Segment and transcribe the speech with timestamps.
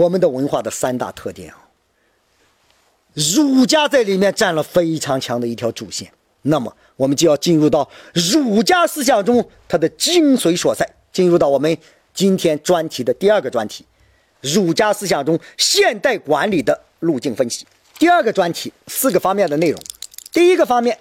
[0.00, 1.68] 我们的文化的三大特点啊，
[3.12, 6.10] 儒家在里面占了非常强的一条主线。
[6.42, 11.76] 那么，我们就要进入到儒家思想中它的精髓所在，进入到我们
[12.14, 13.84] 今天专题的第二个专题：
[14.40, 17.66] 儒家思想中现代管理的路径分析。
[17.98, 19.78] 第二个专题四个方面的内容。
[20.32, 20.98] 第一个方面，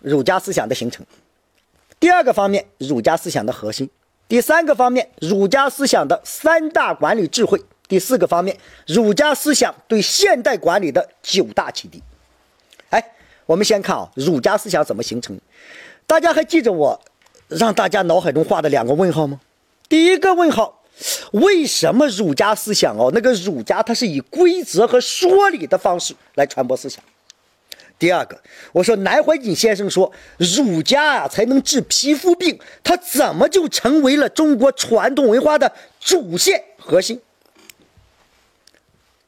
[0.00, 1.04] 儒家思想的形成；
[2.00, 3.86] 第二个方面，儒家思想的核心；
[4.26, 8.56] 第三个方面，儒家思想的三大管理智慧；第四个方面，
[8.86, 12.02] 儒家思想对现代管理的九大启迪。
[12.90, 13.04] 哎，
[13.46, 15.38] 我们先看啊，儒家思想怎么形成？
[16.06, 17.00] 大家还记着我
[17.48, 19.40] 让大家脑海中画的两个问号吗？
[19.88, 20.80] 第一个问号。
[21.32, 23.10] 为什么儒家思想哦？
[23.12, 27.02] 那个儒家它是以规则和说理的方式来传播思想。
[27.98, 37.20] 第二个，我说南怀瑾先生说儒家啊才能治皮肤病，他怎么就成为了中国传统文化的主线核心？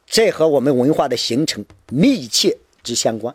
[0.07, 3.35] 这和我们文化的形成密切之相关。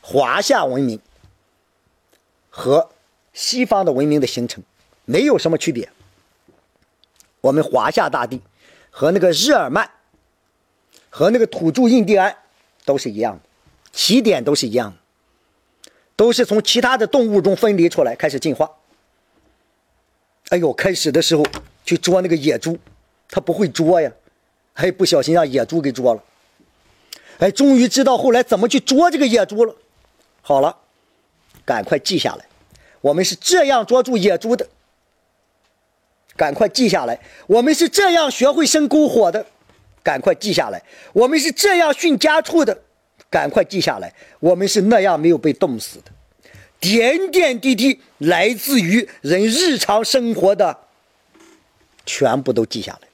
[0.00, 0.98] 华夏文明
[2.48, 2.90] 和
[3.34, 4.64] 西方的文明的形成。
[5.10, 5.88] 没有什么区别。
[7.40, 8.42] 我们华夏大地
[8.90, 9.90] 和那个日耳曼
[11.08, 12.36] 和那个土著印第安
[12.84, 13.40] 都是一样的，
[13.90, 18.70] 起点都是一样的，都是从其他的动物中分离出来开始进化。
[20.50, 21.42] 哎呦，开始的时候
[21.86, 22.78] 去捉那个野猪，
[23.30, 24.12] 他不会捉呀，
[24.78, 26.22] 还不小心让野猪给捉了。
[27.40, 29.74] 哎，终于知道后来怎么去捉这个野猪了。
[30.40, 30.76] 好了，
[31.64, 32.44] 赶快记下来，
[33.00, 34.68] 我们是这样捉住野猪的。
[36.36, 37.18] 赶快记下来，
[37.48, 39.44] 我们是这样学会生篝火的。
[40.04, 40.80] 赶快记下来，
[41.12, 42.80] 我们是这样训家畜的。
[43.28, 46.12] 赶快记下来，我们是那样没有被冻死的。
[46.78, 50.78] 点点滴滴来自于人日常生活的，
[52.06, 53.07] 全部都记下来。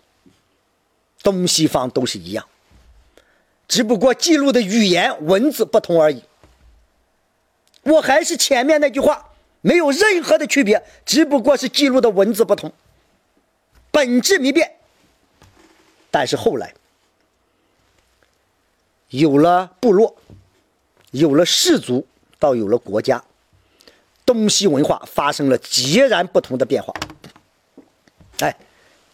[1.24, 2.46] 东西方都是一样，
[3.66, 6.22] 只不过记录的语言文字不同而已。
[7.82, 12.72] 我还是前面那句话，没有任何的区别，只不过是记录的文字不同。
[13.90, 14.76] 本质没变，
[16.10, 16.74] 但是后来
[19.08, 20.16] 有了部落，
[21.10, 22.06] 有了氏族，
[22.38, 23.24] 到有了国家，
[24.26, 26.92] 东西文化发生了截然不同的变化。
[28.40, 28.56] 哎，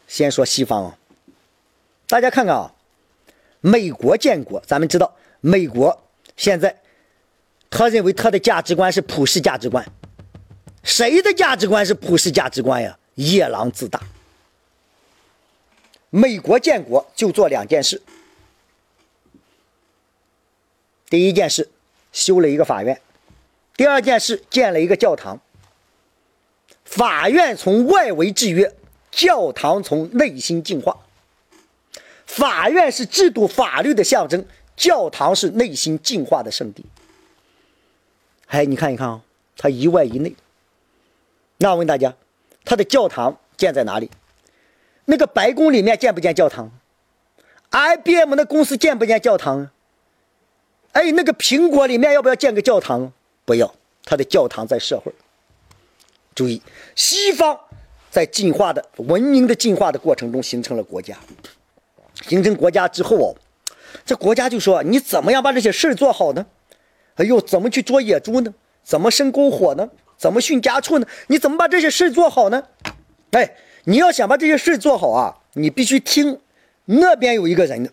[0.09, 0.98] 先说西方啊，
[2.10, 2.75] 大家看看啊，
[3.60, 6.03] 美国建国，咱们知道，美国
[6.37, 6.81] 现在
[7.71, 9.87] 他认为他的价值观是普世价值观，
[10.82, 12.98] 谁的价值观是普世价值观呀？
[13.15, 14.03] 夜郎自大。
[16.10, 18.03] 美国建国就做两件事。
[21.09, 21.71] 第一件事，
[22.10, 22.97] 修了一个法院；
[23.77, 25.41] 第二件事，建了一个教堂。
[26.84, 28.75] 法院从外围制约，
[29.12, 31.06] 教堂从内心净化。
[32.31, 34.45] 法院是制度法律的象征，
[34.77, 36.85] 教堂是内心进化的圣地。
[38.47, 39.21] 哎，你看一看啊，
[39.57, 40.35] 它一外一内。
[41.59, 42.15] 那我问大家，
[42.65, 44.09] 它的教堂建在哪里？
[45.07, 46.71] 那个白宫里面建不建教堂
[47.73, 49.69] ？IBM 那公司建不建教堂？
[50.93, 53.13] 哎，那个苹果里面要不要建个教堂？
[53.45, 53.75] 不要，
[54.05, 55.13] 它的教堂在社会。
[56.35, 56.63] 注意，
[56.95, 57.59] 西方
[58.09, 61.19] 在进化的文明的进化的过程中形成了国家，
[62.27, 63.37] 形成国家之后哦，
[64.05, 66.47] 这国家就说你怎么样把这些事做好呢？
[67.17, 68.55] 哎呦，怎么去捉野猪呢？
[68.83, 69.89] 怎么生篝火呢？
[70.17, 71.07] 怎么训家畜呢？
[71.29, 72.63] 你怎么把这些事做好呢？
[73.33, 73.57] 哎。
[73.85, 76.39] 你要想把这些事做好啊，你必须听
[76.85, 77.91] 那边有一个人的，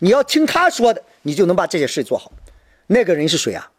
[0.00, 2.30] 你要听他说的，你就能把这些事做好。
[2.88, 3.70] 那个人是谁啊？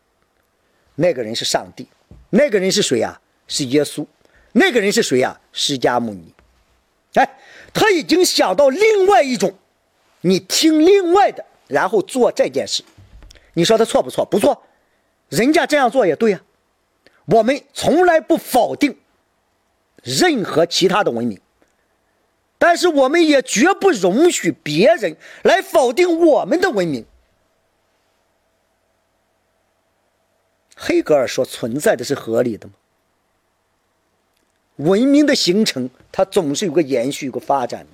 [0.96, 1.88] 那个人是上帝。
[2.32, 3.22] 那个人是谁啊？
[3.48, 4.04] 是耶稣。
[4.54, 5.40] 那个人是谁啊？
[5.54, 6.34] 释迦牟尼。
[7.14, 7.38] 哎，
[7.72, 9.54] 他已经想到另外一种，
[10.22, 12.84] 你听另外的，然后做这件事。
[13.54, 14.26] 你说他错不错？
[14.26, 14.64] 不错，
[15.30, 16.42] 人家这样做也对呀。
[17.26, 18.98] 我们从来不否定。
[20.04, 21.42] 任何其他的文明，
[22.58, 27.04] 但是我们也绝不容许别人来否定我们的文明。
[30.78, 32.74] 黑格尔说：“存在的是合理的吗？
[34.78, 37.90] 文明的形成，它总是有个延续、有个发展的，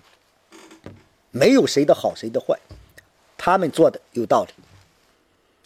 [1.33, 2.57] 没有谁的好，谁的坏，
[3.37, 4.53] 他们做的有道理。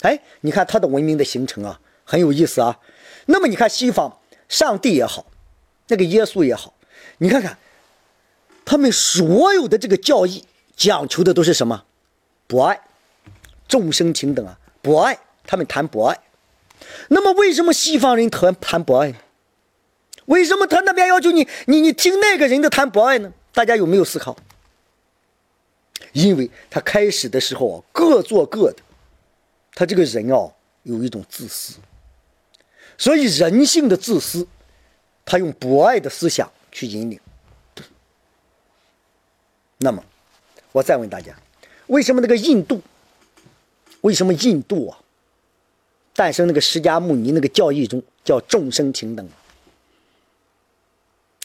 [0.01, 2.79] 哎，你看他的文明的形成啊，很有意思啊。
[3.27, 4.17] 那么你看西方，
[4.49, 5.27] 上帝也好。”
[5.89, 6.73] 那个耶稣也好，
[7.19, 7.57] 你看看，
[8.65, 10.43] 他们所有的这个教义
[10.75, 11.85] 讲求的都是什么？
[12.45, 12.81] 博爱，
[13.67, 16.19] 众生平等啊，博爱，他们谈博爱。
[17.07, 19.17] 那么为什么西方人谈谈博爱呢？
[20.25, 23.31] 为什么他那边要求你你你听那个人的谈博爱呢？
[23.53, 24.35] 大家有没有思考？
[26.13, 28.77] 因为他开始的时候啊各做各的，
[29.73, 30.51] 他这个人啊
[30.83, 31.77] 有一种自私，
[32.97, 34.47] 所以人性的自私，
[35.25, 37.19] 他用博爱的思想去引领。
[39.79, 40.03] 那么，
[40.71, 41.35] 我再问大家，
[41.87, 42.81] 为什么那个印度？
[44.01, 44.99] 为什么印度啊
[46.13, 49.27] 诞生那个释迦牟尼那个教义中叫众生平等？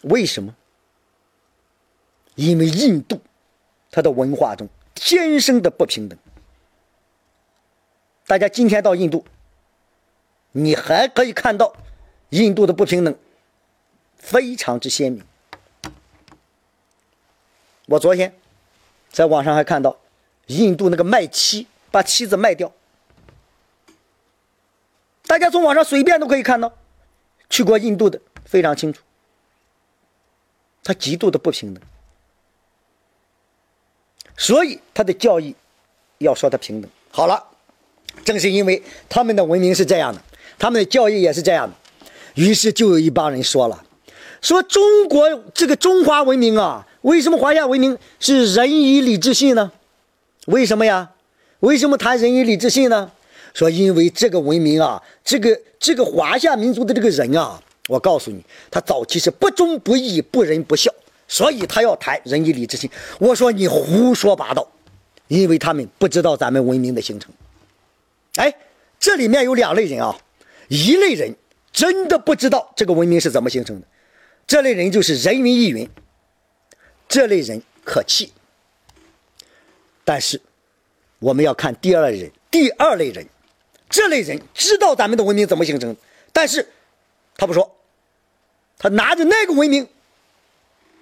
[0.03, 0.55] 为什么？
[2.35, 3.21] 因为印度
[3.93, 6.19] 它的文化中天生的不平等。
[8.27, 9.25] 大家今天到印度，
[10.53, 11.77] 你还可以看到
[12.31, 13.15] 印度的不平等
[14.17, 15.23] 非常之鲜明。
[17.87, 18.35] 我昨天
[19.11, 19.99] 在网上还看到
[20.47, 22.73] 印度那个卖妻，把妻子卖掉。
[25.27, 26.73] 大家从网上随便都可以看到，
[27.51, 29.03] 去过印度的非常清楚，
[30.83, 31.83] 他极度的不平等。
[34.43, 35.55] 所以他的教义
[36.19, 36.91] 要说他平等。
[37.13, 37.41] 好了，
[38.25, 40.21] 正是因为他们的文明是这样的，
[40.59, 41.75] 他们的教义也是这样的，
[42.35, 43.85] 于是就有一帮人说了，
[44.41, 49.71] 说中国这个中华文明啊，为什么华夏文明是仁义礼智信呢？
[50.47, 51.13] 为什么呀？
[51.61, 53.13] 为什么谈仁义礼智信呢？
[53.55, 58.43] 说因为这个文明啊，这个这个华夏民族的这个人啊，我告诉你，
[58.73, 60.91] 他早期是不忠不义、不仁不孝。
[61.33, 64.71] 所以他要谈仁义礼智信，我说你胡说八道，
[65.29, 67.33] 因为他们不知道咱们文明的形成。
[68.37, 68.55] 哎，
[69.01, 70.15] 这里面有两类人啊，
[70.69, 71.35] 一类人
[71.73, 73.87] 真的不知道这个文明是怎么形成的，
[74.47, 75.89] 这类人就是人云亦云，
[77.09, 78.31] 这类人可气。
[80.05, 80.39] 但是
[81.19, 83.27] 我们要看第二类人，第二类人，
[83.89, 85.97] 这类人知道咱们的文明怎么形成，
[86.31, 86.69] 但是
[87.39, 87.75] 他不说，
[88.77, 89.89] 他拿着那个文明。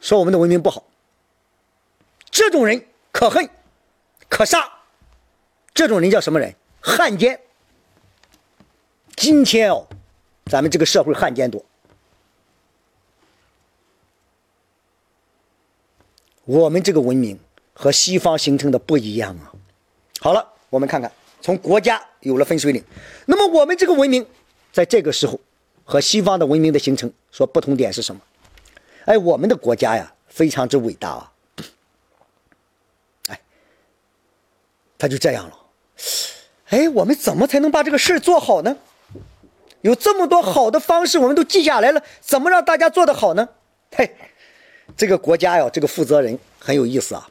[0.01, 0.83] 说我们的文明不好，
[2.31, 3.49] 这种人可恨
[4.29, 4.71] 可杀，
[5.75, 6.55] 这种人叫什么人？
[6.81, 7.39] 汉奸。
[9.15, 9.87] 今天哦，
[10.47, 11.63] 咱们这个社会汉奸多，
[16.47, 17.39] 我们这个文明
[17.75, 19.53] 和西方形成的不一样啊。
[20.21, 21.13] 好了，我们看看，
[21.43, 22.83] 从国家有了分水岭，
[23.27, 24.27] 那么我们这个文明
[24.73, 25.39] 在这个时候
[25.85, 28.23] 和西方的文明的形成，说不同点是什么？
[29.11, 31.33] 哎，我们的国家呀，非常之伟大啊！
[33.27, 33.41] 哎，
[34.97, 35.57] 他就这样了。
[36.69, 38.77] 哎，我们怎么才能把这个事儿做好呢？
[39.81, 43.49] 有这么多好的方式，我们都记下来了，怎么让大家做得好呢？
[43.97, 44.15] 嘿，
[44.97, 47.29] 这个国家呀，这个负责人很有意思啊。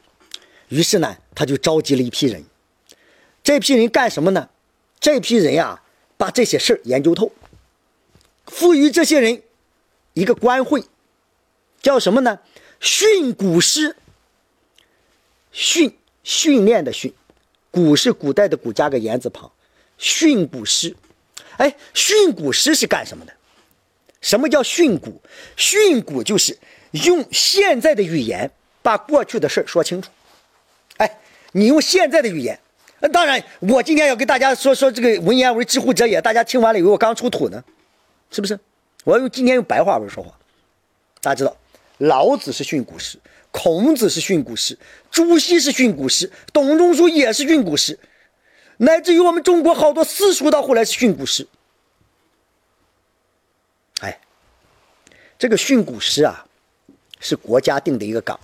[0.68, 2.44] 于是呢，他就召集了一批人。
[3.42, 4.50] 这批人干什么呢？
[5.00, 5.80] 这批人呀，
[6.18, 7.32] 把这些事儿研究透，
[8.48, 9.42] 赋予这些人
[10.12, 10.84] 一个官会。
[11.82, 12.38] 叫什么呢？
[12.80, 13.96] 训古诗。
[15.52, 15.92] 训
[16.22, 17.12] 训练的训，
[17.72, 19.50] 古是古代的古加个言字旁。
[19.98, 20.94] 训古诗，
[21.56, 23.32] 哎，训古诗是干什么的？
[24.20, 25.20] 什么叫训古？
[25.56, 26.56] 训古就是
[26.92, 28.48] 用现在的语言
[28.80, 30.08] 把过去的事说清楚。
[30.98, 31.18] 哎，
[31.50, 32.58] 你用现在的语言，
[33.00, 37.64] 那当然，我今天要给大家说说这个文言文，之乎者也，大家听完了以为我刚出土呢，
[38.30, 38.56] 是不是？
[39.02, 40.30] 我要用今天用白话文说话，
[41.20, 41.56] 大家知道。
[42.00, 43.18] 老子是训诂师，
[43.50, 44.78] 孔子是训诂师，
[45.10, 47.98] 朱熹是训诂师，董仲舒也是训诂师，
[48.78, 51.46] 乃至于我们中国好多私塾到后来是训诂师。
[54.00, 54.18] 哎，
[55.38, 56.46] 这个训诂师啊，
[57.18, 58.40] 是国家定的一个岗。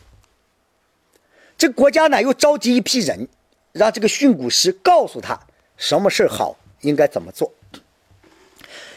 [1.57, 3.27] 这国家呢又召集一批人，
[3.73, 5.41] 让这个训诂师告诉他
[5.79, 7.51] 什么事好，应该怎么做。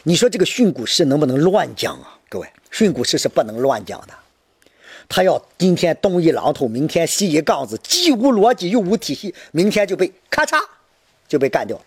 [0.02, 2.18] 你说这个训诂师能不能乱讲啊？
[2.28, 4.14] 各位，训诂师是不能乱讲的。
[5.10, 10.56] 他要今天东一榔头，明天西一杠子，既无逻辑又无体系，明天就被咔嚓
[11.26, 11.84] 就被干掉了。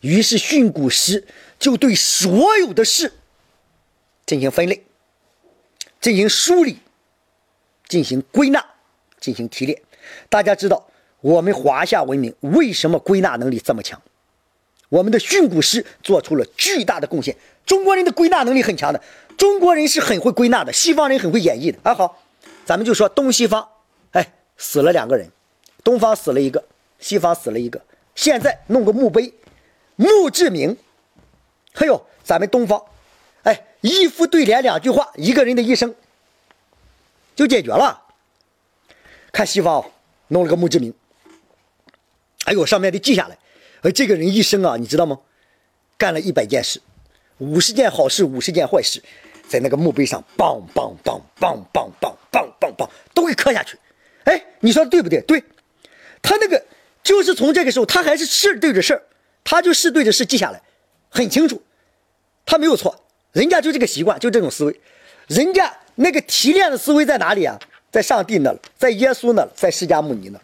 [0.00, 1.24] 于是训诂师
[1.60, 3.12] 就对所有的事
[4.26, 4.82] 进行分类、
[6.00, 6.78] 进行梳理、
[7.86, 8.64] 进行归纳、
[9.20, 9.80] 进行提炼。
[10.28, 10.88] 大家知道
[11.20, 14.02] 我们华夏文明为什么归纳能力这么强？
[14.88, 17.36] 我们的训诂师做出了巨大的贡献。
[17.66, 19.02] 中国人的归纳能力很强的。
[19.36, 21.78] 中国人是很会归纳的，西方人很会演绎的。
[21.84, 22.18] 啊，好，
[22.64, 23.68] 咱们就说东西方，
[24.10, 25.30] 哎，死了两个人，
[25.84, 26.64] 东方死了一个，
[26.98, 27.80] 西方死了一个。
[28.16, 29.32] 现在弄个墓碑，
[29.94, 30.76] 墓志铭，
[31.72, 32.82] 还有咱们东方，
[33.44, 35.94] 哎，一副对联两句话，一个人的一生
[37.36, 38.02] 就解决了。
[39.30, 39.84] 看西方
[40.26, 40.92] 弄了个墓志铭，
[42.46, 43.38] 哎呦，上面得记下来，
[43.82, 45.18] 而这个人一生啊，你知道吗？
[45.96, 46.80] 干了一百件事，
[47.38, 49.02] 五十件好事，五十件坏事。
[49.48, 53.78] 在那个墓碑上，梆梆梆梆梆梆梆梆梆，都给刻下去。
[54.24, 55.22] 哎，你说对不对？
[55.22, 55.42] 对，
[56.20, 56.62] 他那个
[57.02, 59.00] 就是从这个时候，他还是事对着事，
[59.42, 60.60] 他就事对着事记下来，
[61.08, 61.62] 很清楚，
[62.44, 62.94] 他没有错，
[63.32, 64.80] 人家就这个习惯，就这种思维，
[65.28, 67.58] 人家那个提炼的思维在哪里啊？
[67.90, 70.38] 在上帝那了，在耶稣那了，在释迦牟尼那，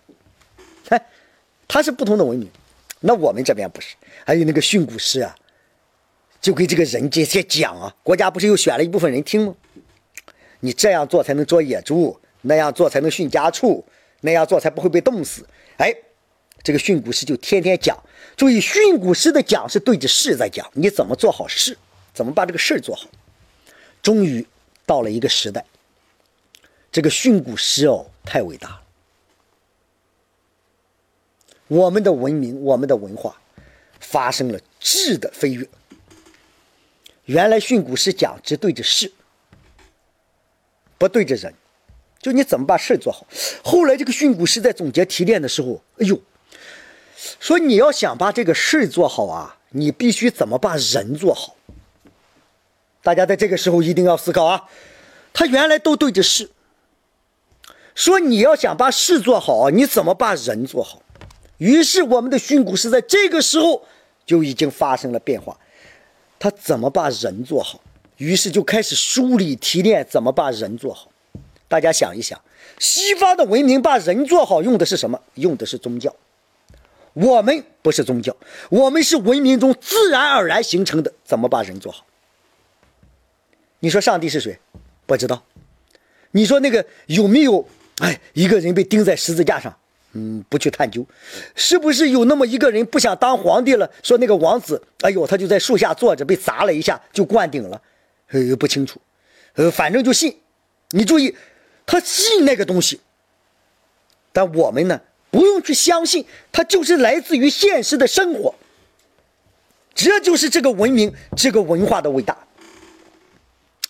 [0.89, 1.07] 哎，
[1.69, 2.49] 他是不同的文明，
[3.07, 5.37] 那我们这边不是，还有那个训诂师啊，
[6.41, 9.55] 就给这个人这些讲啊，国家不是又选了一部分人听吗？
[10.61, 13.85] 你这样做才能捉野猪，那样做才能训家畜，
[14.23, 15.47] 那样做才不会被冻死。
[15.77, 15.95] 哎，
[16.63, 17.95] 这个训诂师就天天讲。
[18.39, 21.77] 注意，训诂师的讲是对着事在讲，你怎么做好事，
[22.15, 23.07] 怎么把这个事做好。
[24.01, 24.47] 终于
[24.87, 25.63] 到了一个时代，
[26.91, 28.84] 这个训诂师哦，太伟大了。
[31.69, 33.41] 我们的文明，我们的文化
[34.01, 35.69] 发生了质的飞跃。
[37.25, 39.13] 原来训诂师讲只对着事。
[40.97, 41.53] 不对着人，
[42.21, 43.27] 就你怎么把事做好。
[43.63, 46.19] 后来这个训诂师在总结提炼的时候，哎呦，
[47.41, 51.57] 说你要想把这个事做好啊，你必须怎么把人做好。
[53.03, 54.69] 大家在这个时候一定要思考啊。
[55.33, 56.49] 他原来都对着事，
[57.95, 61.03] 说你要想把事做好，你怎么把人做好？
[61.59, 63.85] 于是我们的训诂师在这个时候
[64.27, 65.59] 就已经发生了变化，
[66.39, 67.81] 他怎么把人做好？
[68.17, 71.11] 于是就开始梳理提炼怎么把人做好。
[71.67, 72.41] 大家想一想，
[72.79, 75.21] 西方的文明把人做好用的是什么？
[75.35, 76.15] 用的是宗教。
[77.15, 78.37] 我们不是宗教，
[78.71, 81.13] 我们是文明中自然而然形成的。
[81.25, 82.05] 怎么把人做好？
[83.81, 84.59] 你说上帝是谁？
[85.07, 85.45] 不知道。
[86.33, 87.69] 你说那个有没有？
[87.99, 89.77] 哎，一个人被钉在十字架上，
[90.15, 91.05] 嗯，不去探究，
[91.55, 93.91] 是不是有那么一个人不想当皇帝了？
[94.03, 97.81] 说那个王子，哎呦，他就在树下坐着，被砸了一下就灌顶了。
[98.31, 99.01] 呃，不清楚，
[99.55, 100.37] 呃，反正就信。
[100.91, 101.35] 你注意，
[101.85, 103.01] 他信那个东西，
[104.33, 108.55] 但我们呢，不用去相信，它就是来自于现实的生活。
[109.95, 112.37] 这就是这个文明、这个文化的伟大。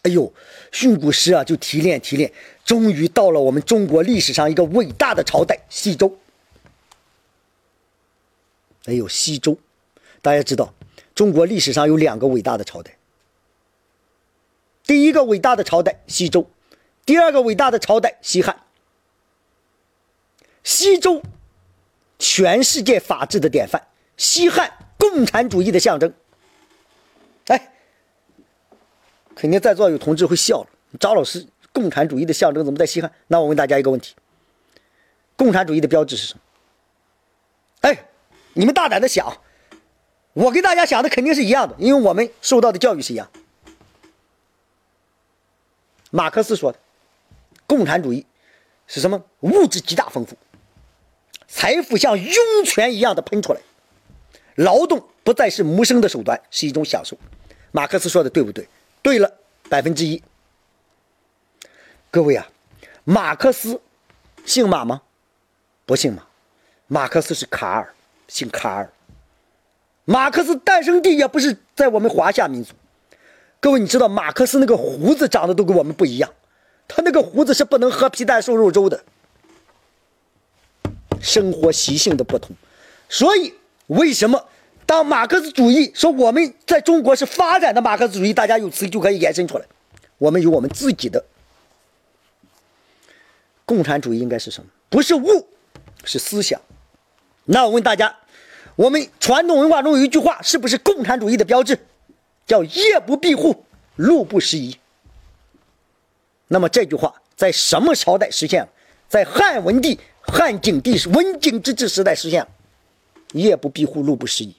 [0.03, 0.33] 哎呦，
[0.75, 2.33] 训诂师啊，就提炼提炼，
[2.65, 6.19] 终于到了我们中国历史上一个伟大的朝代——西周。
[8.87, 9.57] 哎呦，西周，
[10.21, 10.75] 大家知道，
[11.15, 12.97] 中国历史上有两个伟大的朝代。
[14.85, 16.51] 第一个伟大的朝代西周，
[17.07, 18.61] 第二个伟大的朝代西汉。
[20.65, 21.23] 西周，
[22.19, 23.81] 全世界法治的典范；
[24.17, 26.13] 西汉，共产主义的象征。
[27.47, 27.74] 哎，
[29.35, 33.13] 肯定在座有同志会笑了，张老师，共产主义的象征怎么在西汉？
[33.27, 34.15] 那我问大家一个问题：
[35.37, 36.41] 共产主义的标志是什么？
[37.81, 38.07] 哎，
[38.55, 39.41] 你们大胆的想，
[40.33, 43.29] 我跟大家想的肯定是一样的，因为我们受到的教育是一样。
[46.11, 46.79] 马克思说的，
[47.67, 48.25] 共产主义
[48.87, 49.25] 是什么？
[49.41, 50.37] 物质极大丰富，
[51.49, 53.61] 财富像涌泉一样的喷出来，
[54.55, 57.19] 劳动不再是谋生的手段，是一种享受。
[57.73, 58.69] 马克思说的对不对？
[59.05, 59.31] 对了，
[59.69, 60.23] 百分之一。
[62.11, 62.49] 各位啊，
[63.05, 63.79] 马克思
[64.47, 65.03] 姓马吗？
[65.85, 66.23] 不姓马，
[66.87, 67.93] 马克思是卡尔，
[68.29, 68.91] 姓卡尔。
[70.07, 72.73] 马克思诞生地也不是在我们华夏民族。
[73.61, 76.33] 各位，你知道马克思那个胡子长得都跟我们不一样，
[76.89, 79.05] 他那个胡子是不能喝皮蛋瘦肉粥的。
[81.21, 82.57] 生活习性的不同，
[83.11, 83.53] 所以
[83.89, 84.49] 为什么
[84.87, 89.65] 当马克思主义说我们在中国是发展的马克思主义，大家有词就可以延伸出来，
[90.19, 91.25] 我们有我们自己的
[93.65, 94.69] 共产主义应该是什么？
[94.89, 95.47] 不是物，
[96.05, 96.61] 是思想。
[97.45, 98.15] 那我问大家，
[98.77, 101.79] 我们传统文化中有一句话，是不是共产主义的标志？
[102.47, 103.65] 叫夜不闭户，
[103.97, 104.77] 路不拾遗。
[106.49, 108.69] 那么这句话在什么朝代实现了？
[109.09, 112.49] 在汉文帝、汉景帝文景之治时代实现了。
[113.33, 114.55] 夜不闭户，路不拾遗。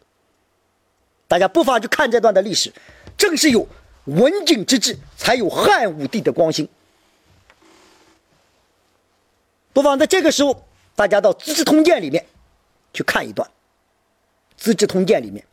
[1.28, 2.72] 大家不妨去看这段的历史，
[3.18, 3.68] 正是有
[4.06, 6.68] 文景之治，才有汉武帝的光兴。
[9.74, 10.66] 不妨在这个时候，
[10.96, 12.26] 大家到《资治通鉴》里面
[12.94, 13.50] 去看一段，
[14.56, 15.46] 《资治通鉴》里面。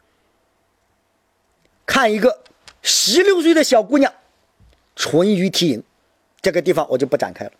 [1.84, 2.42] 看一个
[2.82, 4.14] 十六岁的小姑娘，
[4.94, 5.82] 淳于缇萦，
[6.40, 7.52] 这个地方我就不展开了。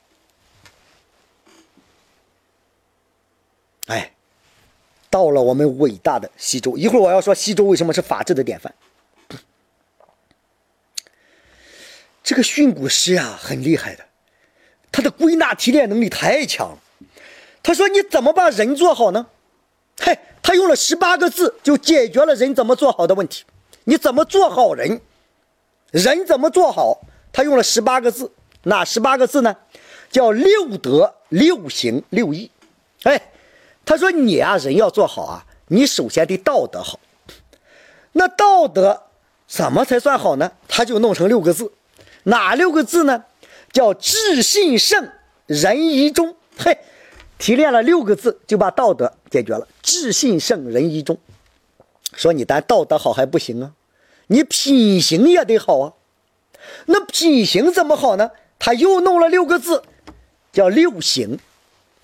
[3.87, 4.13] 哎，
[5.13, 8.73] 到了我们伟大的西周，一会儿我要说西周为什么是法治的典范。
[12.25, 14.03] 这个训诂师啊，很厉害的，
[14.91, 16.79] 他的归纳提炼能力太强。
[17.63, 19.27] 他说：“你怎么把人做好呢？”
[20.01, 23.45] 嘿，他用了十八个字就解决了人怎么做好的问题。
[23.85, 24.99] 你怎么做好人？
[25.91, 27.03] 人怎么做好？
[27.31, 29.55] 他用了十八个字，哪十八个字呢？
[30.11, 32.51] 叫六德六行六义。
[33.03, 33.21] 哎，
[33.93, 36.99] 他说你啊，人要做好啊，你首先得道德好。
[38.13, 39.03] 那道德
[39.47, 40.51] 怎么才算好呢？
[40.67, 41.71] 他就弄成六个字，
[42.23, 43.25] 哪六个字呢？
[43.71, 45.11] 叫智信圣
[45.45, 46.35] 仁义忠。
[46.57, 46.79] 嘿，
[47.37, 49.69] 提炼了六个字就把道德解决了。
[49.83, 51.19] 智信圣仁义忠，
[52.15, 53.73] 说你单道德好还不行啊，
[54.29, 55.93] 你品行也得好啊。
[56.87, 58.31] 那品行怎么好呢？
[58.59, 59.83] 他又弄了六个字，
[60.51, 61.39] 叫六行。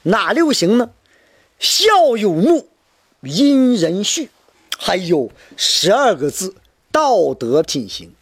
[0.02, 0.90] 哪六行呢？
[1.58, 2.68] 孝有目，
[3.22, 4.30] 殷人序，
[4.78, 6.54] 还有十二个字，
[6.92, 8.14] 道德品行，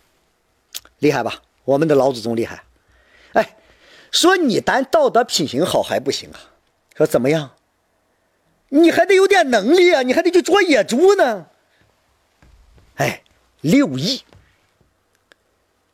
[0.98, 1.42] 厉害吧？
[1.64, 2.64] 我们的老祖宗厉害。
[3.32, 3.56] 哎，
[4.10, 6.40] 说你单道德品行好还不行啊？
[6.96, 7.50] 说怎么样？
[8.68, 11.46] 你还得有点能力啊，你还得去捉野猪呢。
[12.96, 13.22] 哎，
[13.60, 14.22] 六艺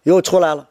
[0.05, 0.71] 又出来了，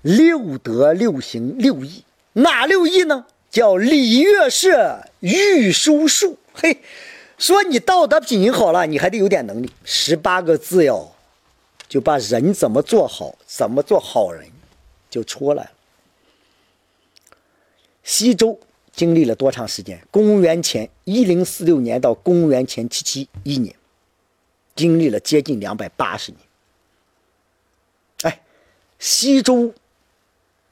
[0.00, 3.26] 六德六行六艺，哪六艺呢？
[3.52, 6.38] 叫礼乐射御书数。
[6.54, 6.78] 嘿，
[7.36, 9.70] 说你道德品行好了，你还得有点能力。
[9.84, 11.12] 十八个字哟，
[11.86, 14.50] 就把人怎么做好，怎么做好人，
[15.10, 15.70] 就出来了。
[18.02, 18.58] 西周
[18.90, 20.02] 经历了多长时间？
[20.10, 23.76] 公元前一零四六年到公元前七七一年，
[24.74, 26.40] 经历了接近两百八十年。
[28.22, 28.40] 哎，
[28.98, 29.74] 西周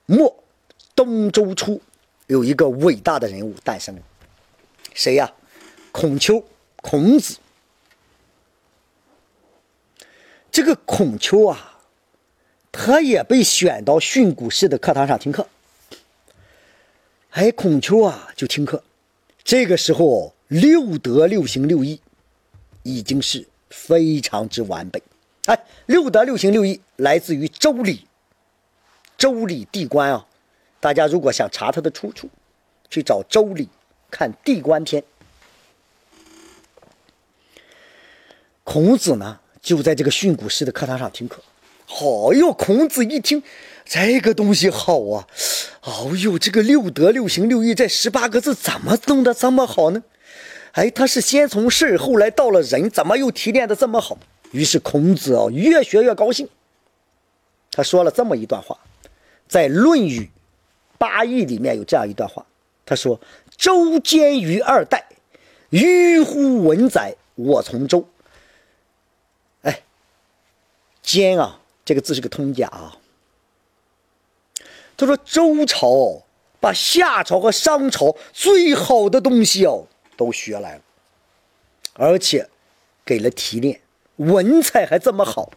[0.07, 0.35] 末，
[0.95, 1.79] 东周初。
[2.31, 4.03] 有一个伟大的人物诞生了，
[4.95, 5.33] 谁呀？
[5.91, 6.45] 孔丘，
[6.77, 7.39] 孔子。
[10.53, 11.81] 这个孔丘啊，
[12.71, 15.49] 他也被选到训诂师的课堂上听课。
[17.31, 18.85] 哎，孔丘啊，就听课。
[19.43, 22.01] 这个时候，六德六行六义
[22.85, 25.03] 已经是非常之完备。
[25.47, 27.97] 哎，六德六行六义来自于《周礼》，
[29.19, 30.29] 《周礼》地官啊。
[30.81, 32.29] 大家如果想查它的出处，
[32.89, 33.65] 去找《周礼》
[34.11, 35.03] 看《地官篇》。
[38.65, 41.43] 孔子呢，就在这个训诂师的课堂上听课。
[41.85, 43.43] 好哟，孔子一听，
[43.85, 45.27] 这个东西好啊！
[45.83, 50.03] 哦哟，这个六德六行六义这十八个字怎么弄得这么好呢？
[50.73, 54.17] 哎，他是先从事，后来到了人，怎么又提炼的这么好？
[54.53, 56.49] 于是孔子哦，越学越高兴。
[57.73, 58.79] 他说了这么一段话，
[59.47, 60.21] 在《论语》。
[61.01, 62.45] 八义里面有这样一段话，
[62.85, 63.19] 他说
[63.57, 65.07] ：“周监于二代，
[65.71, 68.07] 迂乎文宰，我从周。”
[69.65, 69.83] 哎，
[71.01, 72.99] 监啊，这个字是个通假啊。
[74.99, 76.25] 他说周朝
[76.61, 79.87] 把夏朝和商朝最好的东西哦
[80.19, 80.83] 都学来了，
[81.95, 82.51] 而且
[83.07, 83.81] 给了提炼，
[84.17, 85.51] 文采还这么好，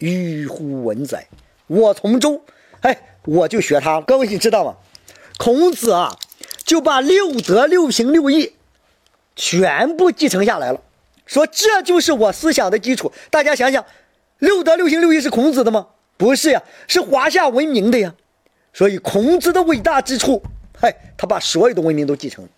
[0.00, 1.28] 迂乎文宰，
[1.66, 2.42] 我从周。
[2.82, 3.06] 哎。
[3.24, 4.76] 我就学他，各位你知道吗？
[5.38, 6.18] 孔子啊，
[6.64, 8.54] 就把六德六行六义
[9.36, 10.82] 全部继承下来了，
[11.26, 13.12] 说这就是我思想的基础。
[13.30, 13.84] 大家想想，
[14.38, 15.86] 六德六行六义是孔子的吗？
[16.16, 18.14] 不是呀，是华夏文明的呀。
[18.72, 20.42] 所以孔子的伟大之处，
[20.78, 22.48] 嗨，他把所有的文明都继承，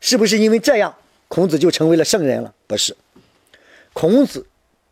[0.00, 0.94] 是不是因为这样，
[1.28, 2.54] 孔子就成为了圣人了？
[2.66, 2.96] 不是，
[3.92, 4.46] 孔子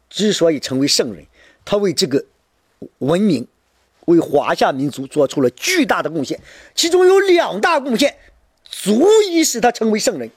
[0.08, 1.24] 之所以成为圣人，
[1.64, 2.24] 他为这个
[2.98, 3.46] 文明。
[4.10, 6.38] 为华夏民族做出了巨大的贡献，
[6.74, 8.14] 其中有两大贡献，
[8.64, 10.30] 足以使他成为圣人。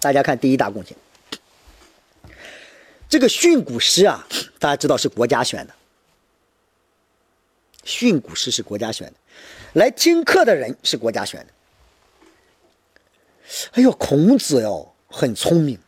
[0.00, 0.96] 大家看第一大贡献，
[3.08, 4.26] 这个训诂师啊，
[4.58, 5.74] 大家知道是国家选的，
[7.84, 9.14] 训诂师是国家选的，
[9.72, 11.46] 来听课的人是国家选的。
[13.72, 15.78] 哎呦，孔子哟很聪明，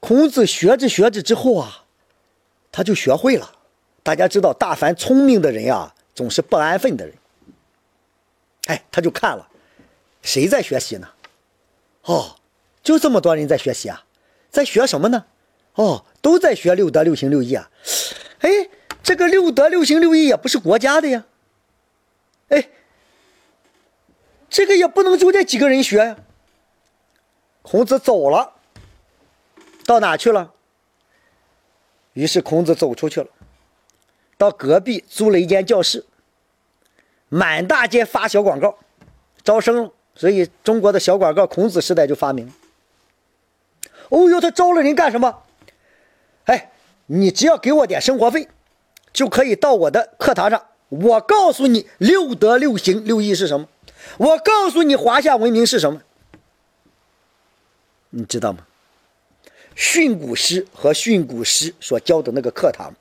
[0.00, 1.84] 孔子学着学着之后啊，
[2.70, 3.52] 他就学会了。
[4.06, 7.12] 大家知道，大凡聪明的人呀，总是不安分的人。
[8.68, 9.48] 哎，他就看了，
[10.22, 11.08] 谁在学习呢？
[12.02, 12.36] 哦，
[12.84, 14.04] 就这么多人在学习啊，
[14.48, 15.24] 在学什么呢？
[15.74, 17.68] 哦，都在学六德六行六义啊。
[18.42, 18.48] 哎，
[19.02, 21.24] 这个六德六行六义也不是国家的呀。
[22.50, 22.68] 哎，
[24.48, 26.16] 这个也不能就这几个人学呀。
[27.62, 28.52] 孔子走了，
[29.84, 30.52] 到哪去了？
[32.12, 33.26] 于是孔子走出去了。
[34.38, 36.04] 到隔壁租了一间教室，
[37.28, 38.78] 满大街发小广告，
[39.42, 39.90] 招生。
[40.14, 42.50] 所以中国的小广告，孔子时代就发明。
[44.08, 45.42] 哦呦，他招了人干什么？
[46.44, 46.70] 哎，
[47.06, 48.48] 你只要给我点生活费，
[49.12, 50.62] 就可以到我的课堂上。
[50.88, 53.68] 我告诉你六德六行六义是什么，
[54.16, 56.00] 我告诉你华夏文明是什么，
[58.10, 58.66] 你知道吗？
[59.74, 62.94] 训诂师和训诂师所教的那个课堂。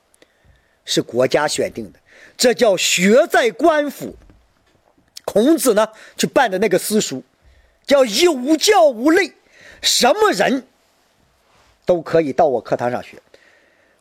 [0.85, 1.99] 是国家选定的，
[2.37, 4.15] 这叫学在官府。
[5.25, 7.23] 孔子呢去办的那个私塾，
[7.85, 9.33] 叫有教无类，
[9.81, 10.67] 什么人
[11.83, 13.17] 都可以到我课堂上学。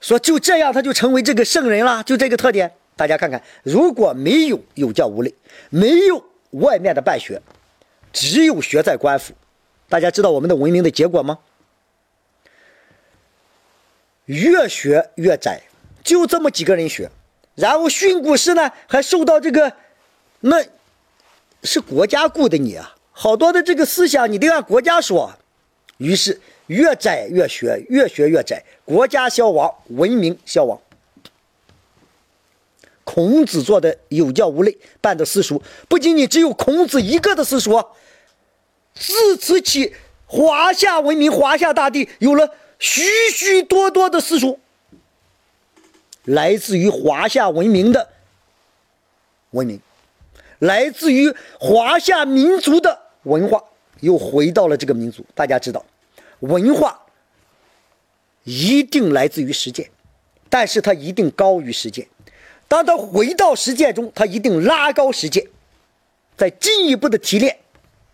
[0.01, 2.71] 说就这样，他就成为这个圣人了，就这个特点。
[2.95, 5.35] 大家看看，如果没有有教无类，
[5.71, 7.41] 没有外面的办学，
[8.13, 9.33] 只有学在官府，
[9.89, 11.39] 大家知道我们的文明的结果吗？
[14.27, 15.63] 越学越窄，
[16.05, 17.11] 就这么几个人学，
[17.57, 19.73] 然后训诂师呢还受到这个，
[20.41, 20.65] 那
[21.65, 25.35] 是国家雇的你啊，好多的这个思想你得按国家说，
[25.97, 26.41] 于是。
[26.69, 30.81] 越窄越学，越学越窄，国家消亡，文明消亡。
[33.05, 37.85] 孔子做的有教无类，办的私塾，不仅仅只有孔子一个的私塾，
[38.95, 44.59] 自此起，华夏文明、华夏大地有了许许多多的私塾，
[46.25, 48.09] 来自于华夏文明的
[49.51, 49.81] 文明，
[50.61, 53.63] 来自于华夏民族的文化，
[54.01, 55.25] 又回到了这个民族。
[55.35, 55.85] 大家知道。
[56.41, 57.01] 文化
[58.43, 59.89] 一定来自于实践，
[60.51, 62.07] 但是它一定高于实践。
[62.69, 65.47] 当它回到实践中，它一定拉高实践，
[66.37, 67.57] 再进一步的提炼，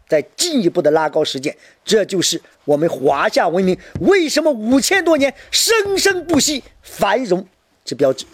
[0.08, 1.56] 再进一步的拉高实践。
[1.84, 7.44] 这就是我们华夏文明为什么五千多年生生不息、繁荣
[7.90, 8.24] 之标志。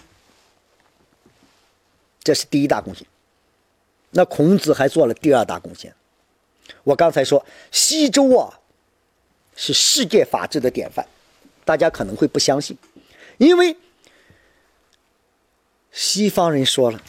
[2.22, 3.06] 这是第一大贡献。
[4.10, 5.94] 那孔子还做了第二大贡献。
[6.84, 7.42] 我刚才说
[7.72, 8.60] 西周啊。
[9.58, 11.02] 是世界法治的典范，
[11.64, 12.76] 大家可能会不相信，
[13.38, 13.74] 因为
[15.90, 17.00] 西方人说了：“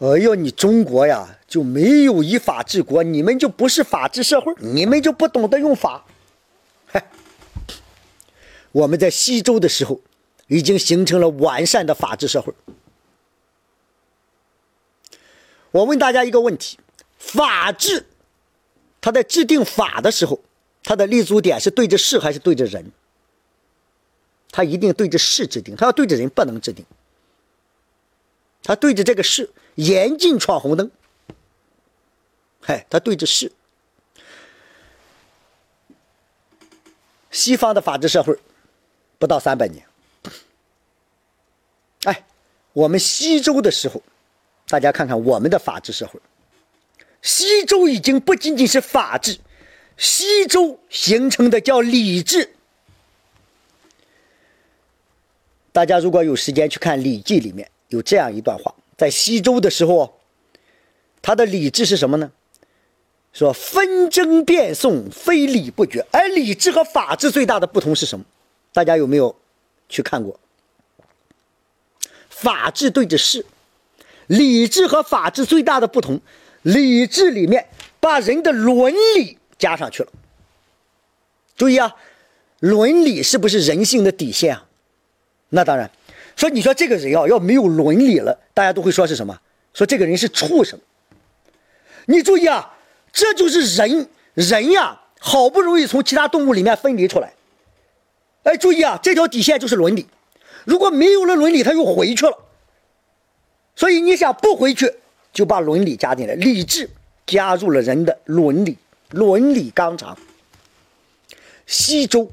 [0.00, 6.04] 哎呦，你中国呀就没有依法治国，你们就不是法治社会，你们就不懂得用法。”
[6.84, 7.02] 嗨，
[8.72, 10.02] 我们在西周的时候
[10.50, 12.52] 已经形成了完善的法治社会。
[15.70, 16.78] 我问大家一个问题：
[17.18, 18.04] 法治，
[19.00, 20.38] 他在制定法的时候。
[20.82, 22.90] 他的立足点是对着事还是对着人？
[24.50, 26.82] 他一定对着事制定，他要对着人不能制定。
[28.62, 30.90] 他对着这个事，严禁闯红灯。
[32.62, 33.52] 嗨，他对着事。
[37.30, 38.34] 西方的法治社会
[39.18, 39.86] 不到三百年。
[42.80, 44.02] 我们西周的时候，
[44.66, 46.18] 大家看看我们的法治社会，
[47.20, 49.38] 西周已经不仅仅是法治。
[49.98, 52.54] 西周形成的叫礼制，
[55.72, 60.18] 大家如果有时间去看《礼记》，里面有这样一段话：在西周的时候，
[61.20, 62.32] 他的礼制是什么呢？
[63.34, 66.06] 说纷争辩讼，非礼不绝。
[66.10, 68.24] 而礼制和法治最大的不同是什么？
[68.72, 69.36] 大家有没有
[69.86, 70.40] 去看过？
[72.40, 73.44] 法治对着事，
[74.26, 76.18] 礼制和法治最大的不同，
[76.62, 77.66] 礼制里面
[78.00, 79.36] 把人的伦理。
[79.58, 80.08] 加上去了，
[81.54, 81.94] 注意啊，
[82.60, 84.64] 伦理是不是人性的底线啊？
[85.50, 85.90] 那当然，
[86.34, 89.38] 说你说这个人啊，要没有伦理了，大家都会说是什么？
[89.74, 90.80] 说这个人是畜生。
[92.06, 92.74] 你注意啊，
[93.12, 97.34] 这就是人人呀，好不容易从其他动物里面分离出来。
[98.44, 100.06] 哎，注意啊，这条底线就是伦理，
[100.64, 102.38] 如果没有了伦理，他又回去了。
[103.76, 104.92] 所以你想不回去，
[105.32, 106.88] 就把伦理加进来，理智
[107.26, 108.76] 加入了人的伦理。
[109.10, 110.16] 伦理纲常。
[111.66, 112.30] 西周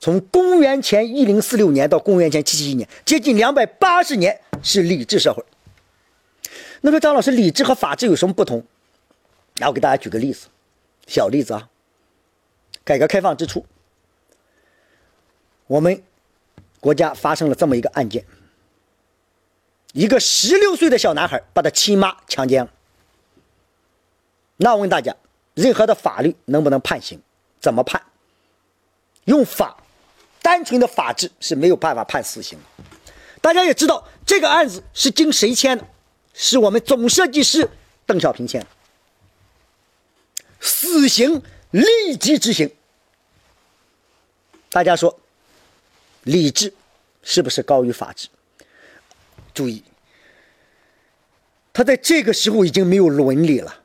[0.00, 5.44] 从公元前一零四六年到公元前七七一年，接近两百八十年是礼制社会。
[6.80, 8.64] 那么张老师，礼制和法治有什么不同？
[9.58, 10.48] 那我给大家举个例子，
[11.06, 11.68] 小例子啊。
[12.84, 13.64] 改革开放之初，
[15.68, 16.02] 我们
[16.82, 18.26] 国家发生了这么一个案件：
[19.92, 22.70] 一个十六岁的小男孩把他亲妈强奸了。
[24.56, 25.16] 那我问大家。
[25.54, 27.20] 任何的法律能不能判刑？
[27.60, 28.02] 怎么判？
[29.24, 29.76] 用法，
[30.40, 32.58] 单纯的法治是没有办法判死刑。
[33.42, 35.86] 大家也知道，这个案子是经谁签的？
[36.32, 37.68] 是我们总设计师
[38.06, 38.66] 邓小平签的。
[40.58, 42.74] 死刑立即执行。
[44.70, 45.20] 大家说，
[46.24, 46.72] 理智
[47.22, 48.28] 是不是高于法治？
[49.54, 49.82] 注意，
[51.72, 53.80] 他在这个时候已经没有伦理了。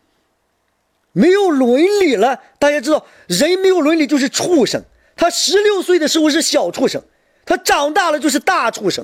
[1.14, 4.84] 没有伦理了，大家知道，人没有伦理就是畜生。
[5.16, 7.04] 他十六岁的时候是小畜生，
[7.44, 9.04] 他长大了就是大畜生。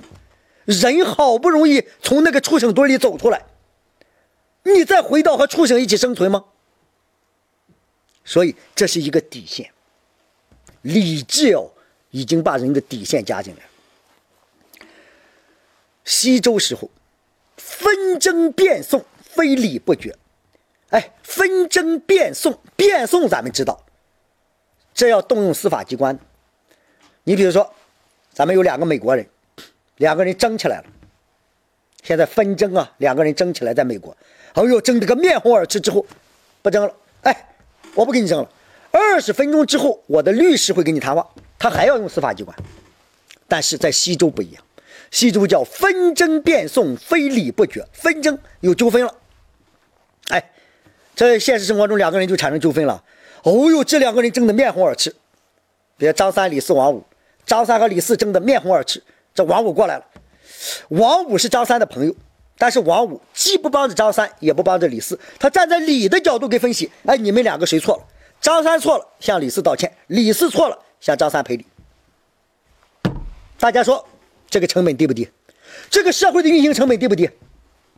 [0.66, 3.44] 人好不容易从那个畜生堆里走出来，
[4.62, 6.46] 你再回到和畜生一起生存吗？
[8.24, 9.72] 所以这是一个底线，
[10.84, 11.73] 理智哦，
[12.14, 13.62] 已经把人的底线加进来。
[16.06, 16.90] 西周时候，
[17.58, 20.16] 纷争辩讼，非礼不绝。
[20.90, 23.84] 哎，纷争辩讼，辩讼咱们知道，
[24.94, 26.18] 这要动用司法机关。
[27.24, 27.74] 你比如说，
[28.32, 29.28] 咱们有两个美国人，
[29.98, 30.86] 两个人争起来了。
[32.04, 34.16] 现在纷争啊，两个人争起来，在美国，
[34.54, 36.06] 哎呦，争得个面红耳赤之后，
[36.62, 36.96] 不争了。
[37.24, 37.56] 哎，
[37.96, 38.50] 我不跟你争了。
[38.92, 41.28] 二十分钟之后，我的律师会跟你谈话，
[41.64, 42.54] 他还要用司法机关。
[43.48, 44.62] 但是在西周不一样，
[45.12, 47.88] 西周叫纷争辩讼，非礼不绝。
[47.94, 49.16] 纷争有纠纷了，
[50.28, 50.52] 哎，
[51.16, 53.02] 在现实生活中两个人就产生纠纷了。
[53.44, 55.16] 哦呦，这两个人争得面红耳赤，
[55.96, 57.02] 别张三、李四、王五，
[57.46, 59.02] 张三和李四争得面红耳赤，
[59.34, 60.06] 这王五过来了。
[60.90, 62.14] 王五是张三的朋友，
[62.58, 66.92] 但是王五既不帮着张三，也不帮着李四，他站在李的角度给分析。
[67.06, 68.04] 哎，你们两个谁错了？
[68.42, 71.66] 张三错了，向李四道歉；李四错了，向张三赔礼。
[73.60, 74.08] 大家说
[74.50, 75.30] 这个成本低不低？
[75.90, 77.30] 这个社会的运行成本低不低？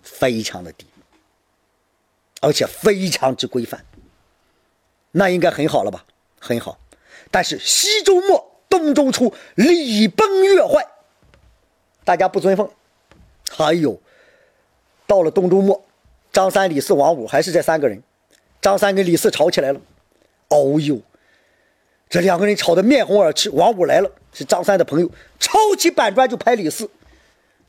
[0.01, 0.87] 非常的低，
[2.41, 3.85] 而且非常之规范。
[5.11, 6.03] 那应该很好了吧？
[6.39, 6.79] 很好。
[7.29, 10.83] 但是西周末，东周初，礼崩乐坏。
[12.03, 12.67] 大家不尊奉，
[13.51, 14.01] 还有，
[15.05, 15.85] 到了东周末，
[16.33, 18.01] 张三、李四、王五还是这三个人，
[18.59, 19.79] 张三跟李四吵起来了，
[20.49, 20.99] 哦呦，
[22.09, 23.49] 这两个人吵得面红耳赤。
[23.49, 26.89] 王五来了，是张三的朋友，抄起板砖就拍李四，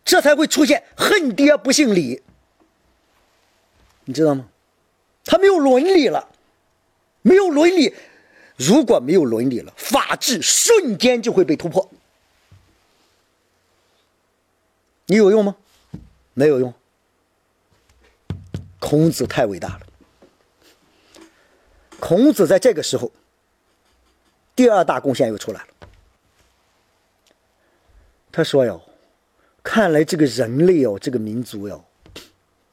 [0.04, 2.22] 这才会出现恨爹不姓李，
[4.04, 4.48] 你知道吗？
[5.24, 6.28] 他没有伦理了，
[7.22, 7.94] 没有伦理，
[8.56, 11.90] 如果没有伦理了，法治瞬间就会被突破。
[15.06, 15.56] 你有用吗？
[16.34, 16.72] 没有用。
[18.78, 19.80] 孔子太伟大了。
[21.98, 23.10] 孔子在这个时候，
[24.56, 25.68] 第二大贡献又出来了。
[28.32, 28.82] 他说：“哟，
[29.62, 31.84] 看来这个人类哦，这个民族哟，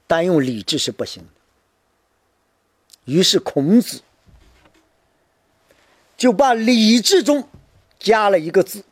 [0.07, 1.29] 单用理智是不行的。”
[3.13, 4.01] 于是孔子
[6.15, 7.47] 就把礼智中
[7.99, 8.83] 加了一个字，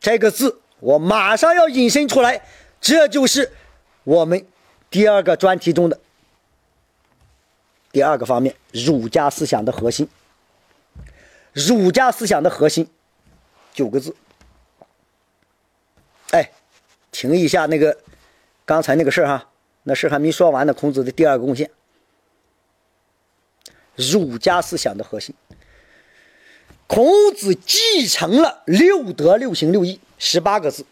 [0.00, 0.60] 这个字。
[0.80, 2.46] 我马上要引申出来，
[2.80, 3.52] 这就是
[4.04, 4.46] 我们
[4.90, 5.98] 第二个专题中的
[7.90, 10.06] 第二个方面——儒家思想的核心。
[11.54, 12.86] 儒家思想的核心
[13.72, 14.14] 九个字。
[16.32, 16.50] 哎，
[17.10, 17.96] 停一下，那个
[18.66, 19.48] 刚才那个事儿哈，
[19.84, 20.74] 那事还没说完呢。
[20.74, 21.70] 孔子的第二个贡献：
[23.94, 25.34] 儒家思想的核心。
[26.86, 30.00] 孔子继承了六德、六行、六义。
[30.18, 30.86] 十八个字，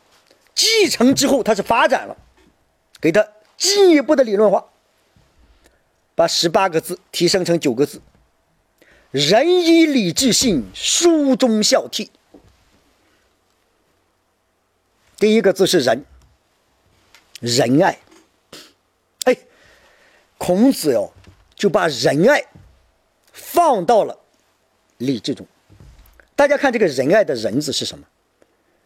[0.55, 2.17] 继承之后，他是发展了，
[3.01, 4.67] 给他进一步的理论化，
[6.15, 8.01] 把十八个字提升成九个字：
[9.13, 12.09] 仁以礼智信，书忠孝悌。
[15.19, 16.03] 第一个字是仁，
[17.39, 17.99] 仁爱。
[19.25, 19.37] 哎，
[20.39, 21.13] 孔子哟，
[21.55, 22.43] 就把仁爱
[23.35, 24.19] 放到了
[24.97, 25.47] 礼智中。
[26.35, 28.07] 大家看这个仁爱的仁字是什么？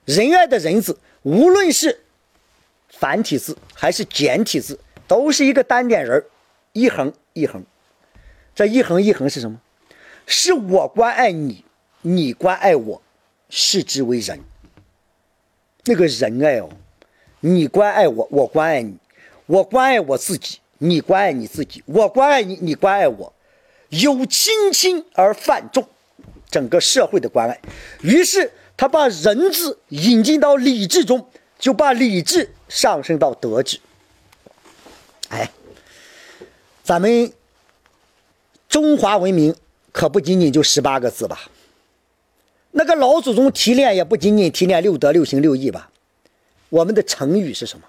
[0.06, 2.00] 仁爱的仁字，无论是
[2.88, 6.24] 繁体字还是简体字，都是一个单点人
[6.72, 7.64] 一横一横。
[8.56, 9.60] 这一横一横是什么？
[10.26, 11.64] 是我关爱你，
[12.02, 13.00] 你关爱我，
[13.48, 14.38] 视之为仁。
[15.84, 16.68] 那个仁爱哦，
[17.40, 18.96] 你关爱我，我关爱你，
[19.46, 23.32] 我关爱我自己，你关爱你自己，我关爱你，你关爱我，
[23.90, 25.88] 有亲亲而泛重，
[26.50, 27.58] 整个社会的关爱。
[28.02, 28.52] 于是。
[28.78, 31.26] 他把仁字引进到礼智中，
[31.58, 33.80] 就把礼智上升到德智。
[35.30, 35.50] 哎，
[36.84, 37.32] 咱们
[38.68, 39.56] 中华文明
[39.96, 41.48] 可不仅仅就十八个字吧？
[42.72, 45.90] 那个老祖宗提炼也不仅仅提炼六德、六行、六义吧？
[46.68, 47.86] 我们的成语是什么？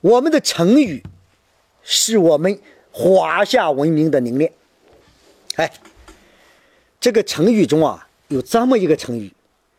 [0.00, 1.00] 我们的成语
[1.84, 2.58] 是我们
[2.90, 4.52] 华夏文明的凝练。
[5.54, 5.72] 哎，
[6.98, 9.32] 这个成语中啊，有这么一个成语。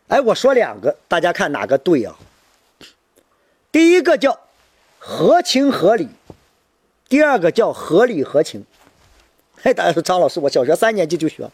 [0.07, 2.15] 哎，我说两个，大家看哪个对啊？
[3.69, 4.39] 第一个叫
[4.97, 6.07] 合情合理，
[7.09, 8.65] 第二个叫合理合情。
[9.65, 11.49] 哎，大家说张老师，我小学三年级就学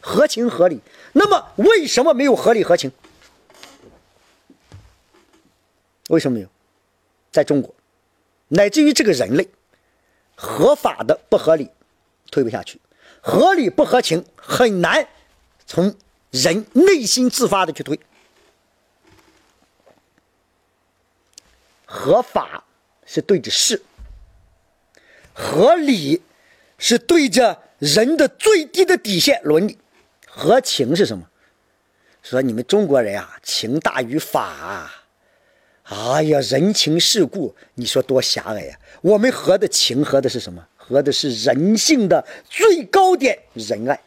[0.00, 0.80] 合情合理，
[1.12, 2.90] 那么为什么没有合理合情？
[6.08, 6.48] 为什么没有？
[7.30, 7.72] 在中国，
[8.48, 9.48] 乃至于这个人类，
[10.34, 11.70] 合法的不合理，
[12.32, 12.78] 推不下去；
[13.20, 15.06] 合理不合情，很难
[15.64, 15.94] 从。
[16.32, 18.00] 人内心自发的去推，
[21.84, 22.64] 合法
[23.04, 23.82] 是对着事，
[25.34, 26.22] 合理
[26.82, 29.78] 是对着人的最低的底线伦理，
[30.26, 31.24] 合情是什么？
[32.24, 34.92] 说你们中国人啊，情大于法啊，
[35.84, 38.76] 哎呀，人情世故，你说多狭隘呀！
[39.00, 40.66] 我们合的情，合的是什么？
[40.76, 44.00] 合的是人性的最高点，仁爱，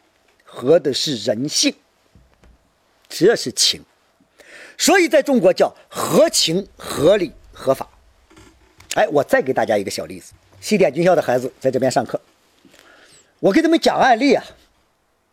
[0.44, 1.74] 合的是人性，
[3.08, 3.82] 这是情。
[4.78, 7.90] 所以在中国叫合情、合理、合法。
[8.96, 12.20] 哎，我再给大家一个小例子：西点军校的孩子在这边上课，
[13.39, 14.43] 我给他们讲案例啊，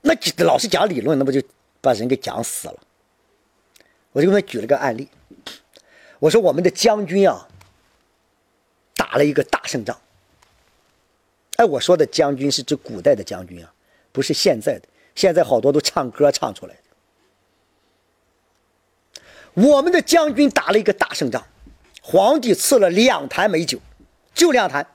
[0.03, 1.43] 那老师讲理论，那不就
[1.81, 2.79] 把人给讲死了？
[4.13, 5.09] 我就给他们举了个案例。
[6.19, 7.49] 我说我们的将军啊，
[8.95, 9.99] 打了一个大胜仗。
[11.57, 13.73] 哎，我说的将军是指古代的将军啊，
[14.11, 14.89] 不是现在的。
[15.15, 16.81] 现在好多都唱歌唱出来的。
[19.55, 21.47] 我们的将军打了一个大胜仗，
[22.03, 23.79] 皇帝赐了两坛美酒，
[24.35, 24.87] 就两坛，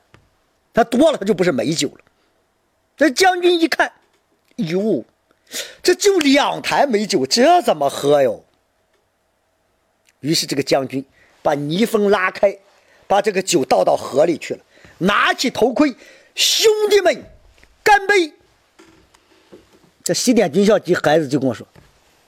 [0.74, 2.00] 他多了他就不是美酒了。
[2.98, 3.94] 这将军一看，
[4.58, 5.06] 哟，
[5.82, 8.44] 这就两坛美酒，这怎么喝哟？
[10.20, 11.06] 于是这个将军。
[11.44, 12.58] 把泥封拉开，
[13.08, 14.60] 把这个酒倒到河里去了。
[14.98, 15.96] 拿起头盔，
[16.36, 17.24] 兄弟们，
[17.82, 18.34] 干杯！
[20.04, 21.66] 这西点军校级孩子就跟我说：“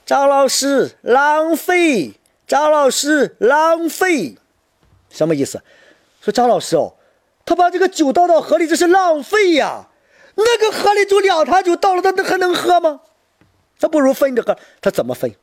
[0.06, 2.12] 张老师浪费，
[2.46, 4.38] 张老师浪费，
[5.10, 5.60] 什么意思？
[6.22, 6.94] 说张老师哦，
[7.44, 9.86] 他把这个酒倒到河里，这是浪费呀！
[10.44, 13.00] 那个河里就两坛酒倒了，他那还能喝吗？
[13.78, 15.34] 他不如分着喝，他怎么分？”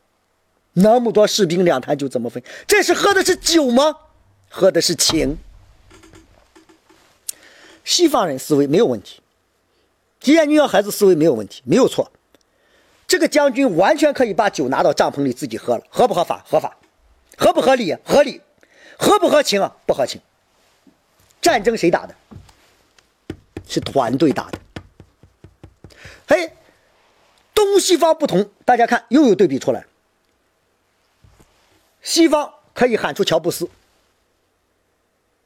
[0.79, 2.43] 那么多士兵，两坛酒怎么分？
[2.67, 3.97] 这是喝的是酒吗？
[4.49, 5.37] 喝的是情。
[7.83, 9.21] 西方人思维没有问题，
[10.19, 12.11] 吉安军要孩子思维没有问题，没有错。
[13.07, 16.45] 这个将军完全可以把酒拿到帐篷里自己喝了，合不合法？
[16.47, 16.77] 合法。
[17.37, 17.95] 合不合理？
[18.03, 18.41] 合理。
[18.99, 19.75] 合不合情啊？
[19.85, 20.21] 不合情。
[21.41, 22.13] 战争谁打的？
[23.67, 24.59] 是团队打的。
[26.27, 26.51] 嘿，
[27.53, 29.85] 东西方不同，大家看又有对比出来。
[32.01, 33.69] 西方可以喊出乔布斯，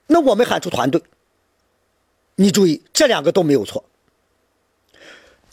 [0.07, 1.01] 那我们喊出团队。
[2.35, 3.83] 你注意，这两个都没有错，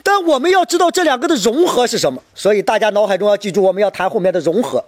[0.03, 2.23] 但我们要知道这两个的融合是什么。
[2.35, 4.85] 所以大家脑海中要记住，我们要谈后面的融合，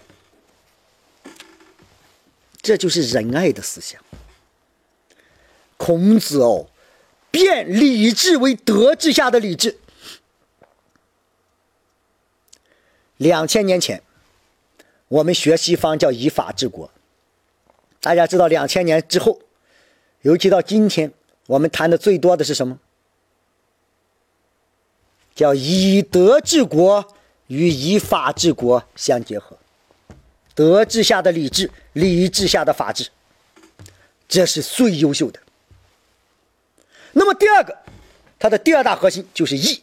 [2.62, 4.00] 这就是仁爱的思想。
[5.76, 6.68] 孔子哦，
[7.30, 9.78] 变礼智为德治下的礼智，
[13.20, 14.02] 两千年前。
[15.08, 16.88] 我们学西方叫以法治国，
[18.00, 19.40] 大家知道两千年之后，
[20.22, 21.12] 尤其到今天，
[21.48, 22.78] 我们谈的最多的是什么？
[25.34, 27.12] 叫以德治国
[27.48, 29.58] 与以法治国相结合，
[30.54, 33.08] 德治下的礼治，礼治下的法治，
[34.28, 35.40] 这是最优秀的。
[37.14, 37.76] 那么第二个，
[38.38, 39.82] 它的第二大核心就是义，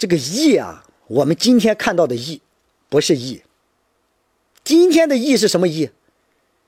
[0.00, 0.82] 这个义啊。
[1.08, 2.40] 我们今天看到的义，
[2.88, 3.42] 不是义。
[4.64, 5.90] 今天的义是什么义？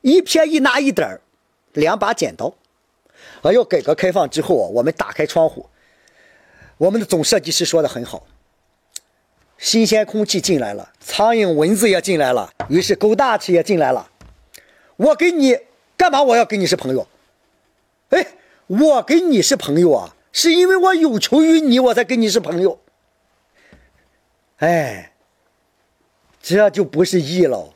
[0.03, 1.21] 一撇一捺一点儿，
[1.73, 2.53] 两把剪刀。
[3.43, 5.67] 哎呦，改革开放之后啊，我们打开窗户，
[6.77, 8.27] 我们的总设计师说的很好，
[9.57, 14.11] 新鲜空气进来了，苍蝇蚊子也进来了，于是狗大吃也进来了。
[14.97, 15.57] 我跟你
[15.97, 16.23] 干嘛？
[16.23, 17.07] 我要跟你是朋友？
[18.11, 18.27] 哎，
[18.67, 22.81] 我跟你是朋友啊，是因为我有求于你，我才跟你是朋友。
[24.63, 25.13] 哎，
[26.41, 27.75] 这就不是义了。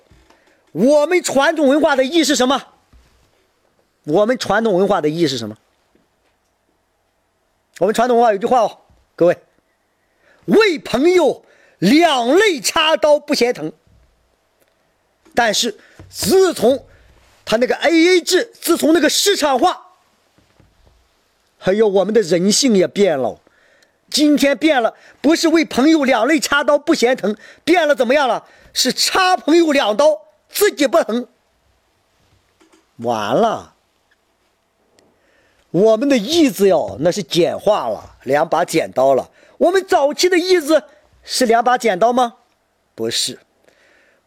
[0.70, 2.62] 我们传统文化的义是什么？
[4.04, 5.58] 我们传统文化的义是什么？
[7.80, 8.78] 我们传统文化有句话哦，
[9.16, 9.36] 各位，
[10.44, 11.44] 为朋友
[11.80, 13.72] 两肋插刀不嫌疼。
[15.34, 15.76] 但是
[16.08, 16.86] 自从
[17.44, 19.88] 他那个 A A 制，自从那个市场化，
[21.58, 23.40] 还有我们的人性也变了。
[24.08, 28.44] 今天变了，不是为朋友两肋插刀不嫌疼，变了怎么样了？
[28.72, 31.26] 是插朋友两刀，自己不疼。
[32.98, 33.74] 完了，
[35.70, 39.30] 我们的义字哟，那是简化了，两把剪刀了。
[39.58, 40.84] 我们早期的义字
[41.22, 42.36] 是两把剪刀吗？
[42.94, 43.40] 不是，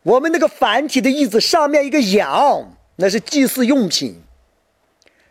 [0.03, 4.15] 我们那个繁体的义字上面一个羊，那是祭祀用品；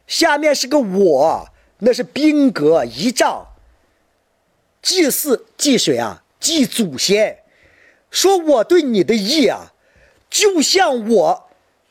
[0.07, 1.49] 下面是个我，
[1.79, 3.48] 那是宾格仪仗。
[4.89, 7.41] 祭祀祭水啊，祭祖先。
[8.11, 9.75] 说我对你的义啊，
[10.31, 11.51] 就像我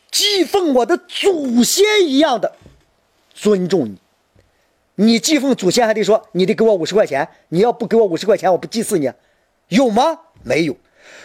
[0.10, 2.56] 祭奉我的祖先一样的
[3.36, 3.98] 尊重你。
[4.96, 9.12] 你祭奉祖先还得说你得给我五十块钱，你要不给我五十块钱，我不祭祀你，
[9.68, 10.22] 有吗？
[10.42, 10.76] 没有。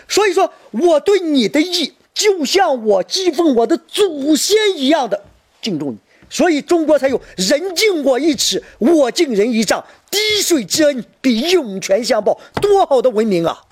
[0.07, 5.25] 所以说我对你的义，就像我祭奉我的祖先一样的
[5.63, 5.99] 敬重你。
[6.33, 9.85] 所以中国才有人敬我一尺，我敬人一丈。
[10.11, 13.63] 滴水之恩比涌泉相报，多好的文明啊！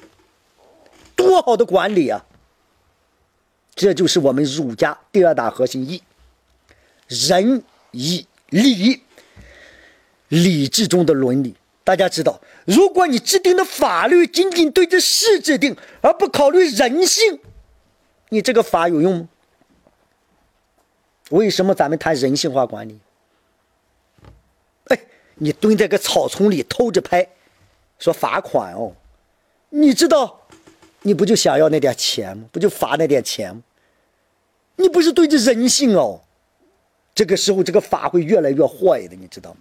[1.16, 2.22] 多好的管理啊！
[3.74, 6.02] 这就是我们儒家第二大核心义：
[7.08, 9.00] 仁义礼。
[10.28, 11.54] 理智中的伦理。
[11.82, 17.40] 大家知道，如果你制定的法律仅仅对着事制定，而不考虑人性，
[18.28, 19.28] 你这个法有用吗？
[21.30, 23.00] 为什么咱们谈人性化管理？
[24.84, 24.98] 哎，
[25.34, 27.26] 你蹲在个草丛里偷着拍，
[27.98, 28.92] 说罚款哦，
[29.70, 30.40] 你知道，
[31.02, 32.48] 你不就想要那点钱吗？
[32.52, 33.62] 不就罚那点钱吗？
[34.76, 36.20] 你不是对着人性哦，
[37.14, 39.60] 这个时候这个法会越来越坏的，你知道吗？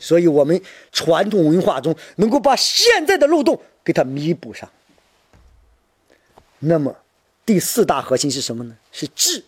[0.00, 0.62] 所以，我们
[0.92, 4.70] 传统文化中能够把现在的漏洞给它弥补上。
[6.60, 6.94] 那么，
[7.48, 8.76] 第四大核心是什么呢？
[8.92, 9.42] 是智，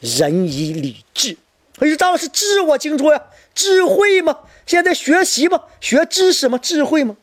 [0.00, 1.36] 仁以礼智。
[1.76, 3.22] 可是张老师，智我清楚呀，
[3.54, 4.38] 智慧吗？
[4.64, 5.64] 现在学习吗？
[5.78, 6.56] 学知识吗？
[6.56, 7.18] 智慧吗？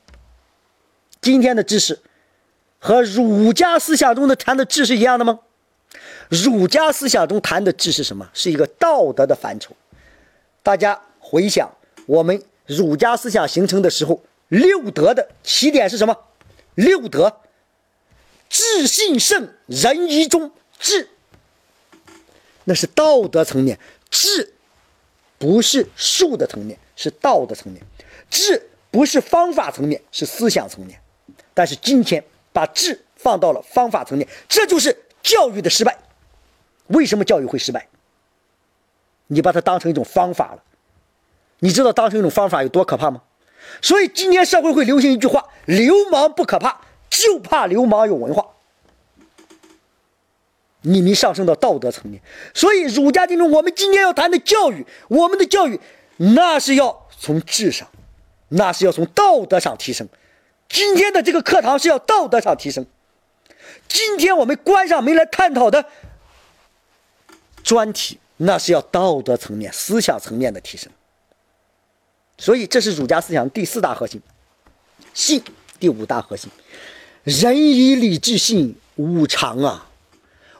[1.22, 2.00] 今天的知识
[2.78, 5.40] 和儒家思想中的谈的智是一样的吗？
[6.30, 8.30] 儒家思想中谈的智是什么？
[8.36, 9.76] 是一个道德的范畴。
[10.62, 11.68] 大家回想。
[12.06, 16.16] 我们儒家思想形成的时候，六德的起点是什么？
[16.76, 17.42] 六德：
[18.52, 20.52] 智、信、圣、仁、义、忠。
[20.78, 21.08] 智，
[22.66, 23.78] 那是道德层面；
[24.10, 24.56] 智，
[25.38, 27.80] 不是术的层面，是道德层面；
[28.32, 31.00] 智，不是方法层面，是思想层面。
[31.54, 35.96] 但是今天把智放到了方法层面，这就是教育的失败。
[36.88, 37.88] 为什么教育会失败？
[39.28, 40.64] 你把它当成一种方法了。
[41.60, 43.22] 你知道当成一种方法有多可怕吗？
[43.84, 46.82] 所以今天社会会流行一句话：“流氓不可怕，
[47.12, 48.48] 就怕流氓有文化。”
[50.84, 52.20] 你们上升到道德层面，
[52.56, 55.80] 所以儒家经中，我们今天要谈的教育，我们的教育
[56.18, 57.88] 那是要从智上，
[58.48, 60.10] 那是要从道德上提升。
[60.68, 62.84] 今天的这个课堂是要道德上提升。
[63.88, 65.86] 今天我们关上门来探讨的
[67.62, 70.92] 专题，那是要道德层面、思想层面的提升。
[72.40, 74.20] 所以，这是儒家思想第四大核心，
[75.14, 75.44] 信
[75.80, 76.50] 第五大核心，
[77.24, 79.90] 仁以礼智信五常啊，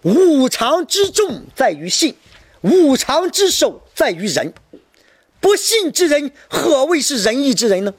[0.04, 2.16] 五常之重在于信，
[2.62, 4.54] 五常之首在于仁。
[5.40, 7.94] 不信之人，何谓是仁义之人呢？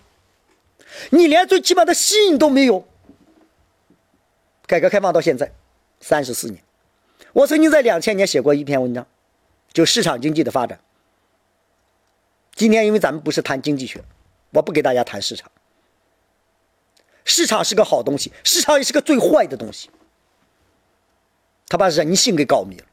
[1.11, 2.87] 你连最起码的信都没有。
[4.65, 5.53] 改革开放到现在
[6.01, 6.63] 三十四年，
[7.33, 9.05] 我曾经在两千年写过一篇文章，
[9.73, 10.79] 就市场经济的发展。
[12.55, 14.05] 今天，因为咱们不是谈经济学，
[14.51, 15.51] 我不给大家谈市场。
[17.25, 19.91] 市场是个好东西，市场也是个最坏的东西。
[21.69, 22.85] 他把人性给搞迷了。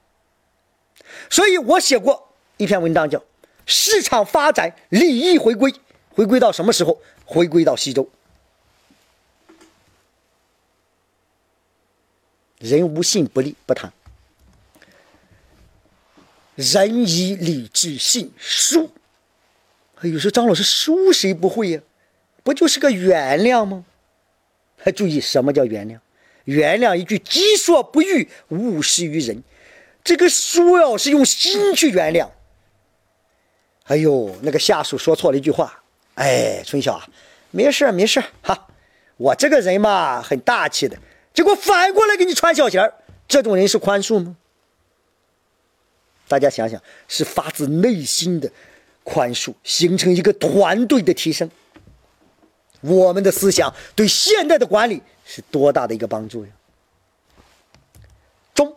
[1.30, 3.20] 所以我写过一篇文章，叫
[3.66, 5.72] 《市场发展，利益回归》，
[6.14, 7.02] 回归到什么时候？
[7.26, 8.10] 回归到西周。
[12.58, 13.92] 人无信不立，不谈。
[16.56, 18.92] 仁以礼智信书。
[20.02, 21.82] 有时候张老师书谁不会呀？
[22.44, 23.86] 不就是个原谅吗？
[24.82, 26.00] 还注意什么叫原谅？
[26.46, 29.44] 原谅一句“己所不欲，勿施于人”。
[30.04, 32.30] 这个书要是用心去原谅。
[33.84, 35.84] 哎呦，那个下属说错了一句话。
[36.16, 37.08] 哎，春晓啊，
[37.52, 38.68] 没事没事哈。
[39.18, 40.98] 我这个人嘛，很大气的。
[41.34, 42.92] 结果反过来给你穿小鞋
[43.28, 44.36] 这种人是宽恕吗？
[46.28, 48.50] 大家想想，是发自内心的。
[49.02, 51.50] 宽恕形成一个团队的提升，
[52.82, 56.52] 我们的思想对现代的管理是多大的一个帮助呀？
[58.54, 58.76] 忠，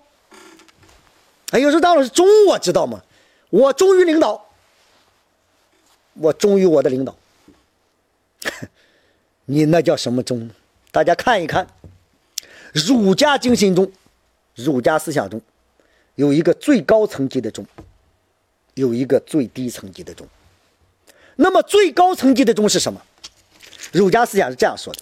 [1.51, 3.03] 哎，有时候当老师忠，我知道吗？
[3.51, 4.49] 我忠于领导，
[6.15, 7.17] 我忠于我的领导。
[9.47, 10.51] 你那叫什么忠？
[10.91, 11.67] 大家看一看，
[12.73, 13.91] 儒家精神中，
[14.55, 15.41] 儒家思想中，
[16.15, 17.67] 有一个最高层级的忠。
[18.75, 20.27] 有一个最低层级的忠，
[21.37, 23.03] 那么最高层级的忠是什么？
[23.93, 25.01] 儒家思想是这样说的：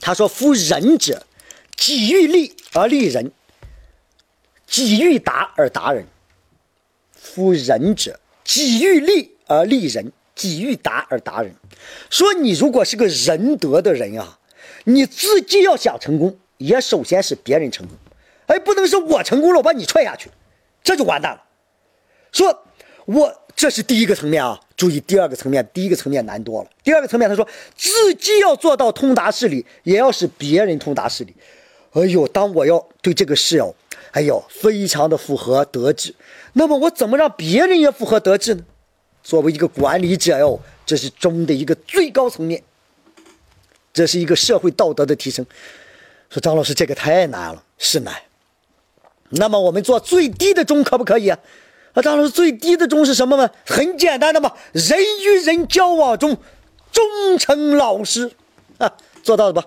[0.00, 1.24] 他说，夫仁者，
[1.76, 3.30] 己欲立而立人，
[4.66, 6.06] 己欲达而达人。
[7.12, 11.54] 夫仁者，己欲立而立人，己欲达而达人。
[12.10, 14.38] 说你如果是个仁德的人啊，
[14.84, 17.96] 你自己要想成功，也首先是别人成功，
[18.46, 20.30] 哎，不能是我成功了，我把你踹下去，
[20.82, 21.42] 这就完蛋了。
[22.32, 22.62] 说。
[23.06, 26.70] 我这是第一个层面啊，注意第二个层面，第一个层面难多了。
[26.84, 31.34] 第二个层面，他说自己要做到通达事理，也要使别人通达事理。
[31.92, 33.74] 哎呦，当我要对这个事哦，
[34.10, 36.14] 哎呦，非常的符合德治，
[36.52, 38.64] 那么我怎么让别人也符合德治呢？
[39.22, 42.62] 作为一个管理者哟，这是中的一个最高层面，
[43.94, 45.44] 这是一个社会道德的提升。
[46.28, 48.14] 说张老师这个太难了，是难。
[49.30, 51.32] 那么我们做最低的忠可不可以？
[51.96, 53.50] 啊，张老师最低的忠是什么呢？
[53.64, 56.36] 很简单的嘛，人与人交往中
[56.92, 58.30] 忠诚老实
[58.76, 58.92] 啊，
[59.22, 59.64] 做到了吧？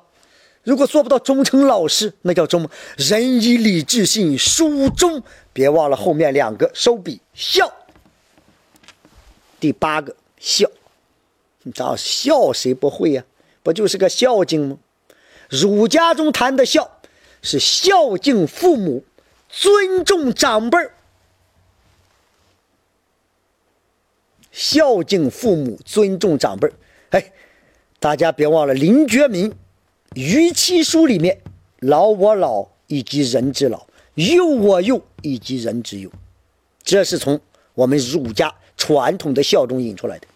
[0.62, 2.70] 如果做不到忠诚老实，那叫忠。
[2.98, 5.24] 仁以礼智信，书忠。
[5.52, 7.74] 别忘了后面两个收笔孝。
[9.60, 10.70] 第八个孝，
[11.64, 13.24] 你知道孝谁不会呀？
[13.64, 14.78] 不就是个孝敬吗？
[15.50, 17.00] 儒家中谈的孝，
[17.42, 19.04] 是孝敬父母，
[19.50, 20.94] 尊重长辈儿。
[24.60, 26.74] 孝敬父母，尊重长辈儿。
[27.12, 27.32] 哎，
[27.98, 29.50] 大家别忘了林觉民
[30.16, 31.42] 《于其书》里面
[31.80, 36.12] “老我老”以及“人之老”，“幼我幼”以及“人之幼”，
[36.84, 37.40] 这是从
[37.74, 40.28] 我们儒家传统的孝中引出来的。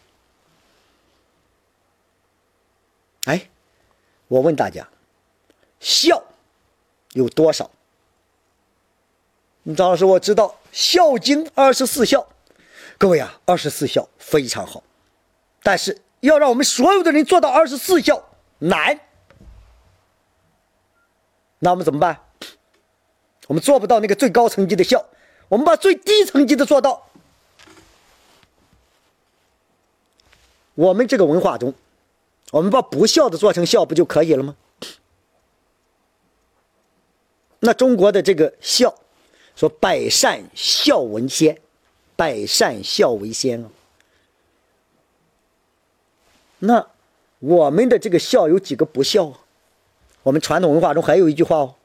[3.25, 3.49] 哎，
[4.29, 4.87] 我问大家，
[5.81, 6.23] 孝
[7.11, 7.69] 有多少？
[9.75, 12.25] 张老师，我知道《孝经》二十四孝，
[12.97, 14.83] 各位啊，二十四孝非常好，
[15.61, 18.23] 但是要让我们所有的人做到二十四孝
[18.59, 18.99] 难，
[21.59, 22.19] 那我们怎么办？
[23.47, 25.05] 我们做不到那个最高层级的孝，
[25.49, 27.07] 我们把最低层级的做到。
[30.75, 31.73] 我们这个文化中。
[32.51, 34.55] 我们把不孝的做成孝，不就可以了吗？
[37.61, 38.93] 那中国的这个孝，
[39.55, 41.59] 说百善孝为先，
[42.15, 43.69] 百善孝为先啊。
[46.59, 46.87] 那
[47.39, 49.33] 我们的这个孝有几个不孝？
[50.23, 51.75] 我们传统文化中还有一句话哦，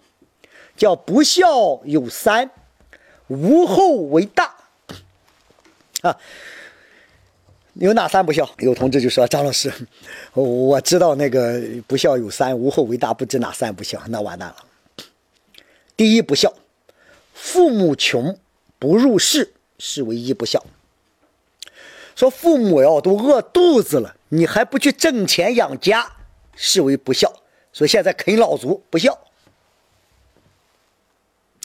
[0.76, 2.50] 叫不孝有三，
[3.26, 4.54] 无后为大
[6.02, 6.16] 啊。
[7.74, 8.48] 有哪三不孝？
[8.58, 9.72] 有同志就说：“张老师，
[10.34, 14.02] 我知道那个不孝有三，无后为大，不知哪三不孝？
[14.08, 14.56] 那完蛋了。
[15.96, 16.52] 第一不孝，
[17.34, 18.36] 父母穷
[18.80, 20.64] 不入仕，是为一不孝。
[22.14, 26.12] 说父母要都饿肚子了，你还不去挣钱养家，
[26.54, 27.32] 是为不孝。
[27.72, 29.18] 所以现在啃老族不孝。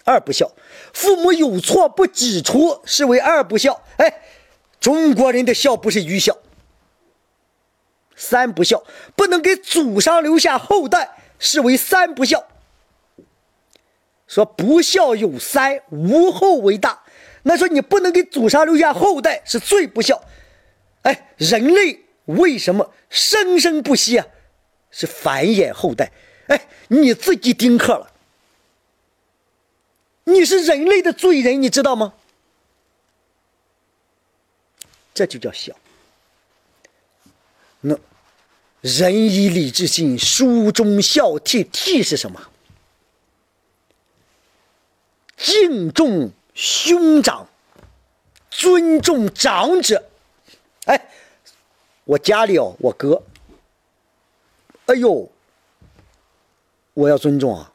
[0.06, 0.52] 二不孝，
[0.94, 3.82] 父母有错不指出，是为二不孝。
[3.98, 4.22] 哎。”
[4.84, 6.38] 中国人的孝不是愚孝，
[8.18, 8.84] 三不孝
[9.16, 12.44] 不能给祖上留下后代，是为三不孝。
[14.28, 17.03] 说不孝有三，无后为大。
[17.44, 20.22] 那说你不能给祖上留下后代是最不孝。
[21.04, 24.26] 哎，人类为什么生生不息啊？
[24.92, 26.12] 是繁衍后代。
[26.48, 28.12] 哎，你自己丁克了，
[30.26, 32.14] 你是人类的罪人，你知道吗？
[35.14, 35.74] 这就叫孝。
[37.82, 37.98] 那
[38.82, 41.64] 仁以礼智信，书中孝悌。
[41.70, 42.50] 悌是什么？
[45.38, 47.48] 敬重兄长，
[48.50, 50.04] 尊重长者。
[50.86, 51.10] 哎，
[52.06, 53.24] 我家里哦，我哥，
[54.86, 55.32] 哎呦，
[56.94, 57.72] 我要尊重啊，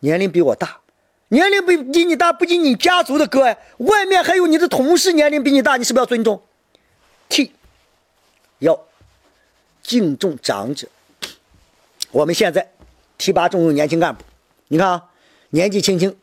[0.00, 0.80] 年龄比我大。
[1.28, 6.40] 年龄比比你大，不仅你家族的哥呀，外面还有你的同事年龄比你大，你是不是要尊重？
[7.28, 7.52] 替，
[8.60, 8.78] 要
[9.82, 10.86] 敬重长者。
[12.12, 12.72] 我们现在
[13.18, 14.22] 提拔重用年轻干部，
[14.68, 15.10] 你看啊，
[15.50, 16.16] 年纪轻轻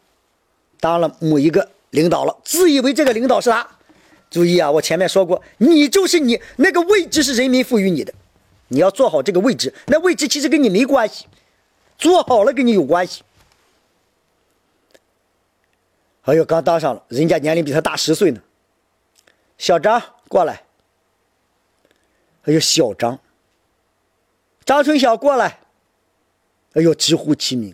[0.83, 3.65] 当了某一个领导了，自以为这个领导是他。
[4.29, 8.13] 注意啊，我前面说过，你就是你，那个位置是人民赋予你的，
[8.67, 9.73] 你要做好这个位置。
[9.87, 11.25] 那位置其实跟你没关系，
[11.97, 13.23] 做好了跟你有关系。
[16.23, 18.41] 哎呦，刚当上了，人家年龄比他大十岁呢。
[19.57, 20.63] 小张过来。
[22.43, 23.17] 哎呦，小张，
[24.65, 25.59] 张春晓过来。
[26.73, 27.73] 哎呦，直呼其名。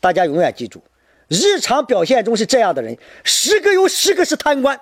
[0.00, 0.82] 大家永远记住，
[1.28, 4.80] 日常表现中是这样的人，十个有十个是贪官。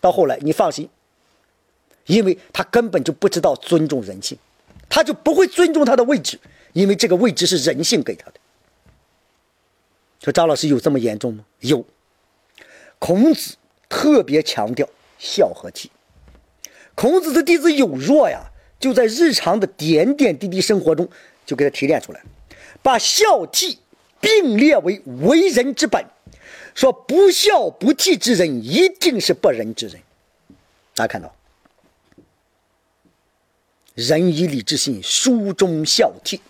[0.00, 0.88] 到后来，你放心，
[2.06, 4.36] 因为他根本就不知道尊重人性，
[4.88, 6.38] 他就不会尊重他的位置，
[6.72, 8.34] 因为这个位置是人性给他的。
[10.22, 11.44] 说张老师有这么严重吗？
[11.60, 11.84] 有。
[12.98, 13.56] 孔子
[13.88, 14.88] 特别强调
[15.18, 15.88] 孝和悌。
[16.94, 21.08] 孔子的弟子有若呀，就在日常的点点滴滴生活中
[21.44, 22.22] 就给他提炼出来，
[22.82, 23.76] 把孝悌
[24.24, 26.02] 并列为为人之本。
[26.74, 30.00] 说不孝不悌之人，一定是不仁之人。
[30.94, 31.32] 大家看到，
[33.94, 36.40] 仁以礼智信，书中孝悌。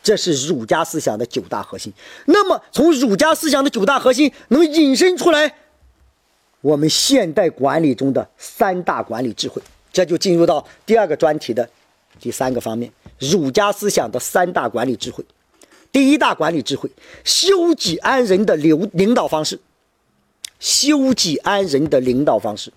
[0.00, 1.92] 这是儒家思想的九大核心。
[2.26, 5.56] 那么，从儒家思想的九大核心能引申出来
[6.60, 9.60] 我们现代管理中的三大管理智慧，
[9.92, 11.68] 这就进入到第二个专题的
[12.20, 15.24] 第三个方面：儒家思想的三大管理智慧。
[15.90, 16.90] 第一大管理智慧，
[17.24, 19.58] 修己安人的领领导方式。
[20.60, 22.72] 修己安人的领导方式。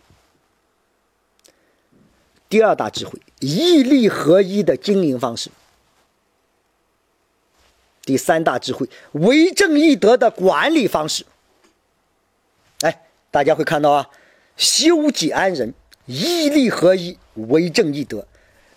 [2.48, 5.50] 第二大智慧，义利合一的经营方式。
[8.04, 11.26] 第三大智慧，为政义德的管理方式。
[12.82, 13.02] 哎，
[13.32, 14.10] 大家会看到啊，
[14.58, 15.74] 修己安人，
[16.06, 18.28] 义利合一，为政义德，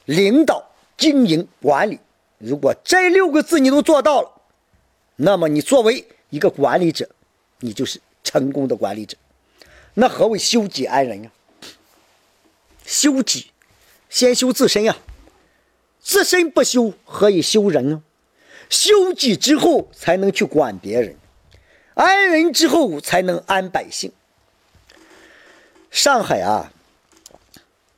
[0.06, 1.98] 领导、经营、管理。
[2.38, 4.30] 如果这六个字你都做到了，
[5.16, 7.08] 那么你作为一个管理者，
[7.60, 9.16] 你就是成功的管理者。
[9.94, 11.30] 那何为修己安人呀？
[12.84, 13.50] 修己，
[14.10, 14.96] 先修自身呀。
[16.00, 18.02] 自身不修，何以修人呢？
[18.68, 21.14] 修己之后，才能去管别人；
[21.94, 24.12] 安人之后，才能安百姓。
[25.90, 26.72] 上海啊，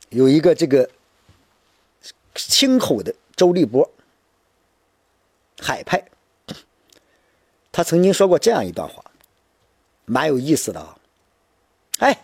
[0.09, 0.89] 有一个这个
[2.35, 3.91] 清口的周立波，
[5.59, 6.03] 海派，
[7.71, 9.03] 他曾经说过这样一段话，
[10.05, 10.97] 蛮有意思的啊。
[11.99, 12.19] 哎，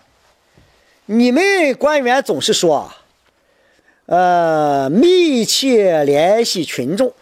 [1.06, 2.94] 你们官员总是说，
[4.06, 7.14] 呃，密切联系群众。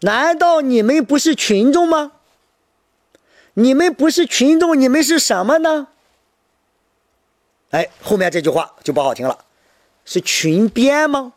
[0.00, 2.12] 难道你们不是群众吗？
[3.54, 5.88] 你们不是群众，你们是什么呢？
[7.70, 9.44] 哎，后面这句话就不好听了，
[10.04, 11.32] 是群编吗？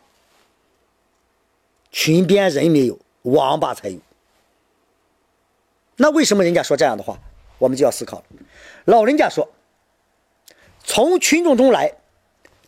[1.90, 3.98] 群编人没有，王八才有。
[5.96, 7.18] 那为什么人家说这样的话？
[7.58, 8.24] 我们就要思考了。
[8.86, 9.46] 老人家说
[10.82, 11.92] ：“从群众中来，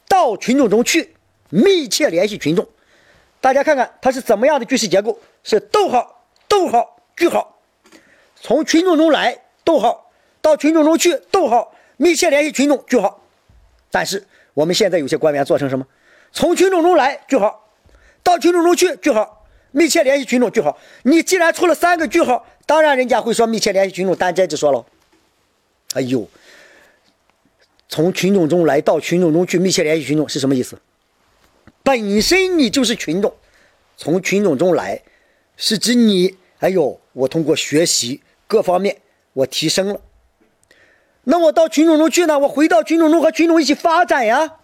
[0.07, 1.17] 到群众中去，
[1.49, 2.69] 密切联系群众。”
[3.41, 5.19] 大家看看它是怎么样的句式结构？
[5.43, 7.59] 是逗号，逗号，句号。
[8.37, 10.11] 从群众中来，逗号，
[10.43, 13.23] 到群众中去，逗号，密切联系群众，句号。
[13.91, 15.87] 但是我们现在有些官员做成什么？
[16.33, 17.62] 从群众中来，句号，
[18.23, 20.79] 到群众中去，句号，密切联系群众，句号。
[21.03, 24.85] 你既然出了三个句号，当然人家会说密切联系群众，但这就说了。
[25.95, 26.29] 哎呦，
[27.89, 30.79] 从群众中来到群众中去，密切联系群众是什么意思？
[31.83, 33.35] 本身你就是群众，
[33.97, 35.03] 从群众中来。
[35.55, 38.97] 是指你，哎呦，我通过学习各方面，
[39.35, 40.01] 我提升了。
[41.25, 42.39] 那我到群众中去呢？
[42.39, 44.57] 我回到群众中和群众一起发展呀，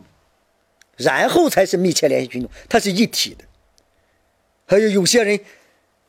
[0.96, 3.44] 然后才是密切联系群众，它是一体的。
[4.68, 5.40] 还有有些人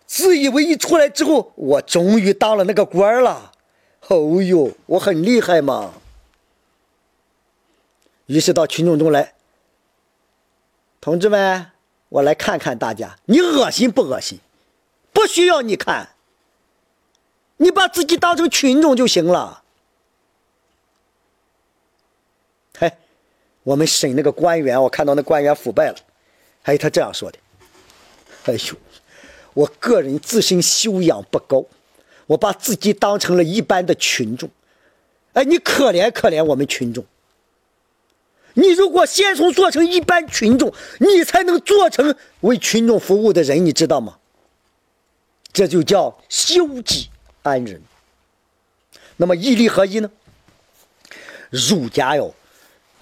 [0.05, 3.53] 自以为一出来之后，我终于当了那个官了，
[4.09, 5.93] 哦呦，我很厉害嘛。
[8.25, 9.33] 于是到群众中来，
[10.99, 11.71] 同志们，
[12.09, 14.39] 我来看看大家，你恶心不恶心？
[15.13, 16.09] 不需要你看，
[17.57, 19.63] 你把自己当成群众就行了。
[22.77, 22.91] 嘿，
[23.63, 25.95] 我们审那个官员，我看到那官员腐败了，
[26.61, 27.39] 还有他这样说的
[28.51, 28.75] ：“哎呦，
[29.53, 31.65] 我个人自身修养不高，
[32.27, 34.49] 我把自己当成了一般的群众。
[35.33, 37.05] 哎，你可怜可怜我们群众。
[38.55, 44.17] 你如果先从做成一般群众，你才能做成为群众服务的人，你知道吗？”
[45.53, 47.09] 这就叫修己
[47.43, 47.81] 安人。
[49.17, 50.11] 那么义利合一呢？
[51.49, 52.33] 儒家哟，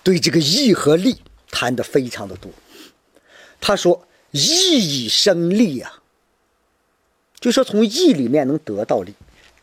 [0.01, 1.21] 对这个义和利
[1.51, 2.49] 谈的非常的多。
[3.59, 5.93] 他说：“义以生利呀，
[7.39, 9.13] 就说从义里面能得到利，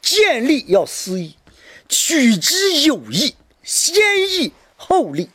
[0.00, 1.36] 见利要思义，
[1.88, 3.94] 取之有义，先
[4.30, 5.28] 义后利，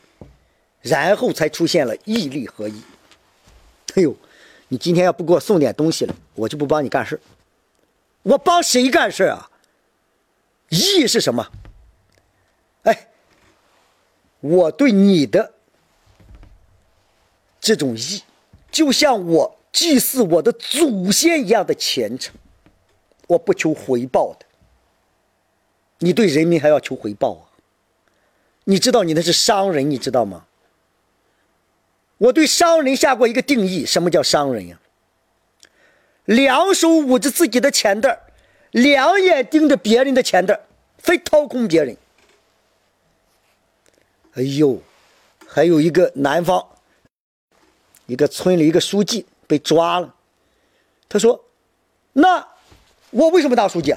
[0.82, 2.82] 然后才出现了义利合一。”
[3.96, 4.16] 哎呦，
[4.68, 7.20] 你今天要不给我送点东西了，我就不帮你干事。
[8.22, 9.50] 我帮谁干事啊？
[10.70, 11.52] 义是什么？
[12.84, 13.08] 哎，
[14.42, 15.54] 我对你的
[17.60, 18.22] 这种义，
[18.80, 22.34] 就像我祭祀我的祖先一样的虔诚，
[23.28, 24.46] 我不求回报的。
[25.98, 27.44] 你对人民还要求回报啊？
[28.64, 30.46] 你知道你那是商人，你知道吗？
[32.20, 34.80] 我对商人下过一个定义，什么叫商人呀？
[36.24, 38.18] 两手捂着自己的钱袋
[38.72, 40.58] 两眼盯着别人的钱袋
[40.98, 41.98] 非掏空别人。
[44.36, 44.82] 哎呦，
[45.46, 46.66] 还有一个南方
[48.10, 50.16] 一个村里一个书记被抓了，
[51.08, 51.46] 他说
[52.14, 52.48] ：“那
[53.12, 53.96] 我为什么当书记？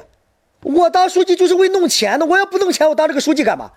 [0.61, 2.27] 我当书记就是为弄钱的。
[2.27, 3.73] 我要不弄钱，我当这个书记干嘛？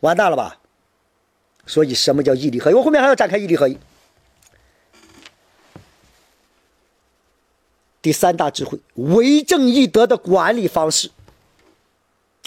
[0.00, 0.58] 完蛋了吧？
[1.66, 2.74] 所以什么叫义利合一？
[2.74, 3.76] 我后面还要展开义利合一。”
[8.00, 11.10] 第三大智慧，为政义德的管理方式。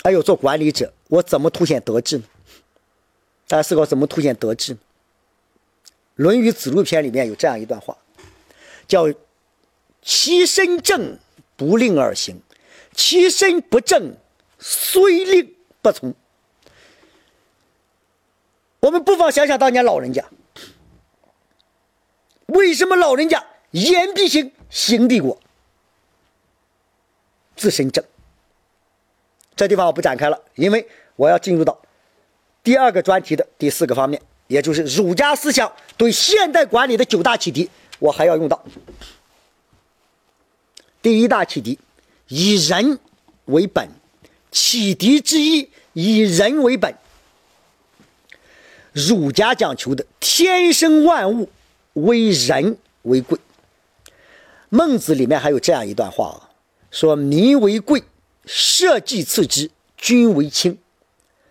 [0.04, 2.24] 哎呦，做管理者，我怎么凸显德治呢？
[3.46, 4.80] 大家思考怎么凸显德治呢？
[6.20, 7.98] 《论语子路篇》里面有这样一段话，
[8.90, 9.06] 叫
[10.04, 11.18] “其身正，
[11.56, 12.36] 不令而行；
[12.94, 14.18] 其身不正，
[14.60, 16.14] 虽令不从。
[18.82, 20.26] 我们不妨想想当年老人家，
[22.48, 23.42] 为什么老人家
[23.72, 25.40] 言必行，行必果？
[27.56, 28.04] 自身正。
[29.56, 31.82] 这地方我不展开了，因为我要进入到
[32.62, 37.70] 第二个专题的第四个方面，也就是儒家思想对现代管理的九大启迪，
[38.00, 38.60] 我还要用到。
[41.04, 41.78] 第一大启迪，
[42.28, 42.98] 以人
[43.46, 43.88] 为本，
[44.52, 46.94] 启迪之一，以人为本。
[48.92, 51.48] 儒家讲求的天生万物
[51.94, 53.40] 为人为贵。
[54.70, 56.50] 孟子里面还有这样一段话啊，
[56.90, 58.04] 说民为贵。
[58.46, 60.76] 社稷次之，君为轻，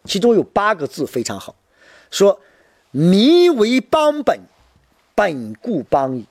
[0.04, 1.54] 其中有八个字非常好，
[2.10, 2.40] 说
[2.90, 4.40] 民为邦本，
[5.14, 6.24] 本固邦矣。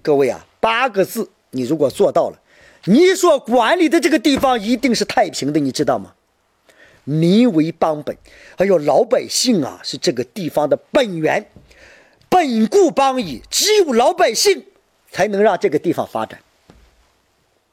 [0.00, 2.38] 各位啊，八个字你如果做到了，
[2.84, 6.14] 你所管理的这个地方一定是太平的，你知道吗？
[7.04, 8.16] 民为邦本，
[8.56, 11.44] 还有老百姓啊，是这个地方的本源，
[12.28, 13.42] 本固邦矣。
[13.50, 14.64] 只有老百姓
[15.10, 16.40] 才能让这个地方发展，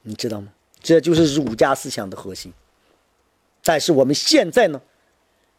[0.02, 0.48] 你知道吗？
[0.82, 2.52] 这就是儒家思想的核心，
[3.64, 4.82] 但是我们现在呢，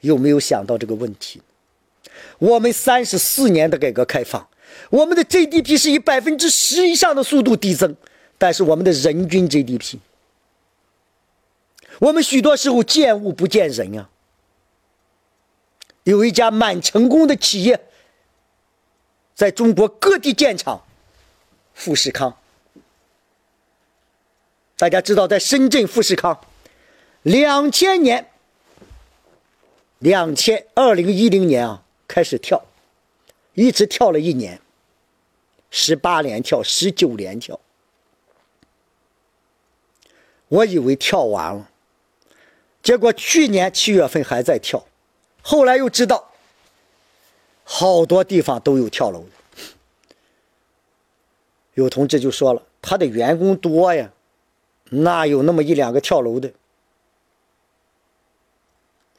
[0.01, 1.41] 有没有想到这个问题？
[2.39, 4.49] 我们三十四年的改革开放，
[4.91, 7.95] 我们的 GDP 是以百分之十以上的速度递增，
[8.39, 9.99] 但是我们的人均 GDP，
[11.99, 14.09] 我们许多时候见物不见人啊。
[16.05, 17.79] 有一家蛮成功的企业，
[19.35, 20.83] 在中国各地建厂，
[21.75, 22.37] 富士康。
[24.77, 26.41] 大家知道，在深圳富士康，
[27.23, 28.31] 两千年、
[29.99, 32.61] 两千二零一零年啊开始跳，
[33.55, 34.61] 一直跳了一年，
[35.71, 37.61] 十八连跳，十九连跳。
[40.49, 41.71] 我以为跳完了，
[42.83, 44.85] 结果去年七月份还在跳，
[45.41, 46.33] 后来又知道，
[47.63, 49.31] 好多地方都有跳楼的。
[51.75, 54.13] 有同志就说了，他的员工多呀。
[54.93, 56.53] 哪有那么一两个跳楼的？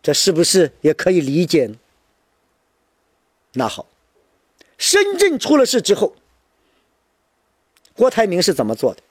[0.04, 1.78] 这是不是也可以理解呢？
[3.54, 3.86] 那好，
[4.78, 6.16] 深圳出了事之后，
[7.94, 9.02] 郭台铭是怎么做的？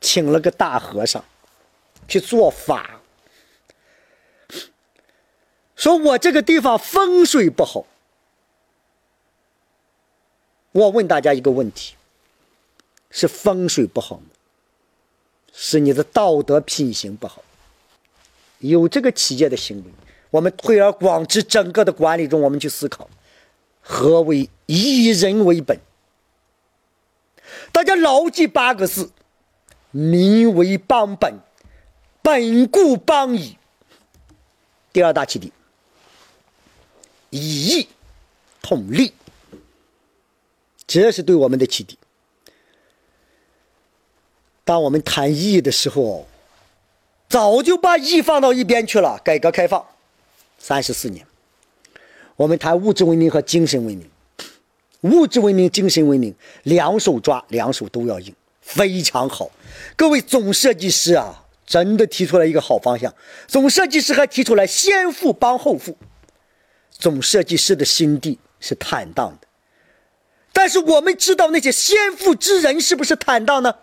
[0.00, 1.24] 请了个大和尚
[2.06, 3.00] 去做法，
[5.76, 7.86] 说我这个地方风水不好。
[10.72, 11.94] 我问大家一个问题。
[13.10, 14.26] 是风水不好吗？
[15.54, 17.42] 是你的道德品行不好。
[18.58, 19.90] 有这个企业的行为，
[20.30, 23.08] 我们推而广之，整个的管理中，我们去思考，
[23.80, 25.78] 何为以人为本？
[27.72, 29.10] 大家牢记八个字：
[29.90, 31.40] 民为邦本，
[32.22, 33.56] 本固邦矣。
[34.92, 35.52] 第二大启迪：
[37.30, 37.88] 以义
[38.60, 39.12] 统利。
[40.86, 41.98] 这是对我们的启迪。
[44.64, 46.26] 当我们谈义的时候，
[47.28, 49.18] 早就把义放到一边去了。
[49.22, 49.86] 改革开放
[50.58, 51.24] 三十四年，
[52.36, 54.10] 我们谈物质文明和精神文明，
[55.02, 56.34] 物质文明、精神文明
[56.64, 59.50] 两手抓，两手都要硬，非常好。
[59.96, 63.14] 各位总设计师啊，真的提出来一个好方向。
[63.46, 65.96] 总设计师还提出来先富帮后富。
[66.90, 69.46] 总设计师的心地是坦荡的，
[70.52, 73.76] 但是我们知道那些先富之人是不是坦荡呢？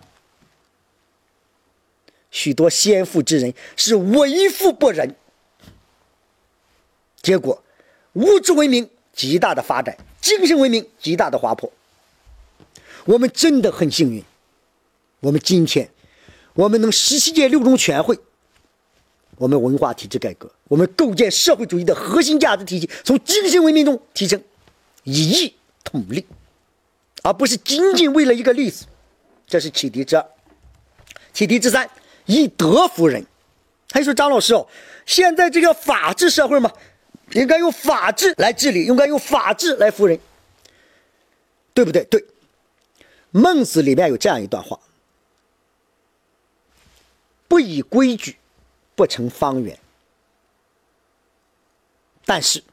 [2.29, 5.15] 许多先富之人是为富不仁，
[7.25, 7.59] 结果
[8.13, 11.71] 物质文明极大的发展，精神文明极大的滑坡。
[13.05, 14.23] 我们真的很幸运，
[15.21, 15.89] 我们今天
[16.53, 18.15] 我们能十七届六中全会，
[19.37, 24.39] 我们文化体制改革，我们构建社会主义的核心价值体系，从精神文明中提升，
[25.01, 26.23] 以义统利，
[27.23, 28.85] 而不是仅仅为了一个例子。
[29.47, 30.23] 这是启迪之二，
[31.33, 31.89] 启迪之三。
[32.27, 33.25] 以德服人，
[33.89, 34.67] 他说：“张老师哦，
[35.07, 36.71] 现在这个法治社会嘛，
[37.31, 40.19] 应该用法治来治理，应该用法治来服人，
[41.73, 42.03] 对不对？
[42.05, 42.25] 对。
[43.31, 44.79] 孟子里面有这样一段话：
[47.47, 48.37] 不以规矩，
[48.95, 49.77] 不成方圆。
[52.25, 52.63] 但是，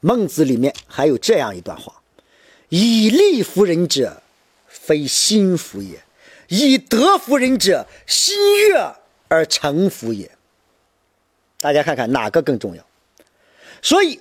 [0.00, 2.00] 孟子里面还有这样一段话：
[2.68, 4.22] 以利服人者，
[4.68, 6.02] 非心服也。”
[6.48, 8.94] 以德服人者，心悦
[9.28, 10.30] 而诚服也。
[11.58, 12.86] 大家看看哪个更重要？
[13.84, 14.18] 所以，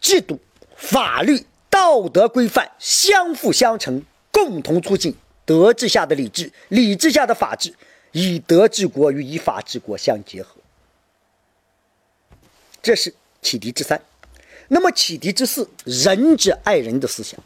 [0.00, 0.38] 制度、
[0.76, 7.74] 法律、道德规范相辅相成，共同促进德治下的礼治，礼治下的法治，
[8.12, 10.54] 以德治国与以法治国相结合。
[12.80, 14.00] 这是启迪之三。
[14.68, 17.40] 那么启迪之四，仁者爱人的思想。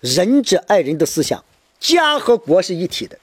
[0.00, 1.42] 仁者爱人的思想，
[1.78, 3.18] 家和国是一体的，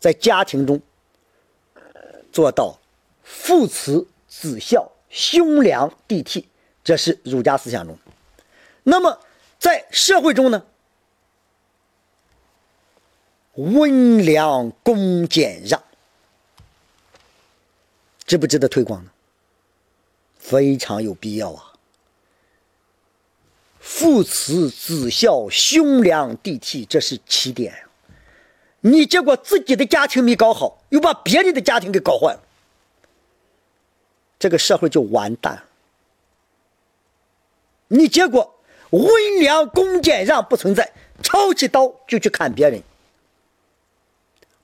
[0.00, 0.82] 在家庭中
[2.34, 2.80] 做到
[3.22, 6.44] 父慈子孝、兄良弟悌，
[6.82, 7.96] 这是儒家思想中。
[8.82, 9.20] 那么
[9.56, 10.66] 在社会中呢，
[13.54, 15.80] 温良恭俭让，
[18.26, 19.12] 值不值得推广呢？
[20.36, 21.72] 非常有必要啊！
[23.78, 27.83] 父慈子孝，兄良弟悌，这是起点。
[28.86, 32.40] 你结果自己的家庭没搞好，又把别人的家庭给搞坏了，
[34.38, 35.64] 这个社会就完蛋。
[37.88, 38.54] 你结果
[38.90, 42.82] 温良恭俭让不存在，抄起刀就去砍别人。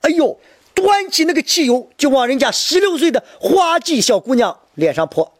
[0.01, 0.39] 哎呦，
[0.75, 5.33] 端起那个汽油就往人家十六岁的花季小姑娘脸上泼。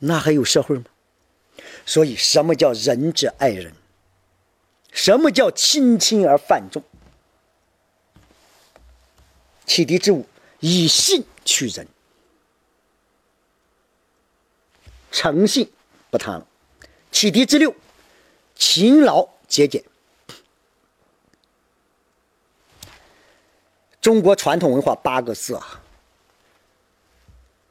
[0.00, 0.84] 那还有社会吗？
[1.86, 3.72] 所以，什么叫仁者爱人？
[4.92, 6.80] 什么叫亲亲而犯众？
[9.66, 10.24] 启迪之五，
[10.60, 11.88] 以信取人，
[15.10, 15.68] 诚信
[16.10, 16.46] 不谈了。
[17.10, 17.74] 启迪之六，
[18.54, 19.82] 勤劳节俭。
[24.00, 25.82] 中国传统文化八个字啊，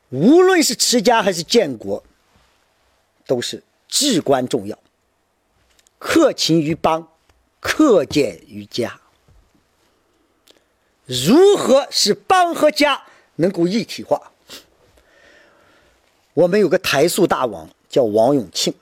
[0.09, 2.03] 无论是持家还是建国。
[3.27, 4.77] 都是至关重要。
[5.97, 7.07] 克勤于邦，
[7.61, 8.99] 克俭于家。
[11.05, 13.03] 如何使邦和家
[13.35, 14.31] 能够一体化？
[16.33, 18.73] 我们有个台塑大王叫王永庆，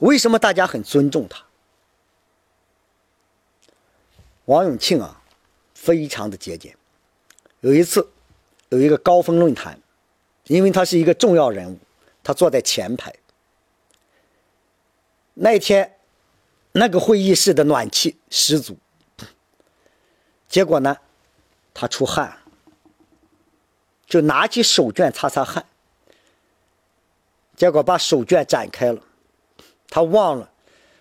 [0.00, 1.44] 为什么大家很尊重他？
[4.46, 5.22] 王永庆啊，
[5.74, 6.76] 非常的节俭。
[7.60, 8.10] 有一次，
[8.70, 9.78] 有一个高峰论坛，
[10.44, 11.78] 因为他是一个重要人物。
[12.22, 13.14] 他坐在前排。
[15.34, 15.93] 那一天，
[16.76, 18.76] 那个会议室的暖气十足。
[20.48, 20.96] 结果呢，
[21.72, 22.38] 他出汗，
[24.06, 25.64] 就拿起手绢擦擦汗。
[27.56, 29.00] 结果把手绢展开了，
[29.88, 30.50] 他忘了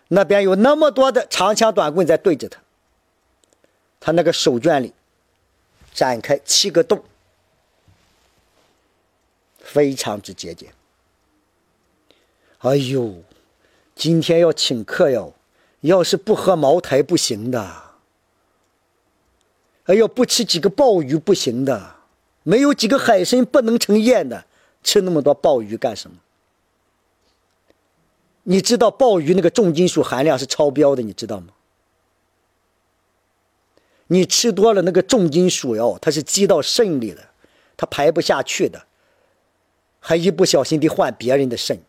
[0.09, 2.61] 那边有那么多的长枪短棍在对着他。
[3.99, 4.93] 他那个手绢里
[5.91, 7.03] 展开七个洞，
[9.57, 10.71] 非常之节俭。
[12.59, 13.23] 哎呦，
[13.95, 15.33] 今天要请客哟，
[15.83, 17.83] 要是不喝茅台不行的。
[19.85, 21.95] 哎呦，不吃几个鲍鱼不行的，
[22.43, 24.45] 没有几个海参不能成宴的。
[24.81, 26.17] 吃那么多鲍鱼干什么？
[28.43, 31.47] 你知道鲍鱼那个重金属含量是超标的，你知道吗？
[34.07, 37.29] 你吃多了那个重金属哟，它是积到肾里的，
[37.75, 38.85] 它排不下去的，
[39.99, 41.81] 还一不小心得换别人的肾。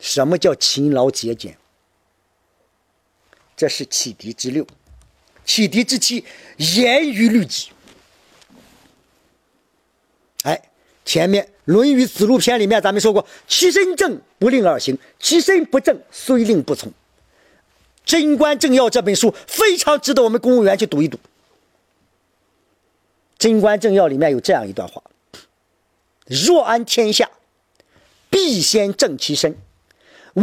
[0.00, 1.56] 什么叫勤劳节俭？
[3.56, 4.64] 这是启迪之六，
[5.44, 6.24] 启迪之七，
[6.58, 7.70] 严于律己。
[10.44, 10.70] 哎，
[11.04, 16.88] 前面《论语子路篇》里面咱们说过：“其身正，不令而行；其身不正，虽令不从。”
[18.04, 21.16] 《贞观政要》这本书非常值得我们公务员去读一读。
[23.38, 25.02] 《贞观政要》里面有这样一段话
[26.26, 27.28] ：“若安天下，
[28.30, 29.58] 必先正其身。”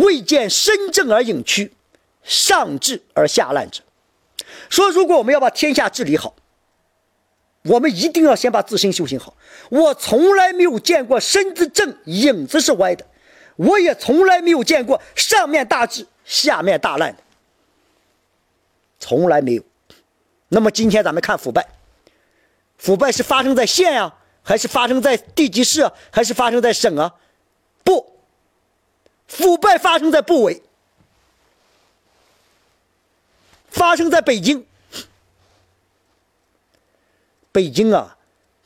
[0.03, 1.73] 未见身正而隐屈，
[2.23, 3.81] 上治而下滥者。
[4.69, 6.35] 说，如果我们要把天下治理好，
[7.63, 9.35] 我们一定要先把自身修行好。
[9.69, 13.05] 我从来没有见过身子正，影子是歪的；
[13.55, 17.23] 我也从来没有见过上面大治，下面大滥的，
[18.99, 19.63] 从来没有。
[20.49, 21.67] 那么今天咱们看腐败，
[22.77, 27.13] 腐败是发生在县啊，还是发生在地级市啊，还是发生在省啊？
[29.35, 30.61] 腐败发生在部委，
[33.67, 34.65] 发生在北京。
[37.51, 38.17] 北京啊，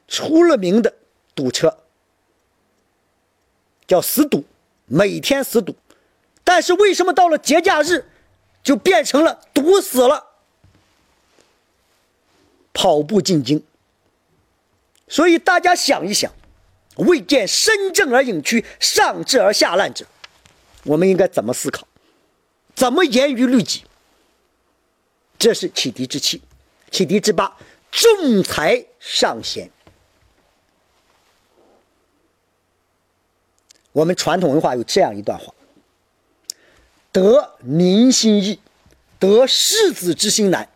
[0.07, 0.93] 出了名的
[1.34, 1.80] 堵车，
[3.88, 4.45] 叫死堵，
[4.86, 5.76] 每天死堵。
[6.43, 8.05] 但是为什么到了节假日，
[8.61, 10.28] 就变成了堵死了？
[12.74, 13.63] 跑步进京。
[15.07, 16.32] 所以大家想一想，
[16.97, 20.05] 未见身正而隐去，上治而下滥者。
[20.84, 21.88] 我们应该怎么思考？
[22.75, 23.84] 怎么严于律己？
[25.38, 26.41] 这是启迪之七，
[26.91, 27.57] 启迪之八，
[27.91, 29.69] 仲裁尚贤。
[33.91, 35.53] 我们传统文化有这样一段话
[37.11, 38.59] ：“得民心易，
[39.17, 40.69] 得士子之心难。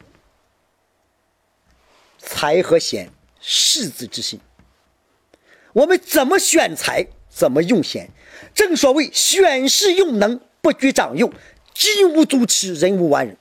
[2.18, 4.40] 才和贤，士子之心。
[5.74, 8.10] 我们怎么选才，怎么用贤？
[8.54, 11.32] 正所谓选士用能，不拘长幼，
[11.74, 13.38] 金无足赤，人无完人。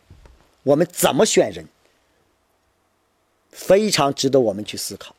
[0.63, 1.67] 我们怎么选人，
[3.51, 5.15] 非常值得我们去思考。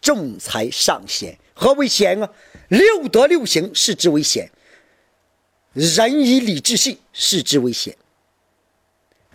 [0.00, 2.30] 重才尚贤，何为贤啊？
[2.68, 4.48] 六德六行，视之为贤；
[5.72, 7.94] 仁以礼智信，视之为贤；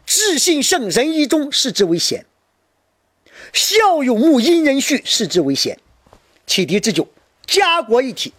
[0.06, 2.24] 智信胜，仁义忠，视之为贤；
[3.54, 5.78] 孝有睦，因人序，视之为贤。
[6.48, 7.08] 启迪之九，
[7.46, 8.34] 家国一体。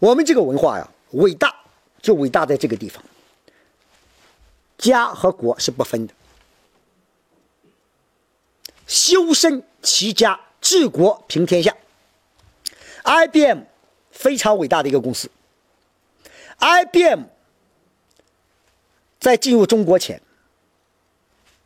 [0.00, 1.54] 我们这个文化呀，伟大
[2.02, 3.04] 就伟大在这个地方，
[4.78, 6.14] 家和国是不分的，
[8.86, 11.76] 修身齐家，治国平天下。
[13.04, 13.60] IBM
[14.10, 15.30] 非常伟大的一个公司。
[16.58, 17.24] IBM
[19.18, 20.20] 在进入中国前，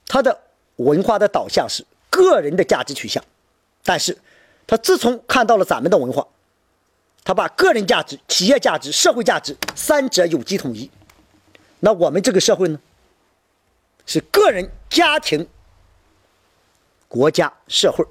[0.06, 0.40] 它的
[0.76, 3.24] 文化的导向是个人的价值取向，
[3.84, 4.18] 但是，
[4.66, 6.26] 他自从看到了咱们的文化，
[7.24, 10.90] 他把个人价值、企业价值、社会价值三者有机统一。
[11.80, 12.78] 那我们这个社会呢，
[14.04, 15.46] 是个人、家庭、
[17.08, 18.04] 国家、社会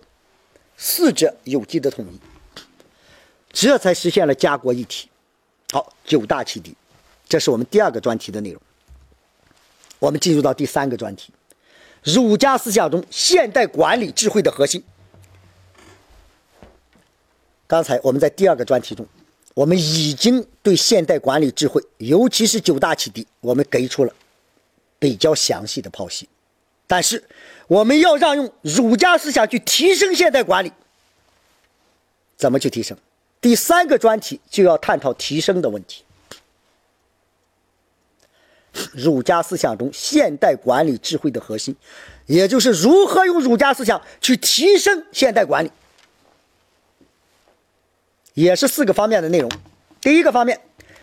[0.75, 2.19] 四者有机的统一。
[3.51, 5.07] 这才实现了家国一体。
[5.71, 6.75] 好，九大启迪，
[7.29, 8.59] 这是我们第二个专题的内容。
[9.99, 11.31] 我们进入到第三个专题：
[12.03, 14.83] 儒家思想中现代管理智慧的核心。
[17.73, 19.03] 刚才我们在第二个专题中，
[19.55, 24.13] 我们已经对现代管理智慧，尤其是九大启迪，我们给出了
[24.99, 26.29] 比较详细的剖析。
[26.85, 27.23] 但是，
[27.67, 30.71] 我们要让用儒家思想去提升现代管理，
[32.37, 32.95] 怎么去提升？
[33.41, 36.03] 第三个专题就要探讨提升的问题。
[38.91, 41.75] 儒家思想中现代管理智慧的核心，
[42.27, 45.71] 也就是如何用儒家思想去提升现代管理，
[48.33, 49.49] 也是四个方面的内容。
[50.01, 50.59] 第一个方面，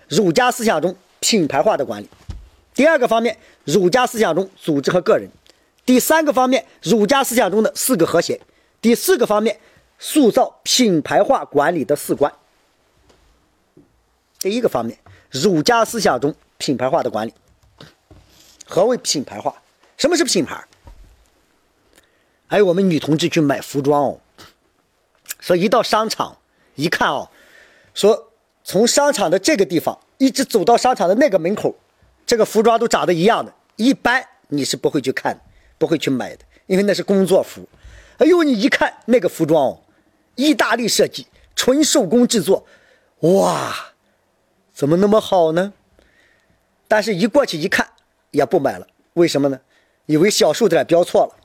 [0.08, 2.06] 儒家思想中品牌化的管理；
[2.74, 5.28] 第二个方面，儒家思想中组织和个人；
[5.84, 8.38] 第三个方面，儒家思想中的四个和谐；
[8.80, 9.58] 第四个方面。
[10.02, 12.32] 塑造品牌化管理的四观。
[14.38, 14.98] 第一个方面，
[15.30, 17.34] 儒家思想中品牌化的管理。
[18.66, 19.54] 何谓品牌化？
[19.98, 20.64] 什么是品牌？
[22.46, 24.20] 还有我们女同志去买服装哦，
[25.38, 26.38] 说一到商场
[26.80, 27.28] 一看哦，
[27.94, 28.32] 说
[28.64, 31.74] 从商场的这个地方一直走到商场的那个门口，
[32.26, 35.38] 这个服装都长得一样的，一般你是不会去看，
[35.78, 37.68] 不会去买的，因为那是工作服。
[38.18, 39.80] 哎呦，你一看那个服装哦。
[40.36, 42.64] 意大利设计，纯手工制作，
[43.20, 43.92] 哇，
[44.72, 45.74] 怎么那么好呢？
[46.88, 47.86] 但是，一过去一看，
[48.30, 48.86] 也不买了。
[49.14, 49.60] 为什么呢？
[50.06, 51.36] 以为小数点标错了。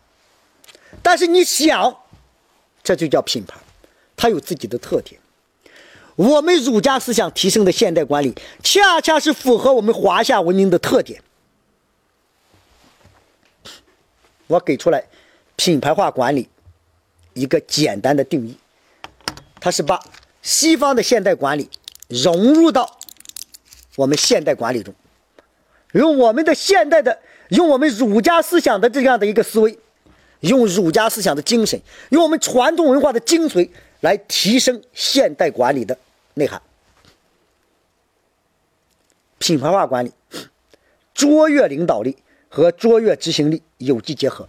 [1.04, 1.98] 但是你想，
[2.82, 3.60] 这就叫品牌，
[4.16, 5.20] 它有自己的特点。
[6.16, 11.22] 我们儒家思想提升的现代管理，恰恰是符合我们华夏文明的特点。
[14.48, 15.04] 我给出来
[15.56, 16.48] 品牌化管理
[17.34, 18.58] 一个简单的定义。
[19.60, 20.00] 它是把
[20.42, 21.68] 西方的现代管理
[22.08, 22.98] 融入到
[23.96, 24.94] 我们现代管理中，
[25.94, 29.78] 用我们的现代的，用我们儒家思想的这样的一个思维，
[30.42, 33.68] 用儒家思想的精神，用我们传统文化的精髓
[34.02, 35.98] 来提升现代管理的
[36.36, 36.62] 内涵。
[39.40, 40.14] 品牌化管理，
[41.14, 42.16] 卓越领导力
[42.48, 44.48] 和卓越执行力有机结合，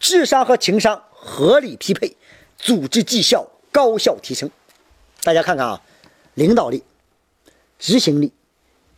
[0.00, 2.16] 智商和情商合理匹配，
[2.56, 3.50] 组织绩效。
[3.72, 4.50] 高效提升，
[5.22, 5.82] 大家看看啊，
[6.32, 6.82] 领导力、
[7.78, 8.32] 执行力、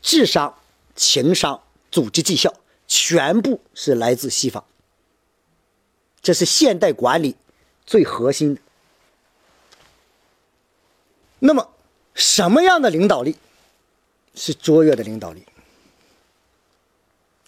[0.01, 0.57] 智商、
[0.95, 1.61] 情商、
[1.91, 2.55] 组织绩效，
[2.87, 4.64] 全部是来自西方。
[6.23, 7.35] 这是现代管理
[7.85, 8.61] 最核心的。
[11.41, 11.69] 那么，
[12.19, 13.37] 什么样的领导力
[14.35, 15.47] 是卓越的领导力？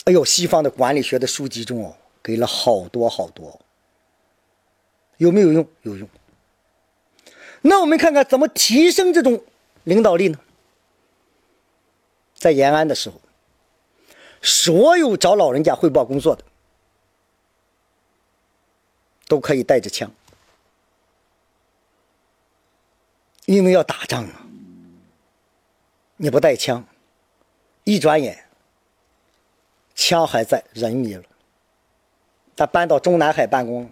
[0.04, 3.60] 哎呦，西方的管理学的书籍中哦，给了好多好多，
[5.18, 5.68] 有没有用？
[5.82, 6.08] 有用。
[7.62, 9.44] 那我们看看怎么提升这种
[9.84, 10.38] 领导力呢？
[12.34, 13.20] 在延安的时候，
[14.40, 16.44] 所有找老人家汇报工作的
[19.26, 20.10] 都可以带着枪，
[23.46, 24.46] 因为要打仗啊！
[26.22, 26.86] 你不带枪，
[27.84, 28.44] 一转眼
[29.94, 31.24] 枪还在，人没了。
[32.54, 33.90] 他搬到中南海办公，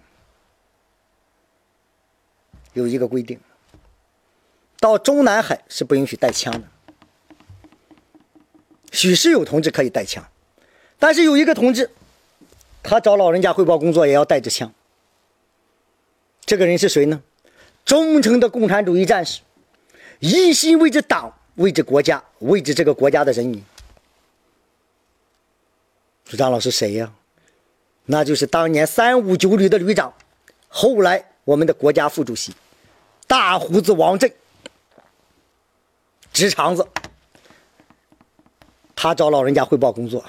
[2.73, 3.39] 有一个规定。
[4.79, 6.67] 到中南海是不允许带枪的。
[8.91, 10.23] 许世友同志可以带枪，
[10.99, 11.89] 但是有一个同志，
[12.83, 14.71] 他找老人家汇报工作也要带着枪。
[16.45, 17.23] 这个人是谁呢？
[17.83, 19.41] 忠诚的共产主义战士，
[20.19, 23.63] 一心为着党、为着国家、为着这个国家的人民。
[26.37, 27.11] 张老师谁呀？
[28.05, 30.13] 那就是当年三五九旅的旅长，
[30.69, 32.53] 后来我们的国家副主席，
[33.27, 34.31] 大胡子王震，
[36.31, 36.87] 直肠子。
[38.95, 40.23] 他找老人家汇报工作，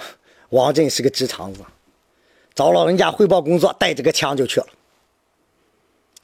[0.48, 1.60] 王震是个直肠子，
[2.54, 4.66] 找老人家汇报工作，带着个枪就去了。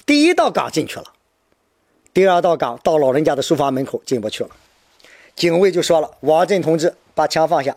[0.05, 1.13] 第一道岗进去了，
[2.13, 4.51] 第二道岗到老人家的书房门口进不去了。
[5.37, 7.77] 警卫就说了：“王震同志，把枪放下。”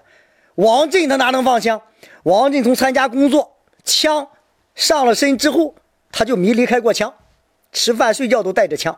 [0.55, 1.81] 王震他哪能放枪？
[2.23, 3.55] 王震从参加工作。
[3.83, 4.27] 枪
[4.75, 5.75] 上了身之后，
[6.11, 7.13] 他就没离开过枪，
[7.71, 8.97] 吃饭睡觉都带着枪。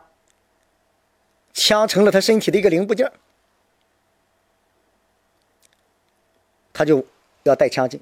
[1.52, 3.10] 枪成了他身体的一个零部件，
[6.72, 7.04] 他就
[7.42, 8.00] 要带枪进，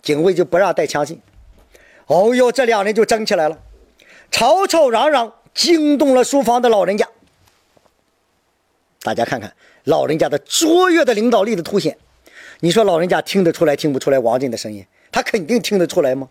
[0.00, 1.20] 警卫就不让带枪进。
[2.06, 3.58] 哦哟，这两人就争起来了，
[4.30, 7.08] 吵吵嚷嚷，惊动了书房的老人家。
[9.02, 9.52] 大家看看
[9.84, 11.98] 老人家的卓越的领导力的凸显，
[12.60, 14.86] 你说老人家听得出来听不出来王震的声音？
[15.10, 16.28] 他肯定听得出来吗？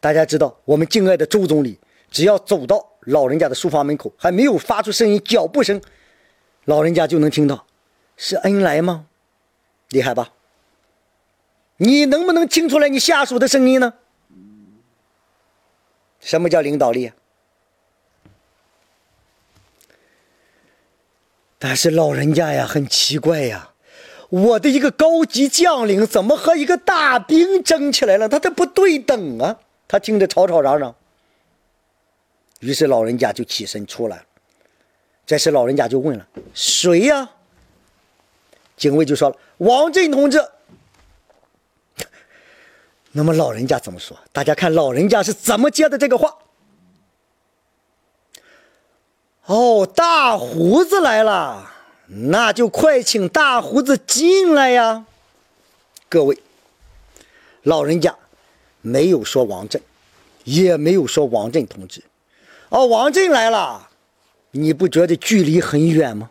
[0.00, 1.78] 大家知道，我们敬爱的周总理，
[2.10, 5.80] 只要走到老人家的书房门口，还没有发出声音，脚步声，
[6.64, 7.66] 老人家就能听到，
[8.16, 9.06] 是恩来吗？
[9.90, 10.32] 厉害吧？
[11.78, 13.94] 你能不能听出来你下属的声音呢？
[16.20, 17.12] 什么叫领导力？
[21.64, 23.70] 但是老人家呀，很奇怪呀。
[24.30, 28.28] 我的一个高级将领怎么和一个大兵争起来了？
[28.28, 29.56] 他这不对等啊！
[29.86, 30.92] 他听着吵吵嚷嚷，
[32.58, 34.24] 于是老人家就起身出来了。
[35.24, 37.30] 这时老人家就问了：“谁呀？”
[38.76, 40.44] 警卫就说了：“王震同志。”
[43.12, 44.18] 那么老人家怎么说？
[44.32, 46.36] 大家看老人家是怎么接的这个话？
[49.52, 51.70] 哦，大胡子来了。
[52.06, 55.04] 那就快请大胡子进来呀！
[56.08, 56.38] 各位，
[57.62, 58.16] 老人家
[58.80, 59.82] 没有说王震，
[60.44, 62.02] 也没有说王震同志。
[62.70, 63.90] 哦，王震来了，
[64.52, 66.30] 你不觉得距离很远吗？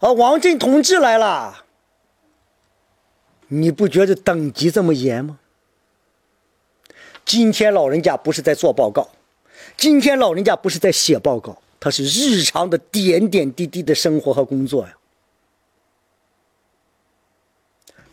[0.00, 1.64] 哦，王震同志来了，
[3.46, 5.38] 你不觉得等级这么严吗？
[7.24, 9.08] 今天老人家不是在做报告，
[9.80, 11.56] 今天老人家不是在写报告。
[11.80, 14.94] 他是日常的点点滴滴的生活和工作呀。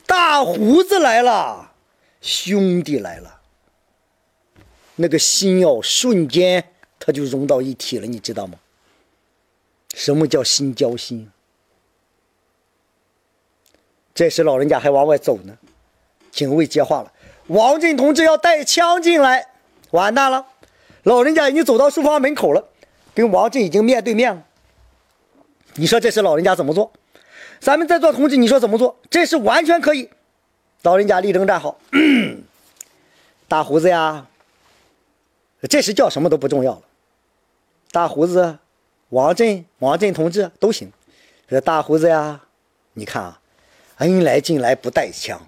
[0.06, 1.74] 大胡子来了，
[2.22, 3.42] 兄弟来了，
[4.96, 8.58] 那个心哦瞬间他就融到一体了，你知道吗？
[9.94, 11.30] 什么叫心交心？
[14.16, 15.58] 这时老人家还往外走呢，
[16.32, 17.12] 警卫接话了
[17.48, 19.50] ：“王震同志要带枪进来，
[19.92, 20.46] 完蛋了！”
[21.08, 22.68] 老人家已经走到书房门口了。
[23.16, 24.44] 跟王震已经面对面了，
[25.76, 26.92] 你说这是老人家怎么做？
[27.60, 28.96] 咱们在座同志，你说怎么做？
[29.10, 30.10] 这是完全可以。
[30.84, 31.80] 老人家立正站好，
[33.48, 34.28] 大胡子呀，
[35.68, 36.82] 这时叫什么都不重要了。
[37.92, 38.60] 大胡子，
[39.10, 40.92] 王震，王震同志都行。
[41.48, 42.42] 这大胡子呀，
[42.94, 43.42] 你看啊，
[43.98, 45.42] 恩来进来不带枪，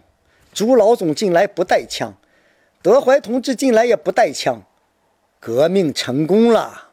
[0.53, 2.15] 朱老总进来不带枪，
[2.81, 4.64] 德怀同志进来也不带枪，
[5.40, 6.90] 革命成功了。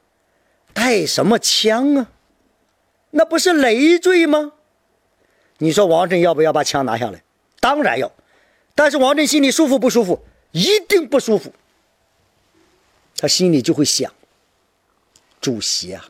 [0.72, 2.10] 带什么枪啊？
[3.10, 4.52] 那不是累赘吗？
[5.58, 7.22] 你说王震要不要把枪拿下来？
[7.60, 8.12] 当然要。
[8.74, 10.22] 但是王震心里舒服不舒服？
[10.52, 11.52] 一定不舒服。
[13.16, 14.12] 他心里就会想：
[15.40, 16.04] 主席啊，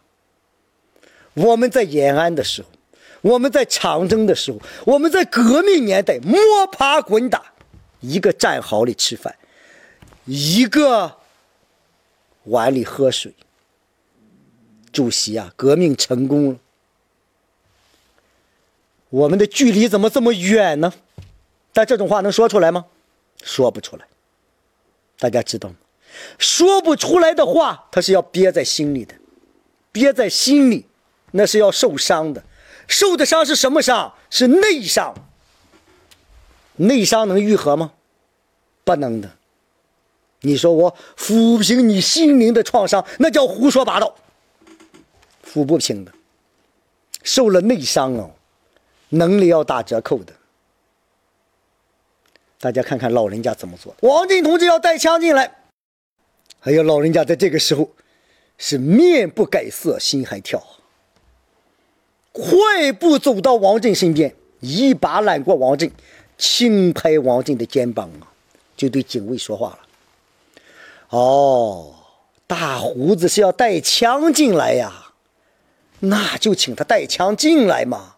[1.34, 2.68] 我们在延安的时候，
[3.22, 6.36] 我们在长征的时候，我们在革命年代摸
[6.72, 7.52] 爬滚打，
[8.00, 9.36] 一个战壕里吃饭，
[10.24, 11.16] 一个
[12.46, 13.32] 碗里喝水。
[14.92, 16.58] 主席啊，革命成功了，
[19.10, 20.92] 我们的距离怎么这么远呢？
[21.72, 22.86] 但这种话能说出来吗？
[23.42, 24.06] 说不出来。
[25.18, 25.76] 大家知道吗？
[26.38, 29.14] 说不出来的话，他是要憋在心里的，
[29.92, 30.86] 憋在心里，
[31.32, 32.42] 那是要受伤的。
[32.88, 34.14] 受的伤是什么伤？
[34.30, 35.14] 是内伤。
[36.76, 37.92] 内伤能愈合吗？
[38.84, 39.36] 不能的。
[40.40, 44.14] 你说我抚平你心灵的创伤，那叫胡说八道。
[45.44, 46.12] 抚不平的，
[47.22, 48.30] 受了内伤哦，
[49.08, 50.32] 能力要打折扣的。
[52.58, 53.94] 大家看看老人家怎么做。
[54.00, 55.56] 王震同志要带枪进来，
[56.60, 57.90] 哎呀，老人家在这个时候
[58.58, 60.62] 是面不改色，心还跳，
[62.32, 65.90] 快步走到王振身边，一把揽过王振，
[66.36, 68.28] 轻拍王振的肩膀啊，
[68.76, 69.78] 就对警卫说话了
[71.10, 71.94] ：“哦，
[72.46, 75.12] 大胡子是要带枪进来呀？
[76.00, 78.16] 那就请他带枪进来嘛。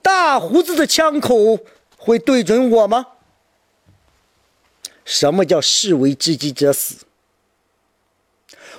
[0.00, 1.58] 大胡子的枪口
[1.96, 3.06] 会对准我吗？
[5.04, 7.06] 什么叫士为知己者死？”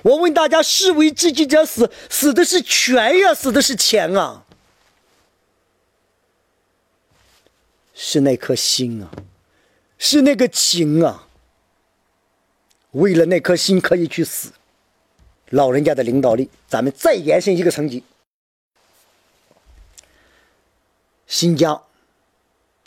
[0.03, 4.45] 我问大家：士为知己者死，死的是权呀，死的是钱啊，
[7.93, 9.09] 是那颗心啊，
[9.97, 11.24] 是那个情啊。
[12.95, 14.53] 为了那颗心可以去死，
[15.49, 18.01] 老人家的领导力，咱们再延伸一个层级。
[21.27, 21.83] 新疆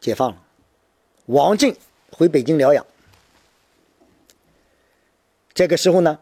[0.00, 0.42] 解放了，
[1.26, 1.76] 王震
[2.10, 2.86] 回北京疗养，
[5.52, 6.18] 这个时候呢？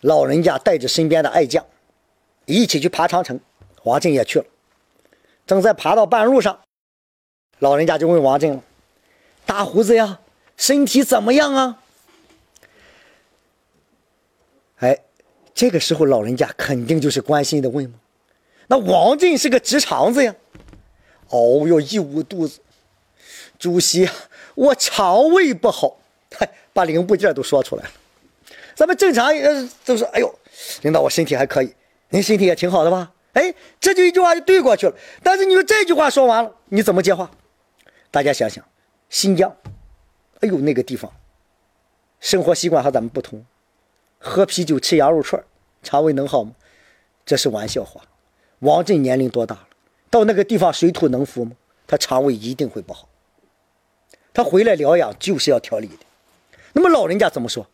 [0.00, 1.66] 老人家带着身边的爱将，
[2.46, 3.38] 一起去爬长城。
[3.82, 4.46] 王震也去了。
[5.46, 6.58] 正在爬到半路上，
[7.58, 8.64] 老人家就问王震了
[9.44, 10.20] ：“大胡子呀，
[10.56, 11.82] 身体怎么样啊？”
[14.80, 14.98] 哎，
[15.54, 17.96] 这个时候老人家肯定就是关心的问嘛。
[18.68, 20.34] 那王震是个直肠子呀，
[21.28, 22.60] 哦哟，一捂肚子，
[23.58, 24.08] 主席，
[24.54, 25.98] 我肠胃不好，
[26.36, 27.90] 嗨，把零部件都说出来了。
[28.74, 30.34] 咱们正常呃都说，哎呦，
[30.82, 31.74] 领导我身体还可以，
[32.10, 33.12] 您身体也挺好的吧？
[33.32, 34.94] 哎，这就一句话就对过去了。
[35.22, 37.30] 但是你说这句话说完了，你怎么接话？
[38.10, 38.64] 大家想想，
[39.08, 39.54] 新疆，
[40.40, 41.12] 哎呦那个地方，
[42.20, 43.44] 生活习惯和咱们不同，
[44.20, 45.42] 喝啤酒吃羊肉串，
[45.82, 46.52] 肠胃能好吗？
[47.26, 48.02] 这是玩笑话。
[48.60, 49.68] 王震年龄多大了？
[50.10, 51.52] 到那个地方水土能服吗？
[51.86, 53.08] 他肠胃一定会不好。
[54.32, 55.98] 他回来疗养就是要调理的。
[56.74, 57.66] 那么老人家怎么说？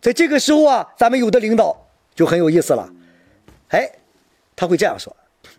[0.00, 2.90] 在这个时候啊，咱们有的领导就很有意思了，
[3.68, 3.90] 哎，
[4.56, 5.14] 他会这样说，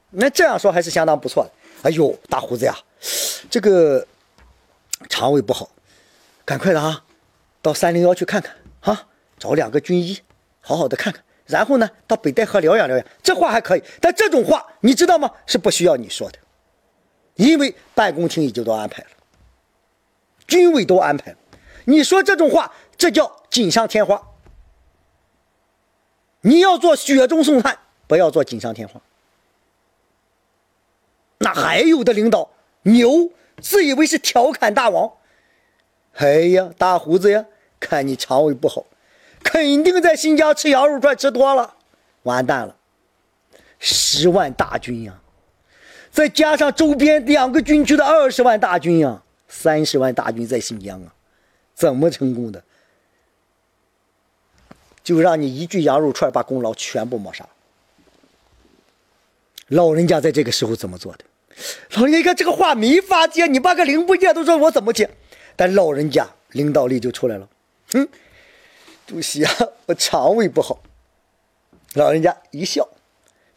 [0.09, 1.51] 那这样说还是相当不错的。
[1.83, 2.75] 哎呦，大胡子呀，
[3.49, 4.05] 这个
[5.09, 5.69] 肠胃不好，
[6.43, 7.05] 赶快的啊，
[7.61, 9.07] 到三零幺去看看啊，
[9.41, 10.19] 找两个军医，
[10.59, 13.05] 好好的看看，然后呢，到北戴河疗养疗养。
[13.23, 15.31] 这话还可以，但这种话你知道吗？
[15.47, 16.37] 是不需要你说的，
[17.33, 19.09] 因为办公厅已经都安排了，
[20.45, 21.37] 军委都安排了。
[21.85, 24.21] 你说这种话，这叫锦上添花。
[26.41, 29.01] 你要做雪中送炭，不要做锦上添花。
[31.39, 32.51] 那还有的领导
[32.83, 35.11] 牛，自以为是调侃大王。
[36.17, 37.45] 哎呀，大胡子呀，
[37.79, 38.85] 看你肠胃不好，
[39.43, 41.75] 肯定在新疆吃羊肉串吃多了，
[42.23, 42.75] 完蛋了。
[43.79, 45.19] 十万大军呀，
[46.11, 51.13] 再加上周边两个军区的二十万大军呀，三十万大军在新疆啊，
[51.73, 52.63] 怎么成功的？
[55.03, 57.43] 就让你一句羊肉串把功劳全部抹杀。
[59.69, 61.25] 老人家在这个时候怎么做的？
[61.95, 65.09] 老人家一看这个话没法接，你把个零部件都说我怎么接？
[65.55, 67.49] 但老人家领导力就出来了。
[67.93, 68.07] 嗯，
[69.11, 69.53] 主席啊，
[69.87, 70.81] 我肠胃不好。
[71.95, 72.87] 老人家一笑，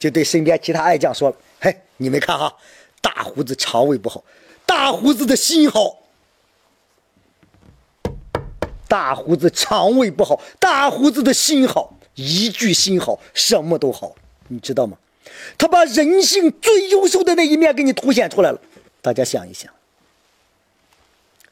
[0.00, 2.56] 就对身边其他爱将说了：“嘿，你们看哈，
[3.00, 4.24] 大胡子肠胃不好，
[4.66, 6.00] 大胡子的心好。”
[8.88, 14.16] 大胡子肠胃不好，大胡子的心好，一句心好，什么都好，
[14.48, 14.98] 你知道吗？
[15.56, 18.60] 他把人性最优秀的那一面给你凸显出来了。
[19.00, 19.72] 大家想一想，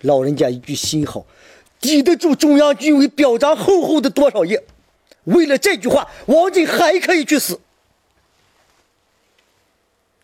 [0.01, 1.25] 老人家一句心好，
[1.83, 4.65] 抵得住中央军委表彰厚厚的多少页？
[5.25, 7.61] 为了这句话，王震还可以去死。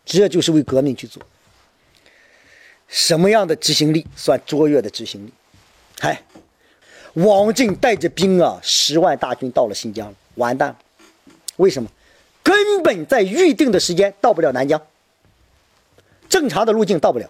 [0.03, 1.21] 这就是为革命去做。
[2.87, 5.33] 什么样的执行力算卓越的执行力？
[5.99, 6.23] 嗨。
[7.13, 10.77] 王震带着兵啊，十万大军到了新疆，完蛋了。
[11.57, 11.89] 为什么？
[12.41, 14.81] 根本在预定的时间到不了南疆，
[16.29, 17.29] 正常的路径到不了，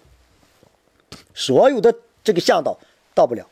[1.34, 1.94] 所有的
[2.24, 2.78] 这个向导
[3.16, 3.46] 到不了，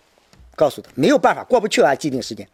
[0.58, 2.46] 告诉他没有办法过不去啊既定时间。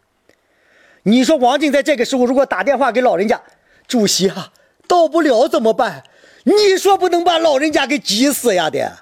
[1.03, 3.41] 你说王静在这个时候如果打电话给老人家，
[3.87, 4.51] 主席啊，
[4.87, 6.03] 到不了怎么办？
[6.43, 8.99] 你说不能把老人家给急死呀的。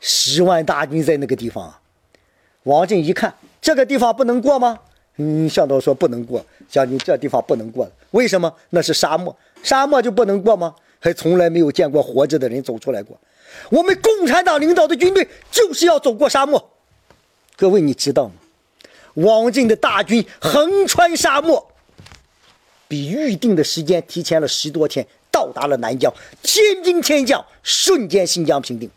[0.00, 1.74] 十万大军在那个地方。
[2.64, 4.78] 王静一看，这个地方不能过吗？
[5.16, 8.52] 嗯，向导说不能过，将军，这地方不能过为什么？
[8.70, 10.74] 那是沙漠，沙漠就不能过吗？
[11.00, 13.18] 还从来没有见过活着的人走出来过。
[13.70, 16.70] 我们共产党领导的军队就是要走过沙漠。
[17.56, 18.34] 各位，你知道吗？
[19.14, 21.72] 王震的大军横穿沙漠，
[22.86, 26.12] 比预定的时间提前了十多天，到达了南疆，
[26.42, 28.90] 千兵千将，瞬间新疆平定。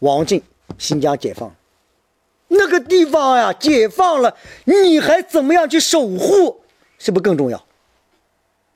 [0.00, 0.42] 王震，
[0.76, 1.54] 新疆解放。
[2.48, 6.60] 那个地方呀，解放了，你还怎么样去守护
[6.98, 7.64] 是不是更重要？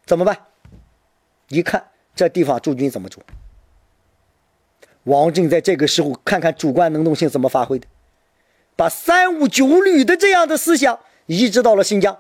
[0.06, 0.46] 怎么办？
[1.48, 3.20] 一看这地方驻军怎么住？
[5.04, 7.86] 王震在这个时候看看主观能动性怎么发挥的，
[8.78, 12.16] 把三五九旅的这样的思想移植到了新疆，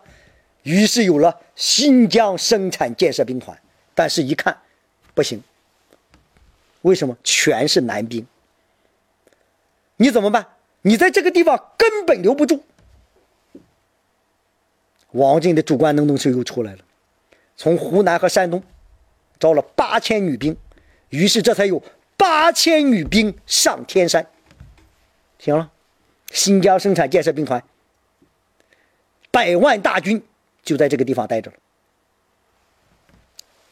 [0.64, 3.56] 于是有了新疆生产建设兵团。
[3.94, 4.58] 但是，一看
[5.14, 5.40] 不行，
[6.82, 7.16] 为什么？
[7.22, 8.26] 全是男兵，
[9.98, 10.48] 你怎么办？
[10.82, 12.64] 你在这个地方根本留不住。
[15.12, 16.78] 王震的主观能动性又出来了，
[17.56, 18.60] 从湖南和山东
[19.38, 20.56] 招了八千女兵，
[21.10, 21.80] 于是这才有。
[22.16, 24.26] 八千女兵上天山，
[25.38, 25.70] 行了，
[26.32, 27.62] 新疆生产建设兵团，
[29.30, 30.22] 百万大军
[30.62, 31.56] 就在这个地方待着了。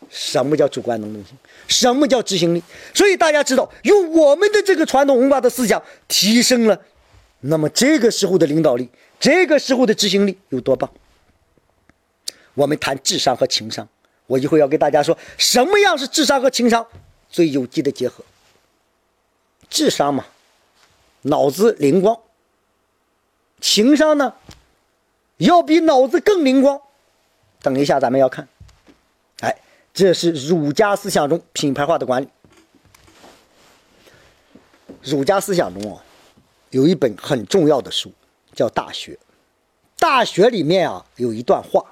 [0.08, 1.36] 什么叫主观能动性？
[1.66, 2.62] 什么叫执行力？
[2.94, 6.80] 所以大家知道，用我们的这个传统文化的思想提升了，
[7.40, 8.88] 那么这个时候的领导力，
[9.18, 10.90] 这个时候的执行力有多棒？
[12.54, 13.86] 我们谈智商和情商，
[14.26, 16.86] 我一会要给大家说什么样是智商和情商
[17.28, 18.24] 最有机的结合。
[19.68, 20.24] 智商嘛，
[21.22, 22.16] 脑子灵光；
[23.66, 24.32] 情商呢，
[25.38, 26.80] 要比脑子更灵光。
[27.60, 28.46] 等一下，咱们要看，
[29.40, 29.58] 哎，
[29.92, 32.28] 这是儒家思想中品牌化的管理。
[35.02, 36.00] 儒家思想中啊，
[36.70, 38.12] 有一本很重要的书，
[38.54, 39.12] 叫《大学》。
[39.98, 41.84] 《大学》里面啊，有一段话，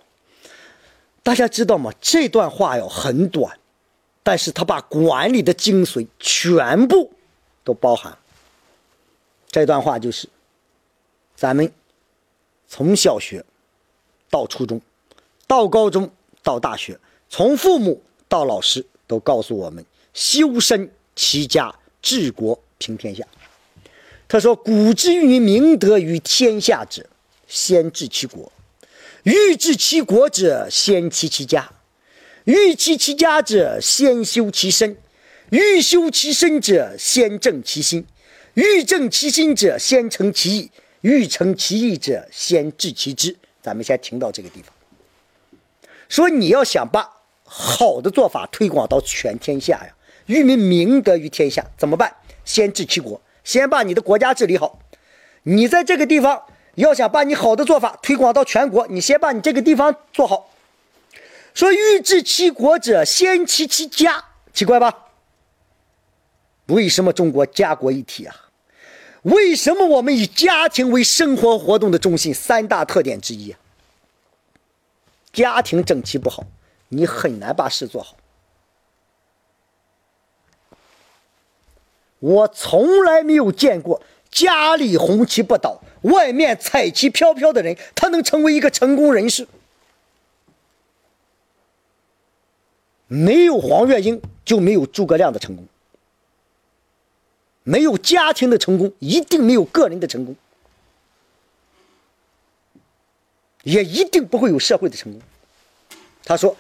[1.25, 1.93] 大家知道吗？
[2.01, 3.59] 这段话呀很短，
[4.23, 7.13] 但是他把管理的精髓全部。
[7.65, 8.17] 都包含
[9.49, 10.29] 这段话，就是
[11.37, 11.71] 咱们
[12.69, 13.45] 从小学
[14.31, 14.81] 到初中，
[15.47, 16.11] 到高中
[16.43, 16.99] 到大学，
[17.29, 23.25] 从父母到老师，都告诉我们：修身齐家治国平天下。
[24.27, 27.07] 他说：“古之欲明德于天下者，
[27.47, 28.51] 先治其国；
[29.23, 31.73] 欲治其国者，先齐其家；
[32.45, 34.97] 欲齐其家者，先修其身。”
[35.51, 38.03] 欲修其身者，先正其心；
[38.55, 40.71] 欲正其心者，先诚其意；
[41.05, 43.37] 欲诚其意者，先治其知。
[43.61, 44.73] 咱们先停到这个地方。
[46.09, 49.95] 说你要想把好的做法推广到全天下呀，
[50.25, 52.11] 欲民明德于天下，怎么办？
[52.47, 54.79] 先治其国，先把你的国家治理好。
[55.43, 56.43] 你在这个地方
[56.77, 60.51] 要想把你好的做法推广到全国，你先把你这个地方做好。
[61.53, 64.25] 说欲治其国者，先齐其家，
[64.55, 65.09] 奇怪吧？
[66.67, 68.44] 为什么中国家国一体啊？
[69.25, 72.33] 为什么我们以家庭为生活活动的中心？
[72.33, 73.55] 三大特点之一。
[75.33, 76.45] 家庭整齐不好，
[76.89, 78.17] 你很难把事做好。
[82.21, 89.47] 我从来没有见过家里红旗不倒，外面彩旗飘飘的人，他能成为一个成功人士。
[93.07, 95.67] 没有黄月英，就没有诸葛亮的成功。
[97.65, 100.37] 没有家庭的成功，一定没有个人的成功，
[103.63, 105.21] 也一定不会有社会的成功。
[106.25, 106.55] 他说：“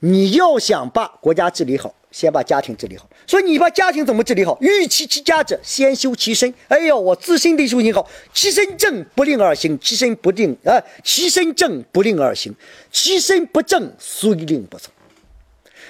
[0.00, 3.08] 你要想把国家治理好，先把家庭治理好。
[3.26, 4.56] 所以你把家庭怎么治理好？
[4.62, 6.52] 欲齐其家者，先修其身。
[6.68, 12.54] 哎呦，我自身得修行好，其身正不令而行，其身不正啊，其身正不令而行，
[12.90, 14.90] 其身不正虽令不从。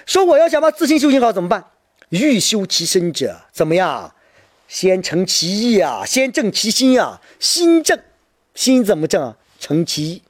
[0.06, 1.64] 说我要想把自身修行好，怎么办？”
[2.10, 4.14] 欲修其身者，怎么样？
[4.66, 7.20] 先诚其意啊，先正其心啊。
[7.38, 7.98] 心正，
[8.54, 9.36] 心怎么正啊？
[9.58, 10.22] 诚其意。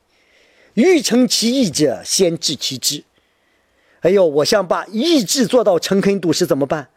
[0.75, 3.05] 欲诚其意者，先治其知。
[4.01, 6.89] 哎呦，我想把意志做到诚恳笃实怎么办？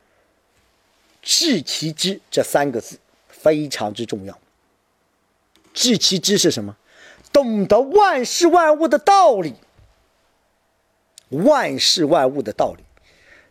[1.21, 4.37] 治其知这三个字非常之重要。
[5.73, 6.75] 治其知是什么？
[7.31, 9.55] 懂得万事万物的道理。
[11.29, 12.83] 万事万物的道理。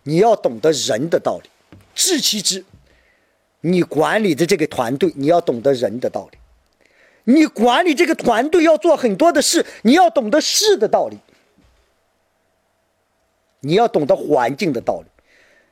[0.05, 1.49] 你要懂得人的道理，
[1.95, 2.65] 治其知。
[3.61, 6.39] 你管理的这个团队，你要懂得人的道理。
[7.25, 11.19] 你管理这个团队要做很多的事，你要懂得事的道理。
[13.61, 15.07] 你要懂得环境的道理，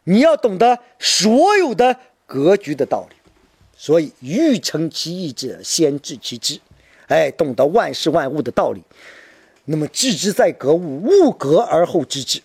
[0.04, 1.96] 你要懂得所有的
[2.26, 3.16] 格局的道理。
[3.74, 6.60] 所以，欲成其意者，先治其知。
[7.06, 8.82] 哎，懂得万事万物的道理，
[9.64, 12.42] 那么知之在格物，物格而后知之。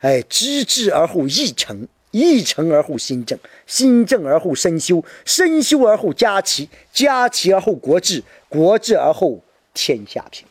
[0.00, 9.42] 哎，知至而后意诚，意诚而后心正，心正而后身修，身修而后家齐，家齐而后国治，国治而后
[9.74, 10.46] 天下平。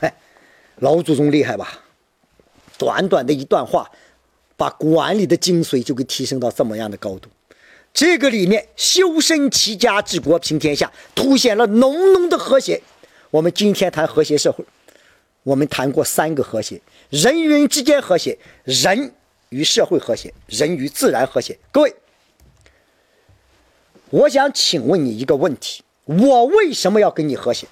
[0.00, 0.14] 哎，
[0.76, 1.84] 老祖宗厉害吧？
[2.78, 3.90] 短短的一段话，
[4.56, 7.28] 把管理的精髓就给提升到这么样的高度。
[7.92, 12.80] 这个里面修身齐家治国平天下，凸显了浓浓的和谐。
[13.30, 14.64] 我们今天谈和谐社会，
[15.48, 19.14] 我们谈过三个和谐：人与人之间和谐，人
[19.48, 21.58] 与社会和谐，人与自然和谐。
[21.72, 21.94] 各位，
[24.10, 27.66] 我想请问你一个问题：我为什么要跟你和谐？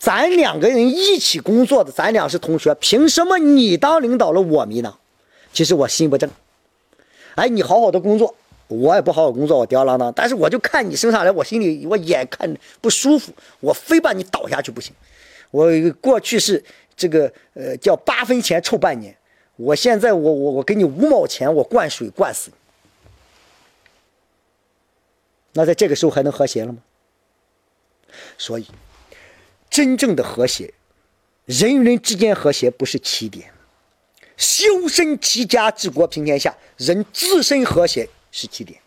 [0.00, 4.98] 咱两个人一起工作的，咱俩是同学，凭什么你当领导了，我没呢？
[5.52, 6.28] 其实我心不正。
[7.36, 8.34] 哎，你好好的工作，
[8.66, 10.12] 我也不好好工作，我吊儿郎当。
[10.12, 14.92] 但是我就看你升上来，我心里我眼看不舒服，我非把你倒下去不行。
[15.52, 15.70] 我
[16.00, 16.60] 过去是
[16.96, 19.16] 这个呃叫八分钱臭半年，
[19.54, 22.56] 我现在我我我给你五毛钱，我灌水灌死你。
[25.52, 26.82] 那在这个时候还能和谐了吗？
[28.36, 28.66] 所以。
[29.70, 30.74] 真正的和谐，
[31.46, 33.50] 人与人之间和谐不是起点，
[34.36, 38.78] 修身齐家治国平天下，人自身和谐是起点。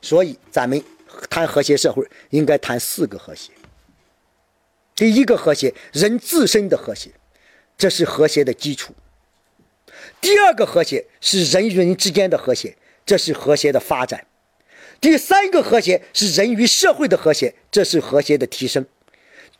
[0.00, 0.82] 所以咱们
[1.30, 3.52] 谈和谐社会，应该谈四个和谐。
[5.02, 7.10] 第一个和谐，人自身的和谐，
[7.76, 8.94] 这是和谐的基础。
[10.20, 14.24] 第二个和谐是人与人之间的和谐，这是和谐的发展。
[15.00, 18.86] 第三个和谐是人与社会的和谐，这是和谐的提升。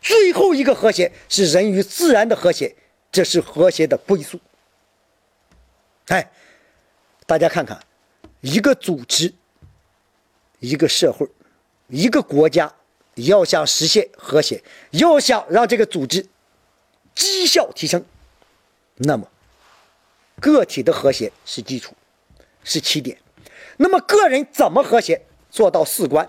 [0.00, 2.76] 最后一个和谐是人与自然的和谐，
[3.10, 4.38] 这是和谐的归宿。
[6.06, 6.30] 哎，
[7.26, 7.84] 大家看看，
[8.42, 9.34] 一个组织、
[10.60, 11.26] 一个社会、
[11.88, 12.72] 一个国家，
[13.14, 16.26] 要想实现和谐，要想让这个组织
[17.14, 18.04] 绩效提升，
[18.96, 19.28] 那么
[20.40, 21.94] 个体的和谐是基础，
[22.64, 23.18] 是起点。
[23.76, 25.26] 那么个人怎么和谐？
[25.50, 26.28] 做到四观。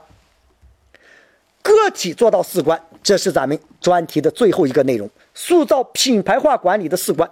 [1.61, 7.29] 个体做到四观，这是咱们专题的最后一个内容：塑造品牌化管理的四观。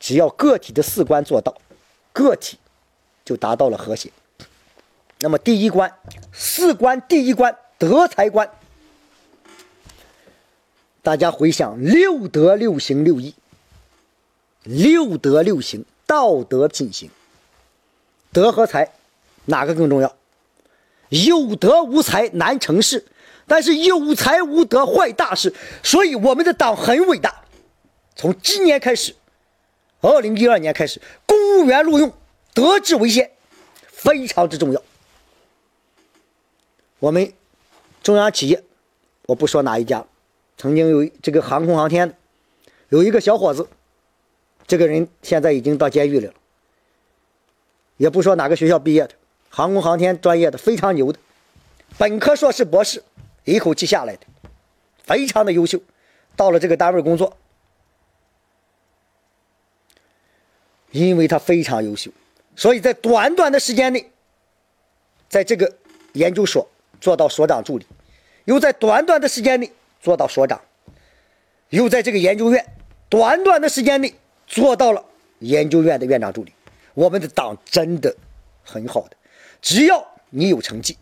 [0.00, 1.56] 只要个体的四观做到，
[2.12, 2.58] 个体
[3.24, 4.10] 就达到了和谐。
[5.20, 5.92] 那么第一关，
[6.32, 8.48] 四关第一关德才关，
[11.02, 13.34] 大家回想六德六行六义，
[14.62, 17.10] 六德六行道德品行，
[18.32, 18.92] 德和才
[19.46, 20.14] 哪个更重要？
[21.08, 23.04] 有德无才难成事，
[23.46, 25.52] 但是有才无德坏大事。
[25.82, 27.42] 所以我们的党很伟大。
[28.14, 29.16] 从今年开始，
[30.00, 32.12] 二零一二年开始，公务员录用
[32.54, 33.32] 德智为先，
[33.86, 34.80] 非常之重要。
[37.00, 37.32] 我们
[38.02, 38.62] 中央企业，
[39.26, 40.04] 我不说哪一家，
[40.56, 42.16] 曾经有这个航空航天，
[42.88, 43.68] 有一个小伙子，
[44.66, 46.34] 这个人现在已经到监狱里了。
[47.96, 49.14] 也不说哪个学校毕业的。
[49.50, 51.18] 航空航天专业的非常牛的，
[51.96, 53.02] 本科、硕士、博士
[53.44, 54.26] 一口气下来的，
[55.04, 55.80] 非常的优秀。
[56.36, 57.36] 到了这个单位工作，
[60.92, 62.10] 因为他非常优秀，
[62.54, 64.12] 所以在短短的时间内，
[65.28, 65.74] 在这个
[66.12, 66.68] 研究所
[67.00, 67.86] 做到所长助理，
[68.44, 70.60] 又在短短的时间内做到所长，
[71.70, 72.64] 又在这个研究院
[73.08, 74.14] 短短的时间内
[74.46, 75.04] 做到了
[75.40, 76.52] 研究院的院长助理。
[76.94, 78.14] 我们的党真的
[78.64, 79.16] 很好的。
[79.62, 80.96] 只要你有成绩，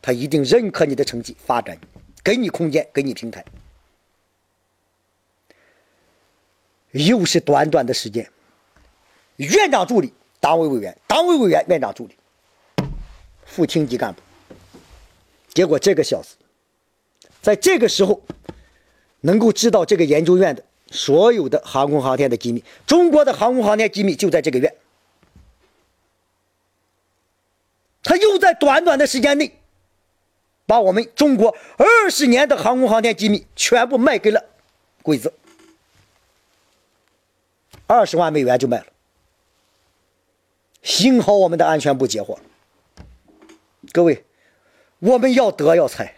[0.00, 1.86] 他一定认可你的成绩，发展你，
[2.22, 3.44] 给你空间，给你平台。
[6.92, 8.30] 又是短短的时间，
[9.36, 12.16] 院长助理、党委委员、党委委员、院长助理、
[13.44, 14.20] 副厅级干部。
[15.54, 16.34] 结果这个小子，
[17.40, 18.20] 在这个时候，
[19.20, 24.74] 能够知道这个研究院的所有的航空航天的机密，中国的航空航天机密就在这个院。
[28.02, 29.58] 他又在短短的时间内，
[30.66, 34.44] 把我们中国二十年的航空航天机密全部卖给了
[35.02, 35.32] 鬼子，
[37.86, 38.86] 二十万美元就卖了。
[40.82, 42.42] 幸好我们的安全部截获了。
[43.90, 44.22] 各位，
[44.98, 46.14] 我们要德要才，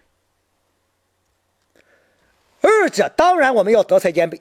[2.61, 4.41] 二者当然我们要德才兼备。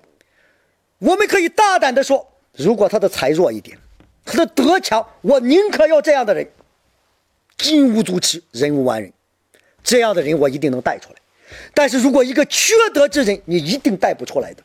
[1.00, 3.78] 我们可以大胆的说，如果他的才弱一点，
[4.24, 6.48] 他的德强，我宁可要这样的人。
[7.58, 9.12] 金无足赤，人无完人，
[9.82, 11.16] 这样的人我一定能带出来。
[11.74, 14.64] 但是如果一个缺德之人，你一定带不出来的。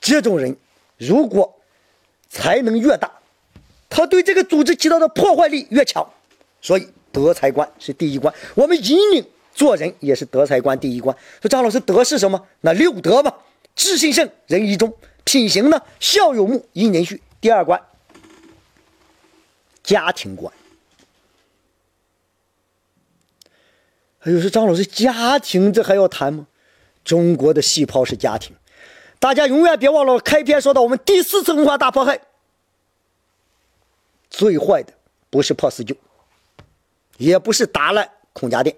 [0.00, 0.54] 这种人，
[0.98, 1.58] 如果
[2.28, 3.10] 才能越大，
[3.88, 6.06] 他对这个组织起到的破坏力越强。
[6.60, 11.16] 所以德才观是第一关，我们引领做人也是德才观第一关。
[11.42, 12.46] 说张老师，德是什么？
[12.60, 13.34] 那六德嘛：
[13.74, 14.94] 知行胜，仁义忠。
[15.24, 15.82] 品行呢？
[16.00, 17.22] 孝有目，揖年序。
[17.40, 17.80] 第二关，
[19.82, 20.52] 家庭观。
[24.18, 26.46] 还有说张老师，家庭这还要谈吗？
[27.02, 28.54] 中国的细胞是家庭，
[29.18, 32.20] 大家永远别忘了开篇说到我们第四次文化大迫害，
[34.28, 34.92] 最坏的
[35.30, 35.96] 不是破四旧，
[37.20, 38.74] 也不是打烂孔家店，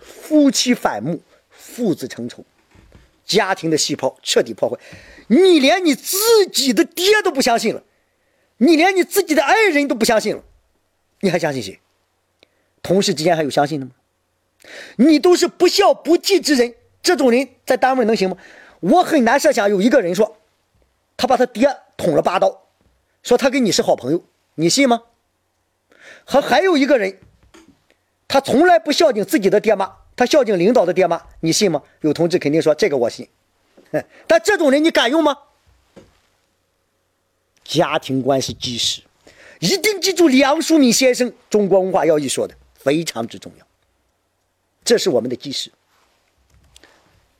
[0.00, 1.20] 夫妻反目，
[1.50, 2.42] 父子成仇，
[3.26, 4.78] 家庭的细胞彻底破坏。
[5.26, 6.16] 你连你自
[6.50, 7.82] 己的爹都不相信了，
[8.56, 10.42] 你连你自己的爱人都不相信了，
[11.20, 11.78] 你还相信谁？
[12.82, 13.92] 同事之间还有相信的吗？
[14.96, 18.38] 你都是不孝不济之人，这种人在单位能行吗？
[18.80, 20.38] 我很难设想有一个人说，
[21.18, 22.68] 他把他爹捅了八刀，
[23.22, 24.24] 说他跟你是好朋友，
[24.54, 25.02] 你信吗？
[26.24, 27.18] 和还有一个人，
[28.28, 31.82] 他从来不孝敬自己的爹妈，他孝敬领导的爹妈，你信吗？
[32.00, 33.28] 有同志肯定说这个我信，
[34.26, 35.36] 但这种人你敢用吗？
[37.64, 39.02] 家庭观是基石，
[39.60, 43.66] 一定记住梁漱溟先生《中国文化要义》说的，非常之重要。
[44.84, 45.70] 这是我们的基石。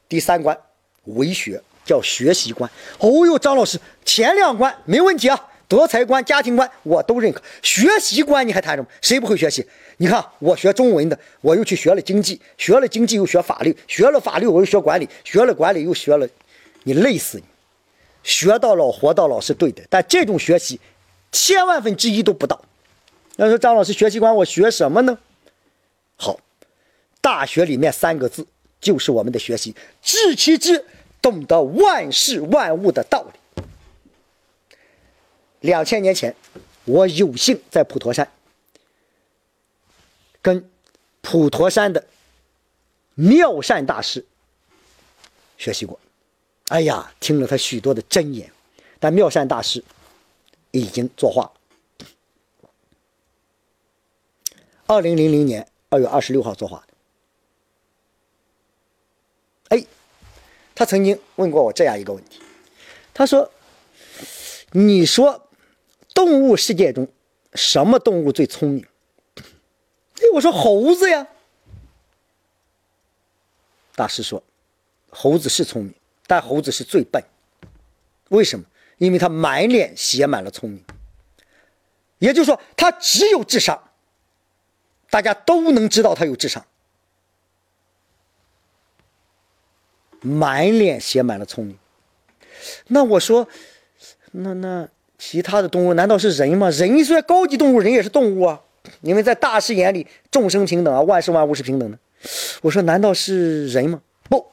[0.09, 0.57] 第三关，
[1.05, 2.71] 为学叫学习观。
[3.01, 7.43] 哦呦，张老师，前两关没问题啊，德才观、家庭观我都认可。
[7.62, 8.89] 学习观你还谈什么？
[9.01, 9.66] 谁不会学习？
[9.97, 16.28] 你看我学中文的，我又去学了经济，学了经济又学法律，学了法律我又学管理，学了管理又学了，
[16.82, 17.44] 你累死你！
[18.23, 20.78] 学到老活到老是对的，但这种学习，
[21.31, 22.61] 千万分之一都不到。
[23.36, 25.16] 要说张老师学习观，我学什么呢？
[26.16, 26.39] 好。
[27.23, 28.44] 大学里面三个字
[28.78, 30.85] 就是我们的学习，知其知，
[31.23, 33.39] 懂得万事万物的道理。
[35.62, 36.34] 两千年前，
[36.84, 38.30] 我有幸在普陀山
[40.40, 40.70] 跟
[41.20, 42.06] 普陀山的
[43.14, 44.24] 妙善大师
[45.56, 45.98] 学习过。
[46.68, 48.51] 哎呀，听了他许多的真言，
[48.98, 49.82] 但妙善大师
[50.70, 51.52] 已经作画。
[54.86, 56.84] 二零零零年二月二十六号作画。
[59.68, 59.84] 哎，
[60.74, 62.40] 他曾经问过我这样一个问题，
[63.14, 63.51] 他说
[64.72, 65.48] ：“你说
[66.14, 67.09] 动物世界中
[67.55, 68.86] 什么动物最聪明？”
[70.20, 71.26] 哎，我说猴子呀。
[73.94, 74.43] 大师说
[75.10, 75.94] ：“猴子是聪明，
[76.26, 77.22] 但猴子是最笨。
[78.28, 78.64] 为什么？
[78.98, 80.84] 因为他满脸写满了聪明。
[82.18, 83.90] 也就是说，他只有智商，
[85.10, 86.64] 大家都能知道他有智商。”
[90.24, 91.76] 满脸写满了聪明，
[92.86, 93.48] 那我说，
[94.30, 94.89] 那那
[95.24, 96.69] 其他的动物难道是人吗？
[96.70, 98.61] 人虽然高级动物，人也是动物啊。
[99.03, 101.97] 因为在大师眼里，众生平等啊，万事万物是平等的。
[102.61, 104.03] 我说，难道是人吗？
[104.28, 104.44] 不，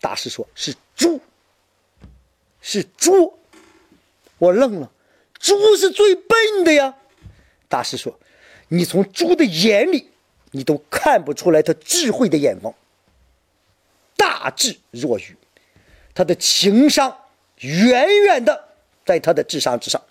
[0.00, 1.20] 大师说是猪，
[2.60, 3.32] 是猪。
[4.38, 4.90] 我愣了，
[5.38, 6.96] 猪是最笨的呀。
[7.68, 8.18] 大师说，
[8.66, 10.08] 你从猪的眼里，
[10.50, 12.74] 你都看不出来他智慧的眼光。
[14.16, 15.36] 大智若愚，
[16.12, 17.16] 他的情商
[17.58, 18.71] 远远的
[19.04, 20.02] 在他的智商之上，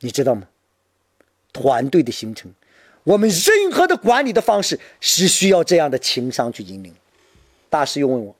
[0.00, 0.48] 你知道吗？
[1.52, 2.52] 团队的形成，
[3.04, 6.92] 我们任何的管理的方式是需要这样的情商去引领。
[7.70, 8.34] 大师又问我，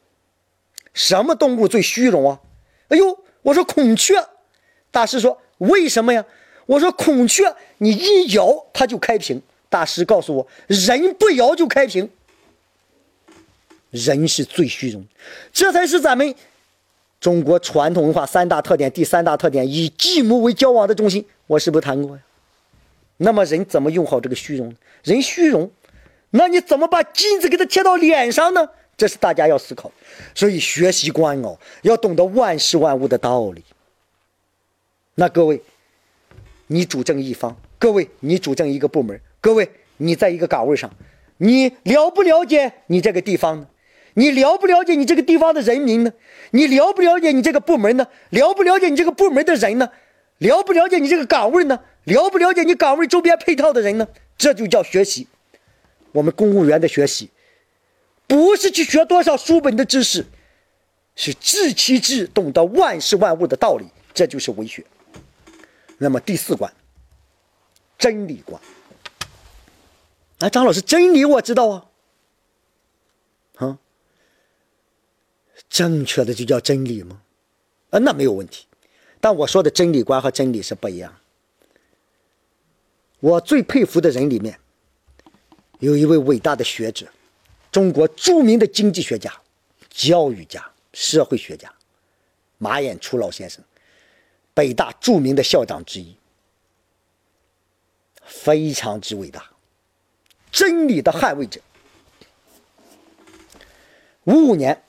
[0.93, 2.41] 什么动物最虚荣啊？
[2.89, 4.15] 哎呦，我说孔雀。
[4.91, 6.25] 大师说为什么呀？
[6.67, 9.41] 我说孔雀，你一摇它就开屏。
[9.69, 12.11] 大师告诉我，人不摇就开屏。
[13.91, 15.05] 人是最虚荣，
[15.53, 16.35] 这才是咱们
[17.25, 18.93] 中国传统文化三大特点。
[18.93, 22.23] 第三大特点，以继母为交往的中心，我是不是谈过呀？
[23.17, 24.75] 那么人怎么用好这个虚荣？
[25.03, 25.71] 人虚荣，
[26.29, 28.69] 那你怎么把金子给他贴到脸上呢？
[28.95, 29.91] 这是大家要思考。
[30.35, 33.65] 所以学习观哦，要懂得万事万物的道理。
[35.15, 35.63] 那各位，
[36.67, 40.95] 你主政一方，各位你主政一个部门，各位你在一个岗位上，
[41.39, 43.67] 你了不了解你这个地方呢？
[44.15, 46.13] 你了不了解你这个地方的人民呢？
[46.51, 48.07] 你了不了解你这个部门呢？
[48.31, 49.91] 了不了解你这个部门的人呢？
[50.39, 51.81] 了不了解你这个岗位呢？
[52.05, 54.07] 了不了解你岗位周边配套的人呢？
[54.37, 55.27] 这就叫学习。
[56.13, 57.31] 我们公务员的学习，
[58.27, 60.25] 不是去学多少书本的知识，
[61.17, 64.85] 是知其知，懂得万事万物的道理，这就是为学。
[65.99, 66.73] 那么第四关，
[67.99, 68.61] 真理关。
[70.39, 71.87] 啊，张老师，真理我知道啊。
[75.75, 77.21] 正确的就叫真理吗？
[77.91, 78.65] 啊，那没有问题。
[79.21, 81.13] 但我说的真理观和真理是不一样。
[83.19, 84.57] 我最佩服的人里面，
[85.81, 87.09] 有一位伟大的学者，
[87.73, 89.35] 中国著名的经济学家、
[89.91, 91.75] 教育家、社会学家
[92.59, 93.61] 马寅初老先生，
[94.55, 96.17] 北大著名的校长之一，
[98.25, 99.45] 非常之伟大，
[100.53, 101.61] 真理的捍卫者。
[104.23, 104.84] 五五年。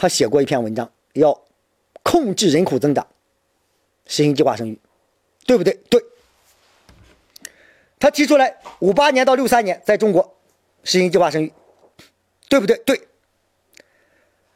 [0.00, 1.38] 他写过一篇文章，要
[2.02, 3.06] 控制人口增长，
[4.06, 4.80] 实行计划生育，
[5.44, 5.74] 对不对？
[5.90, 6.02] 对。
[7.98, 10.38] 他提出来，五八年到六三年在中国
[10.84, 11.52] 实行计划生育，
[12.48, 12.78] 对不对？
[12.78, 13.08] 对。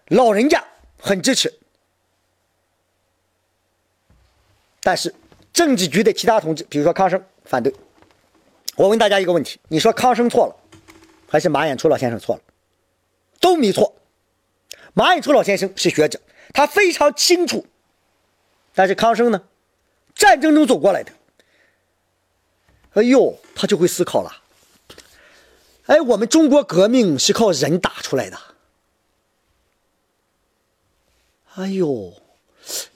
[0.07, 0.65] 老人家
[0.99, 1.53] 很支持，
[4.81, 5.15] 但是
[5.53, 7.71] 政治局的其他同志，比如说康生反对。
[8.77, 10.57] 我问大家一个问题：你说康生错了，
[11.29, 12.43] 还是马演初老先生错了？
[13.41, 13.95] 都没错。
[14.95, 16.21] 马演初老先生是学者，
[16.53, 17.67] 他非常清楚。
[18.75, 19.43] 但是康生呢？
[20.15, 21.13] 战争中走过来的，
[22.95, 24.43] 哎呦，他就会思考了。
[25.87, 28.39] 哎，我们中国革命是靠人打出来的。
[31.57, 32.15] 哎呦，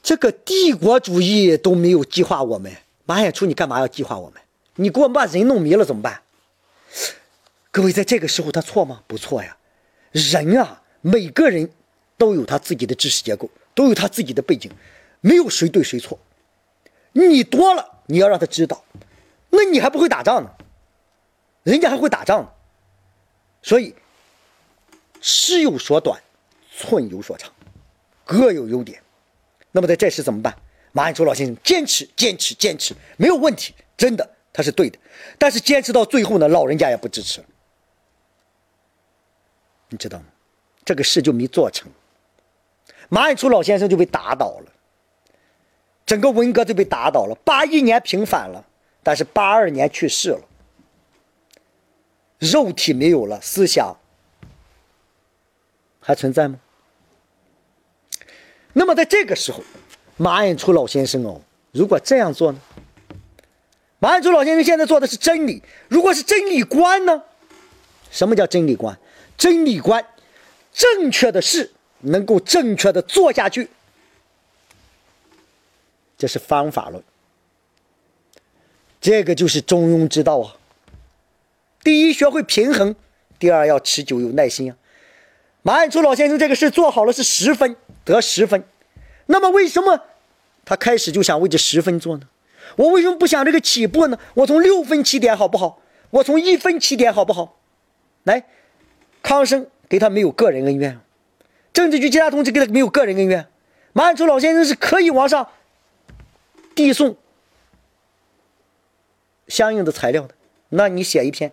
[0.03, 2.73] 这个帝国主义都没有激化我们，
[3.05, 4.41] 马演初，你干嘛要激化我们？
[4.77, 6.23] 你给我们把人弄迷了怎么办？
[7.73, 9.03] 各位，在这个时候他错吗？
[9.09, 9.57] 不错呀。
[10.13, 11.69] 人啊，每个人
[12.19, 14.71] 都有他自己的知识结构，都有他自己的背景，
[15.21, 16.19] 没有谁对谁错。
[17.13, 18.85] 你多了，你要让他知道，
[19.51, 20.51] 那你还不会打仗呢，
[21.63, 22.51] 人家还会打仗呢。
[23.63, 23.95] 所以，
[25.21, 26.21] 尺有所短，
[26.77, 27.51] 寸有所长，
[28.25, 29.01] 各有优点。
[29.73, 30.57] 那么在这时怎么办？
[30.93, 34.99] 马恩洲老先生坚持，坚持，坚持，没有问题，真的他是对的。
[35.39, 37.45] 但是坚持到最后呢，老人家也不支持，
[39.89, 40.25] 你知道吗？
[40.85, 41.91] 这个事就没做成，
[43.09, 44.73] 马寅初老先生就被打倒了。
[46.07, 48.65] 整个文革就被打倒了，八一年平反了，
[49.03, 50.41] 但是八二年去世了，
[52.39, 53.95] 肉体没有了，思想
[56.01, 56.59] 还存在吗？
[58.73, 59.63] 那么在这个时候，
[60.17, 62.59] 马寅初老先生哦，如果这样做呢？
[63.99, 67.23] 马寅初老先生现在做的是真理，如果是真理观呢？
[68.11, 68.99] 什么叫真理观？
[69.37, 70.07] 真理观，
[70.73, 73.69] 正确的事能够正确的做下去。
[76.17, 77.03] 这是方法论，
[79.01, 80.57] 这个就是中庸之道啊。
[81.85, 82.93] 第一，学会平衡；
[83.39, 84.77] 第二，要持久有耐心啊。
[85.63, 88.65] 马鞍初老先生这个事做好了是十分得十分，
[89.27, 90.05] 那么为什么
[90.65, 92.29] 他开始就想为这十分做呢？
[92.77, 94.19] 我为什么不想这个起步呢？
[94.35, 95.81] 我从六分起点好不好？
[96.11, 97.61] 我从一分起点好不好？
[98.25, 98.45] 来，
[99.23, 100.99] 康生给他没有个人恩怨，
[101.79, 103.47] 政治局其他同志给他没有个人恩怨，
[103.93, 105.49] 马鞍初老先生是可以往上。
[106.75, 107.17] 递送
[109.47, 110.35] 相应的材料的，
[110.71, 111.53] 那你写一篇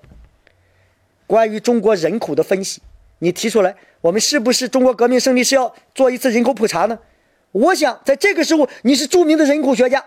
[1.28, 2.82] 关于中国人口的分析，
[3.20, 6.98] 你提出来，我们是不是中国革命胜利是要做一次人口普查呢？
[7.52, 10.04] 我想在这个时候，你是著名的人口学家，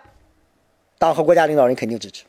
[0.99, 2.25] 党和国家领导人肯定支持。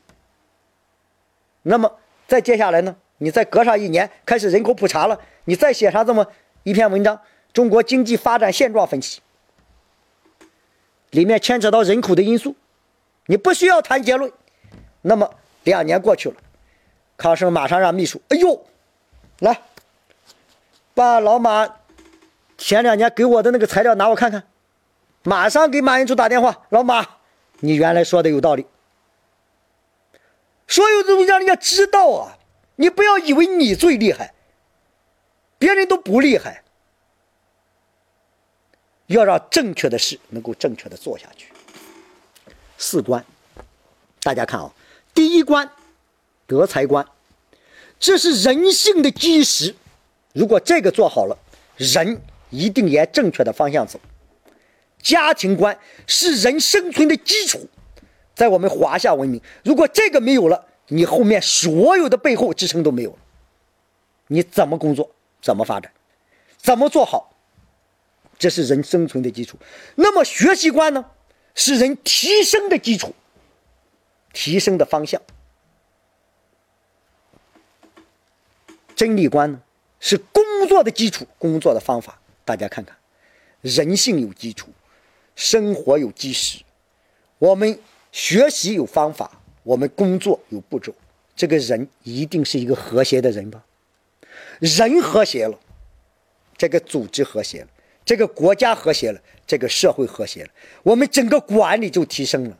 [1.62, 1.98] 那么
[2.28, 2.94] 再接下来呢？
[3.18, 6.28] 你再隔上一年开始人口普查了，你再写上这么
[6.62, 7.20] 一篇文章，
[7.52, 9.20] 中国经济发展现状分析，
[11.10, 12.54] 里面牵扯到人口的因素。
[13.26, 14.32] 你不需要谈结论，
[15.02, 15.30] 那么
[15.64, 16.36] 两年过去了，
[17.16, 18.66] 康生马上让秘书，哎呦，
[19.38, 19.60] 来，
[20.94, 21.76] 把老马
[22.58, 24.44] 前两年给我的那个材料拿我看看，
[25.22, 27.06] 马上给马英九打电话，老马，
[27.60, 28.66] 你原来说的有道理，
[30.66, 32.38] 所有东西让人家知道啊，
[32.76, 34.34] 你不要以为你最厉害，
[35.58, 36.64] 别人都不厉害，
[39.14, 41.48] 要让正确的事能够正确的做下去。
[42.78, 43.24] 四关，
[44.22, 44.72] 大家看啊，
[45.12, 45.68] 第一关，
[46.46, 47.04] 德才关，
[47.98, 49.74] 这是人性的基石。
[50.32, 51.36] 如果这个做好了，
[51.76, 54.00] 人一定沿正确的方向走。
[55.02, 55.76] 家庭观
[56.06, 57.68] 是人生存的基础，
[58.34, 63.18] 在我们华夏文明，如果这个没有了，你后面所有的背后支撑都没有了。
[64.28, 65.10] 你怎么工作，
[65.42, 65.90] 怎么发展，
[66.56, 67.29] 怎么做好，
[68.40, 69.58] 这是人生存的基础。
[69.94, 71.04] 那么学习观呢？
[71.54, 73.14] 是人提升的基础，
[74.32, 75.20] 提升的方向。
[78.96, 79.60] 真理观呢，
[79.98, 82.18] 是工作的基础，工作的方法。
[82.44, 82.96] 大家看看，
[83.60, 84.70] 人性有基础，
[85.36, 86.62] 生活有基石，
[87.38, 87.78] 我们
[88.10, 90.94] 学习有方法，我们工作有步骤。
[91.36, 93.64] 这个人一定是一个和谐的人吧？
[94.60, 95.58] 人和谐了，
[96.56, 97.68] 这个组织和谐了。
[98.10, 100.50] 这个国家和谐了，这个社会和谐了，
[100.82, 102.58] 我们整个管理就提升了，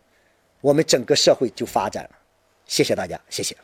[0.60, 2.10] 我们整个社会就发展了。
[2.66, 3.56] 谢谢大家，谢谢。